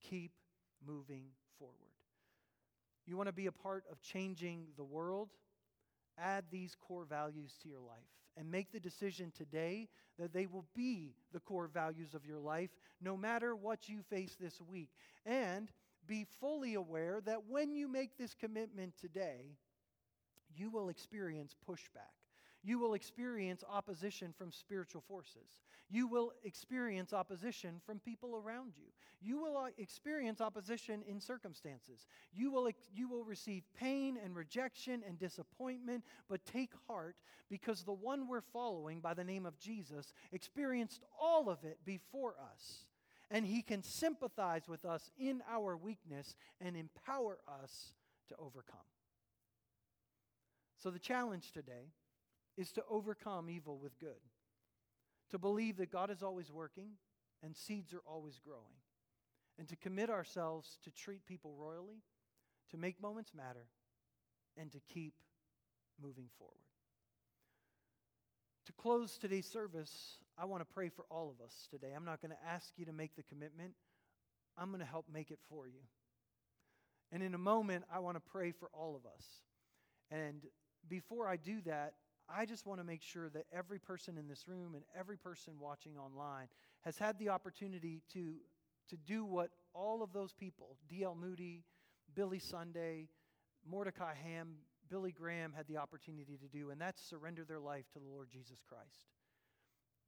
Keep 0.09 0.31
moving 0.85 1.25
forward. 1.57 1.75
You 3.05 3.17
want 3.17 3.27
to 3.27 3.33
be 3.33 3.47
a 3.47 3.51
part 3.51 3.83
of 3.91 4.01
changing 4.01 4.67
the 4.77 4.83
world? 4.83 5.29
Add 6.17 6.45
these 6.51 6.75
core 6.79 7.05
values 7.05 7.55
to 7.63 7.69
your 7.69 7.79
life 7.79 7.97
and 8.37 8.49
make 8.49 8.71
the 8.71 8.79
decision 8.79 9.31
today 9.35 9.89
that 10.17 10.33
they 10.33 10.45
will 10.45 10.65
be 10.75 11.15
the 11.33 11.39
core 11.39 11.67
values 11.67 12.13
of 12.13 12.25
your 12.25 12.39
life 12.39 12.69
no 13.01 13.17
matter 13.17 13.55
what 13.55 13.89
you 13.89 14.01
face 14.09 14.35
this 14.39 14.61
week. 14.61 14.89
And 15.25 15.71
be 16.07 16.25
fully 16.39 16.75
aware 16.75 17.21
that 17.25 17.47
when 17.47 17.73
you 17.73 17.87
make 17.87 18.17
this 18.17 18.33
commitment 18.33 18.93
today, 18.97 19.57
you 20.55 20.69
will 20.69 20.89
experience 20.89 21.55
pushback. 21.67 22.19
You 22.61 22.77
will 22.77 22.93
experience 22.93 23.63
opposition 23.69 24.33
from 24.37 24.51
spiritual 24.51 25.01
forces. 25.07 25.61
You 25.89 26.07
will 26.07 26.33
experience 26.43 27.13
opposition 27.13 27.79
from 27.85 27.99
people 27.99 28.35
around 28.35 28.73
you. 28.75 28.87
You 29.21 29.39
will 29.39 29.57
uh, 29.57 29.69
experience 29.77 30.41
opposition 30.41 31.01
in 31.07 31.21
circumstances. 31.21 32.05
You 32.33 32.51
will, 32.51 32.69
you 32.93 33.07
will 33.07 33.23
receive 33.23 33.63
pain 33.77 34.17
and 34.21 34.35
rejection 34.35 35.03
and 35.07 35.17
disappointment, 35.17 36.03
but 36.29 36.45
take 36.45 36.71
heart 36.87 37.15
because 37.49 37.83
the 37.83 37.93
one 37.93 38.27
we're 38.27 38.41
following 38.41 38.99
by 38.99 39.13
the 39.13 39.23
name 39.23 39.45
of 39.45 39.57
Jesus 39.57 40.13
experienced 40.33 41.03
all 41.19 41.49
of 41.49 41.63
it 41.63 41.77
before 41.85 42.35
us. 42.53 42.85
And 43.31 43.45
he 43.45 43.61
can 43.61 43.83
sympathize 43.83 44.67
with 44.67 44.83
us 44.83 45.11
in 45.17 45.41
our 45.49 45.77
weakness 45.77 46.35
and 46.59 46.75
empower 46.75 47.37
us 47.63 47.93
to 48.29 48.35
overcome. 48.37 48.79
So 50.81 50.89
the 50.89 50.99
challenge 50.99 51.51
today 51.51 51.91
is 52.57 52.71
to 52.71 52.83
overcome 52.89 53.49
evil 53.49 53.77
with 53.77 53.99
good, 53.99 54.21
to 55.29 55.37
believe 55.37 55.77
that 55.77 55.91
God 55.91 56.09
is 56.09 56.23
always 56.23 56.51
working 56.51 56.91
and 57.43 57.55
seeds 57.55 57.93
are 57.93 58.01
always 58.05 58.39
growing, 58.43 58.79
and 59.57 59.67
to 59.67 59.75
commit 59.75 60.09
ourselves 60.09 60.77
to 60.83 60.91
treat 60.91 61.25
people 61.25 61.55
royally, 61.57 62.01
to 62.71 62.77
make 62.77 63.01
moments 63.01 63.31
matter, 63.35 63.67
and 64.57 64.71
to 64.71 64.79
keep 64.93 65.13
moving 66.01 66.27
forward. 66.37 66.55
To 68.65 68.73
close 68.73 69.17
today's 69.17 69.47
service, 69.47 70.17
I 70.37 70.45
want 70.45 70.61
to 70.61 70.73
pray 70.73 70.89
for 70.89 71.05
all 71.09 71.29
of 71.29 71.43
us 71.43 71.67
today. 71.71 71.93
I'm 71.95 72.05
not 72.05 72.21
going 72.21 72.31
to 72.31 72.49
ask 72.49 72.71
you 72.77 72.85
to 72.85 72.93
make 72.93 73.15
the 73.15 73.23
commitment, 73.23 73.73
I'm 74.57 74.69
going 74.69 74.79
to 74.79 74.85
help 74.85 75.05
make 75.11 75.31
it 75.31 75.39
for 75.49 75.67
you. 75.67 75.79
And 77.11 77.23
in 77.23 77.33
a 77.33 77.39
moment, 77.39 77.85
I 77.93 77.99
want 77.99 78.17
to 78.17 78.31
pray 78.31 78.51
for 78.51 78.69
all 78.73 78.95
of 78.95 79.05
us. 79.05 79.25
And 80.11 80.43
before 80.89 81.27
I 81.27 81.37
do 81.37 81.61
that, 81.65 81.93
I 82.27 82.45
just 82.45 82.65
want 82.65 82.79
to 82.79 82.83
make 82.83 83.01
sure 83.01 83.29
that 83.29 83.45
every 83.51 83.79
person 83.79 84.17
in 84.17 84.27
this 84.27 84.47
room 84.47 84.75
and 84.75 84.83
every 84.97 85.17
person 85.17 85.53
watching 85.59 85.97
online 85.97 86.47
has 86.81 86.97
had 86.97 87.17
the 87.17 87.29
opportunity 87.29 88.01
to, 88.13 88.35
to 88.89 88.97
do 88.97 89.25
what 89.25 89.49
all 89.73 90.03
of 90.03 90.13
those 90.13 90.33
people, 90.33 90.77
D.L. 90.87 91.15
Moody, 91.19 91.63
Billy 92.15 92.39
Sunday, 92.39 93.07
Mordecai 93.69 94.13
Ham, 94.23 94.55
Billy 94.89 95.11
Graham 95.11 95.53
had 95.55 95.67
the 95.67 95.77
opportunity 95.77 96.37
to 96.37 96.47
do, 96.47 96.69
and 96.71 96.79
that's 96.79 97.01
surrender 97.01 97.43
their 97.43 97.59
life 97.59 97.85
to 97.93 97.99
the 97.99 98.07
Lord 98.07 98.29
Jesus 98.31 98.59
Christ. 98.67 99.07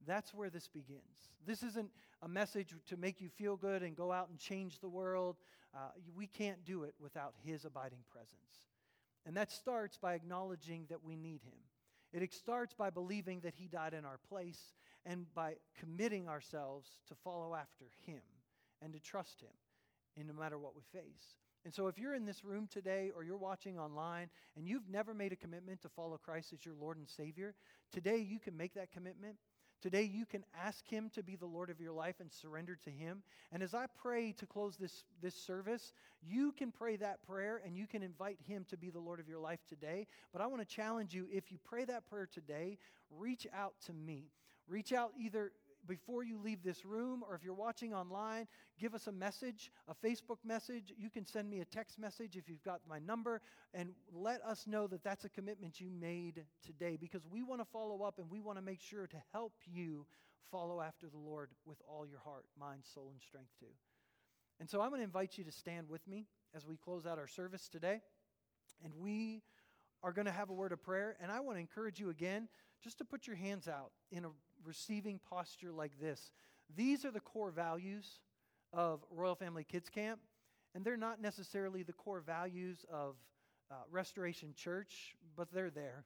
That's 0.06 0.34
where 0.34 0.50
this 0.50 0.68
begins. 0.68 1.30
This 1.46 1.62
isn't 1.62 1.90
a 2.22 2.28
message 2.28 2.74
to 2.88 2.96
make 2.96 3.20
you 3.20 3.28
feel 3.28 3.56
good 3.56 3.82
and 3.82 3.96
go 3.96 4.10
out 4.10 4.28
and 4.30 4.38
change 4.38 4.80
the 4.80 4.88
world. 4.88 5.36
Uh, 5.74 5.90
we 6.16 6.26
can't 6.26 6.64
do 6.64 6.82
it 6.82 6.94
without 7.00 7.34
His 7.44 7.64
abiding 7.64 8.04
presence. 8.10 8.71
And 9.26 9.36
that 9.36 9.52
starts 9.52 9.96
by 9.96 10.14
acknowledging 10.14 10.86
that 10.88 11.04
we 11.04 11.16
need 11.16 11.42
Him. 11.42 11.58
It 12.12 12.32
starts 12.34 12.74
by 12.74 12.90
believing 12.90 13.40
that 13.40 13.54
He 13.54 13.68
died 13.68 13.94
in 13.94 14.04
our 14.04 14.18
place 14.28 14.74
and 15.06 15.26
by 15.34 15.54
committing 15.78 16.28
ourselves 16.28 16.88
to 17.08 17.14
follow 17.14 17.54
after 17.54 17.86
Him 18.06 18.20
and 18.82 18.92
to 18.92 19.00
trust 19.00 19.40
Him 19.40 19.54
in 20.16 20.26
no 20.26 20.34
matter 20.34 20.58
what 20.58 20.74
we 20.76 20.82
face. 20.92 21.36
And 21.64 21.72
so, 21.72 21.86
if 21.86 21.96
you're 21.96 22.14
in 22.14 22.26
this 22.26 22.44
room 22.44 22.66
today 22.66 23.12
or 23.14 23.22
you're 23.22 23.36
watching 23.36 23.78
online 23.78 24.28
and 24.56 24.66
you've 24.66 24.88
never 24.88 25.14
made 25.14 25.32
a 25.32 25.36
commitment 25.36 25.80
to 25.82 25.88
follow 25.88 26.18
Christ 26.18 26.52
as 26.52 26.66
your 26.66 26.74
Lord 26.74 26.96
and 26.96 27.08
Savior, 27.08 27.54
today 27.92 28.18
you 28.18 28.40
can 28.40 28.56
make 28.56 28.74
that 28.74 28.90
commitment. 28.90 29.36
Today, 29.82 30.02
you 30.02 30.24
can 30.24 30.44
ask 30.64 30.88
Him 30.88 31.10
to 31.14 31.24
be 31.24 31.34
the 31.34 31.46
Lord 31.46 31.68
of 31.68 31.80
your 31.80 31.92
life 31.92 32.14
and 32.20 32.32
surrender 32.32 32.78
to 32.84 32.90
Him. 32.90 33.24
And 33.50 33.64
as 33.64 33.74
I 33.74 33.86
pray 34.00 34.32
to 34.38 34.46
close 34.46 34.76
this, 34.76 35.02
this 35.20 35.34
service, 35.34 35.92
you 36.22 36.52
can 36.52 36.70
pray 36.70 36.94
that 36.96 37.26
prayer 37.26 37.60
and 37.66 37.76
you 37.76 37.88
can 37.88 38.02
invite 38.02 38.38
Him 38.46 38.64
to 38.70 38.76
be 38.76 38.90
the 38.90 39.00
Lord 39.00 39.18
of 39.18 39.28
your 39.28 39.40
life 39.40 39.58
today. 39.68 40.06
But 40.32 40.40
I 40.40 40.46
want 40.46 40.66
to 40.66 40.74
challenge 40.74 41.12
you 41.12 41.26
if 41.32 41.50
you 41.50 41.58
pray 41.64 41.84
that 41.86 42.08
prayer 42.08 42.28
today, 42.32 42.78
reach 43.10 43.48
out 43.52 43.74
to 43.86 43.92
me. 43.92 44.30
Reach 44.68 44.92
out 44.92 45.10
either 45.18 45.50
before 45.86 46.22
you 46.22 46.38
leave 46.38 46.62
this 46.62 46.84
room, 46.84 47.22
or 47.28 47.34
if 47.34 47.42
you're 47.42 47.54
watching 47.54 47.92
online, 47.92 48.46
give 48.78 48.94
us 48.94 49.06
a 49.06 49.12
message, 49.12 49.70
a 49.88 49.94
Facebook 49.94 50.38
message. 50.44 50.92
You 50.96 51.10
can 51.10 51.26
send 51.26 51.50
me 51.50 51.60
a 51.60 51.64
text 51.64 51.98
message 51.98 52.36
if 52.36 52.48
you've 52.48 52.62
got 52.62 52.80
my 52.88 52.98
number, 52.98 53.40
and 53.74 53.90
let 54.12 54.42
us 54.42 54.66
know 54.66 54.86
that 54.86 55.02
that's 55.02 55.24
a 55.24 55.28
commitment 55.28 55.80
you 55.80 55.90
made 55.90 56.44
today 56.64 56.96
because 57.00 57.22
we 57.30 57.42
want 57.42 57.60
to 57.60 57.66
follow 57.72 58.02
up 58.02 58.18
and 58.18 58.30
we 58.30 58.40
want 58.40 58.58
to 58.58 58.62
make 58.62 58.80
sure 58.80 59.06
to 59.06 59.16
help 59.32 59.52
you 59.66 60.06
follow 60.50 60.80
after 60.80 61.08
the 61.08 61.18
Lord 61.18 61.50
with 61.64 61.78
all 61.88 62.06
your 62.06 62.20
heart, 62.20 62.44
mind, 62.58 62.82
soul, 62.94 63.08
and 63.12 63.20
strength 63.22 63.50
too. 63.58 63.74
And 64.60 64.68
so 64.68 64.80
I'm 64.80 64.90
going 64.90 65.00
to 65.00 65.04
invite 65.04 65.38
you 65.38 65.44
to 65.44 65.52
stand 65.52 65.88
with 65.88 66.06
me 66.06 66.26
as 66.54 66.66
we 66.66 66.76
close 66.76 67.06
out 67.06 67.18
our 67.18 67.26
service 67.26 67.68
today. 67.68 68.00
And 68.84 68.92
we 69.00 69.42
are 70.02 70.12
going 70.12 70.26
to 70.26 70.32
have 70.32 70.50
a 70.50 70.52
word 70.52 70.72
of 70.72 70.82
prayer. 70.82 71.16
And 71.20 71.32
I 71.32 71.40
want 71.40 71.56
to 71.56 71.60
encourage 71.60 71.98
you 71.98 72.10
again 72.10 72.48
just 72.82 72.98
to 72.98 73.04
put 73.04 73.26
your 73.26 73.36
hands 73.36 73.68
out 73.68 73.92
in 74.10 74.24
a 74.24 74.28
receiving 74.64 75.20
posture 75.28 75.72
like 75.72 76.00
this. 76.00 76.30
These 76.74 77.04
are 77.04 77.10
the 77.10 77.20
core 77.20 77.50
values 77.50 78.20
of 78.72 79.04
Royal 79.10 79.34
Family 79.34 79.64
Kids 79.64 79.88
Camp, 79.88 80.20
and 80.74 80.84
they're 80.84 80.96
not 80.96 81.20
necessarily 81.20 81.82
the 81.82 81.92
core 81.92 82.20
values 82.20 82.84
of 82.90 83.16
uh, 83.70 83.74
Restoration 83.90 84.54
Church, 84.56 85.14
but 85.36 85.52
they're 85.52 85.70
there. 85.70 86.04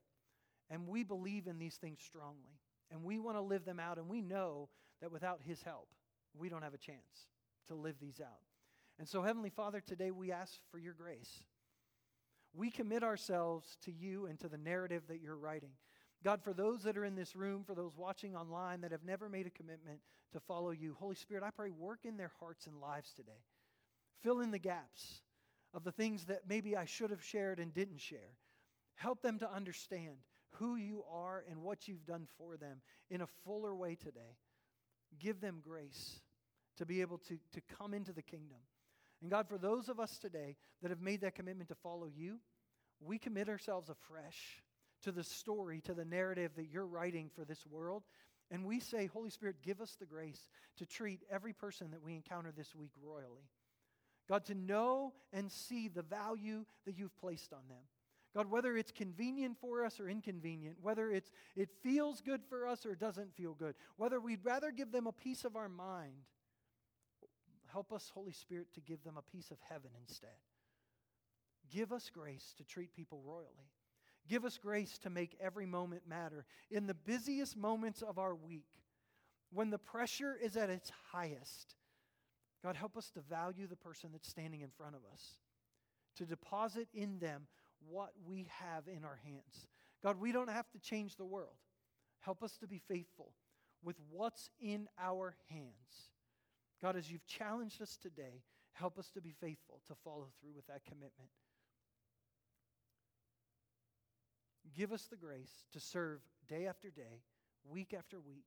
And 0.71 0.89
we 0.89 1.05
believe 1.05 1.47
in 1.47 1.59
these 1.59 1.77
things 1.77 2.01
strongly, 2.05 2.59
and 2.91 3.05
we 3.05 3.19
want 3.19 3.37
to 3.37 3.43
live 3.43 3.65
them 3.65 3.79
out, 3.79 3.99
and 3.99 4.09
we 4.09 4.21
know 4.21 4.69
that 5.01 5.13
without 5.13 5.41
His 5.45 5.63
help, 5.63 5.89
we 6.37 6.49
don't 6.49 6.63
have 6.63 6.75
a 6.75 6.79
chance 6.79 7.29
to 7.69 7.75
live 7.75 7.97
these 8.01 8.21
out. 8.21 8.41
And 8.99 9.09
so, 9.09 9.23
Heavenly 9.23 9.51
Father, 9.51 9.81
today 9.81 10.11
we 10.11 10.33
ask 10.33 10.55
for 10.71 10.79
your 10.79 10.95
grace. 10.95 11.45
We 12.55 12.71
commit 12.71 13.03
ourselves 13.03 13.77
to 13.85 13.93
you 13.93 14.27
and 14.27 14.41
to 14.41 14.49
the 14.49 14.57
narrative 14.57 15.03
that 15.09 15.21
you're 15.21 15.37
writing. 15.37 15.73
God, 16.27 16.43
for 16.43 16.53
those 16.53 16.83
that 16.83 16.99
are 16.99 17.05
in 17.05 17.15
this 17.15 17.37
room, 17.37 17.63
for 17.65 17.77
those 17.77 17.97
watching 17.97 18.35
online 18.35 18.81
that 18.81 18.91
have 18.91 19.05
never 19.05 19.29
made 19.29 19.47
a 19.47 19.51
commitment 19.51 20.01
to 20.33 20.41
follow 20.41 20.73
you, 20.73 20.97
Holy 20.99 21.15
Spirit, 21.15 21.45
I 21.45 21.51
pray, 21.51 21.71
work 21.71 22.01
in 22.03 22.17
their 22.17 22.33
hearts 22.41 22.67
and 22.67 22.81
lives 22.81 23.13
today. 23.13 23.45
Fill 24.25 24.41
in 24.41 24.51
the 24.51 24.59
gaps 24.59 25.23
of 25.73 25.85
the 25.85 25.93
things 25.93 26.25
that 26.25 26.41
maybe 26.49 26.77
I 26.77 26.85
should 26.85 27.11
have 27.11 27.23
shared 27.23 27.61
and 27.61 27.73
didn't 27.73 28.01
share. 28.01 28.35
Help 28.97 29.23
them 29.23 29.39
to 29.39 29.55
understand 29.55 30.17
who 30.55 30.75
you 30.75 31.05
are 31.09 31.45
and 31.49 31.63
what 31.63 31.87
you've 31.87 32.07
done 32.07 32.27
for 32.37 32.57
them 32.57 32.81
in 33.09 33.21
a 33.21 33.29
fuller 33.45 33.73
way 33.73 33.95
today. 33.95 34.37
Give 35.21 35.41
them 35.41 35.61
grace 35.63 36.19
to 36.79 36.85
be 36.85 37.03
able 37.03 37.19
to, 37.19 37.39
to 37.53 37.61
come 37.79 37.95
into 37.95 38.13
the 38.13 38.21
kingdom. 38.21 38.59
And 39.23 39.31
God, 39.31 39.49
for 39.49 39.59
those 39.59 39.89
of 39.89 40.01
us 40.01 40.19
today 40.19 40.57
that 40.83 40.91
have 40.91 41.01
made 41.01 41.21
that 41.21 41.37
commitment 41.37 41.69
to 41.69 41.77
follow 41.77 42.09
you, 42.13 42.41
we 42.99 43.17
commit 43.17 43.49
ourselves 43.49 43.89
afresh 43.89 44.61
to 45.07 45.13
the 45.13 45.25
story, 45.25 45.81
to 45.83 45.95
the 45.95 46.05
narrative 46.05 46.51
that 46.57 46.69
you're 46.69 46.85
writing 46.85 47.31
for 47.33 47.45
this 47.45 47.65
world. 47.65 48.03
And 48.51 48.65
we 48.65 48.81
say, 48.81 49.07
Holy 49.07 49.31
Spirit, 49.31 49.57
give 49.63 49.81
us 49.81 49.97
the 49.99 50.05
grace 50.05 50.51
to 50.79 50.85
treat 50.87 51.21
every 51.31 51.53
person 51.53 51.93
that 51.93 52.03
we 52.03 52.15
encounter 52.15 52.53
this 52.57 52.75
week 52.75 52.91
royally. 53.01 53.49
God, 54.29 54.45
to 54.47 54.55
know 54.57 55.13
and 55.33 55.51
see 55.51 55.87
the 55.87 56.03
value 56.03 56.65
that 56.87 56.99
you've 56.99 57.17
placed 57.21 57.53
on 57.53 57.61
them. 57.69 57.85
God, 58.35 58.51
whether 58.51 58.77
it's 58.77 58.91
convenient 58.91 59.59
for 59.61 59.85
us 59.85 60.01
or 60.01 60.09
inconvenient, 60.09 60.79
whether 60.83 61.13
it's, 61.13 61.31
it 61.55 61.71
feels 61.85 62.21
good 62.21 62.41
for 62.49 62.67
us 62.67 62.85
or 62.85 62.97
doesn't 62.97 63.37
feel 63.37 63.55
good, 63.55 63.77
whether 63.97 64.19
we'd 64.19 64.45
rather 64.45 64.73
give 64.73 64.91
them 64.91 65.07
a 65.07 65.13
piece 65.13 65.45
of 65.45 65.55
our 65.55 65.69
mind, 65.69 66.15
help 67.73 67.93
us, 67.93 68.11
Holy 68.13 68.33
Spirit, 68.33 68.67
to 68.75 68.81
give 68.81 69.05
them 69.05 69.17
a 69.17 69.23
piece 69.23 69.53
of 69.53 69.59
heaven 69.69 69.91
instead. 70.01 70.29
Give 71.71 71.93
us 71.93 72.11
grace 72.13 72.55
to 72.59 72.65
treat 72.65 72.93
people 72.93 73.23
royally. 73.25 73.71
Give 74.29 74.45
us 74.45 74.59
grace 74.59 74.99
to 74.99 75.11
make 75.11 75.37
every 75.41 75.67
moment 75.67 76.03
matter. 76.09 76.45
In 76.71 76.87
the 76.87 76.95
busiest 76.95 77.57
moments 77.57 78.03
of 78.03 78.19
our 78.19 78.35
week, 78.35 78.67
when 79.53 79.71
the 79.71 79.79
pressure 79.79 80.37
is 80.41 80.57
at 80.57 80.71
its 80.71 80.91
highest, 81.13 81.77
God, 82.63 82.77
help 82.77 82.97
us 82.97 83.11
to 83.11 83.21
value 83.21 83.67
the 83.67 83.77
person 83.77 84.11
that's 84.13 84.29
standing 84.29 84.63
in 84.63 84.71
front 84.71 84.97
of 84.97 85.03
us, 85.13 85.39
to 86.17 86.27
deposit 86.27 86.89
in 86.93 87.19
them 87.19 87.47
what 87.89 88.11
we 88.27 88.49
have 88.61 88.89
in 88.89 89.05
our 89.05 89.21
hands. 89.25 89.67
God, 90.03 90.21
we 90.21 90.33
don't 90.33 90.51
have 90.51 90.69
to 90.71 90.79
change 90.79 91.17
the 91.17 91.25
world. 91.25 91.57
Help 92.21 92.43
us 92.43 92.57
to 92.59 92.67
be 92.67 92.81
faithful 92.89 93.33
with 93.83 93.97
what's 94.11 94.51
in 94.61 94.89
our 94.99 95.37
hands. 95.49 96.11
God, 96.83 96.97
as 96.97 97.11
you've 97.11 97.27
challenged 97.27 97.81
us 97.81 97.97
today, 97.97 98.43
help 98.73 98.99
us 98.99 99.11
to 99.11 99.21
be 99.21 99.35
faithful 99.41 99.81
to 99.87 99.95
follow 100.05 100.27
through 100.41 100.53
with 100.55 100.67
that 100.67 100.85
commitment. 100.85 101.31
Give 104.75 104.93
us 104.93 105.05
the 105.05 105.17
grace 105.17 105.65
to 105.73 105.81
serve 105.81 106.21
day 106.49 106.67
after 106.67 106.91
day, 106.91 107.23
week 107.69 107.95
after 107.97 108.21
week. 108.21 108.45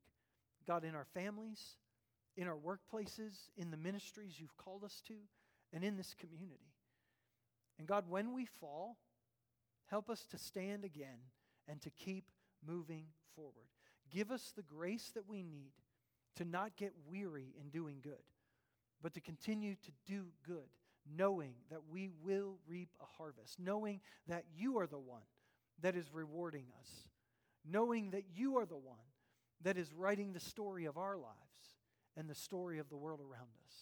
God, 0.68 0.84
in 0.84 0.96
our 0.96 1.08
families, 1.14 1.78
in 2.38 2.48
our 2.48 2.58
workplaces, 2.58 3.50
in 3.58 3.72
the 3.72 3.78
ministries 3.78 4.40
you've 4.40 4.58
called 4.58 4.84
us 4.84 5.02
to, 5.08 5.14
and 5.74 5.84
in 5.84 5.98
this 5.98 6.16
community. 6.20 6.74
And 7.78 7.88
God, 7.88 8.06
when 8.10 8.34
we 8.34 8.46
fall, 8.46 8.98
help 9.88 10.10
us 10.10 10.26
to 10.32 10.38
stand 10.38 10.84
again 10.84 11.20
and 11.68 11.82
to 11.82 11.90
keep 11.90 12.26
moving 12.66 13.06
forward. 13.36 13.68
Give 14.12 14.32
us 14.32 14.54
the 14.56 14.64
grace 14.64 15.12
that 15.16 15.28
we 15.28 15.44
need 15.44 15.72
to 16.36 16.46
not 16.46 16.76
get 16.76 16.94
weary 17.10 17.54
in 17.60 17.70
doing 17.70 17.98
good, 18.04 18.14
but 19.02 19.14
to 19.14 19.22
continue 19.22 19.76
to 19.76 19.92
do 20.06 20.26
good, 20.46 20.70
knowing 21.16 21.54
that 21.70 21.82
we 21.90 22.10
will 22.24 22.58
reap 22.68 22.90
a 23.02 23.06
harvest, 23.06 23.60
knowing 23.60 24.02
that 24.28 24.46
you 24.56 24.78
are 24.78 24.88
the 24.88 25.00
one 25.00 25.22
that 25.82 25.96
is 25.96 26.14
rewarding 26.14 26.66
us, 26.80 26.90
knowing 27.70 28.12
that 28.12 28.24
you 28.34 28.58
are 28.58 28.66
the 28.66 28.78
one 28.78 28.98
that 29.64 29.78
is 29.78 29.94
writing 29.94 30.34
the 30.34 30.40
story 30.40 30.86
of 30.86 30.98
our 30.98 31.18
lives 31.18 31.36
and 32.16 32.30
the 32.30 32.36
story 32.36 32.80
of 32.80 32.90
the 32.90 32.98
world 32.98 33.20
around 33.20 33.50
us. 33.66 33.74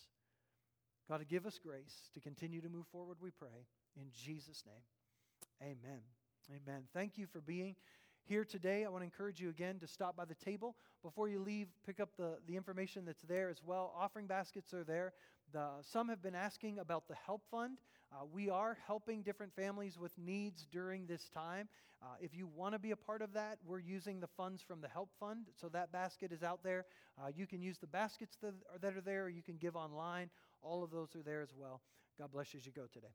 God, 1.10 1.26
give 1.30 1.46
us 1.46 1.60
grace 1.64 2.10
to 2.14 2.20
continue 2.20 2.62
to 2.62 2.70
move 2.70 2.88
forward, 2.88 3.18
we 3.22 3.32
pray. 3.32 3.66
In 3.96 4.10
Jesus' 4.14 4.64
name, 4.66 5.72
amen. 5.72 6.02
Amen. 6.50 6.84
Thank 6.94 7.18
you 7.18 7.28
for 7.28 7.42
being 7.42 7.76
here 8.24 8.46
today. 8.46 8.86
I 8.86 8.90
want 8.90 9.02
to 9.02 9.06
encourage 9.06 9.40
you 9.40 9.50
again 9.50 9.80
to 9.80 9.88
stop 9.88 10.16
by 10.16 10.26
the 10.26 10.36
table. 10.36 10.76
Before 11.04 11.28
you 11.28 11.40
leave, 11.40 11.68
pick 11.86 12.00
up 12.00 12.10
the, 12.18 12.38
the 12.48 12.56
information 12.56 13.06
that's 13.06 13.24
there 13.24 13.50
as 13.50 13.62
well. 13.66 13.94
Offering 13.98 14.28
baskets 14.28 14.74
are 14.74 14.84
there. 14.84 15.14
The, 15.54 15.68
some 15.82 16.10
have 16.10 16.22
been 16.22 16.36
asking 16.36 16.80
about 16.80 17.08
the 17.08 17.16
Help 17.16 17.42
Fund. 17.50 17.80
Uh, 18.18 18.26
we 18.34 18.50
are 18.50 18.78
helping 18.88 19.22
different 19.22 19.54
families 19.56 20.00
with 20.00 20.12
needs 20.18 20.66
during 20.72 21.06
this 21.06 21.30
time. 21.30 21.68
Uh, 22.02 22.16
if 22.20 22.34
you 22.34 22.48
want 22.48 22.74
to 22.74 22.80
be 22.80 22.90
a 22.90 22.96
part 22.96 23.22
of 23.22 23.32
that, 23.34 23.60
we're 23.64 23.80
using 23.80 24.20
the 24.20 24.28
funds 24.28 24.64
from 24.64 24.82
the 24.82 24.88
Help 24.88 25.10
Fund. 25.20 25.46
So 25.60 25.70
that 25.70 25.92
basket 25.92 26.32
is 26.32 26.42
out 26.42 26.64
there. 26.64 26.86
Uh, 27.22 27.28
you 27.36 27.46
can 27.46 27.62
use 27.62 27.78
the 27.78 27.88
baskets 27.88 28.36
that 28.42 28.56
are, 28.74 28.80
that 28.80 28.98
are 28.98 29.02
there, 29.02 29.30
you 29.30 29.44
can 29.44 29.58
give 29.58 29.76
online. 29.76 30.32
All 30.64 30.84
of 30.84 30.90
those 30.90 31.16
are 31.16 31.22
there 31.22 31.42
as 31.42 31.54
well. 31.56 31.82
God 32.18 32.32
bless 32.32 32.54
you 32.54 32.60
as 32.60 32.66
you 32.66 32.72
go 32.72 32.88
today. 32.92 33.14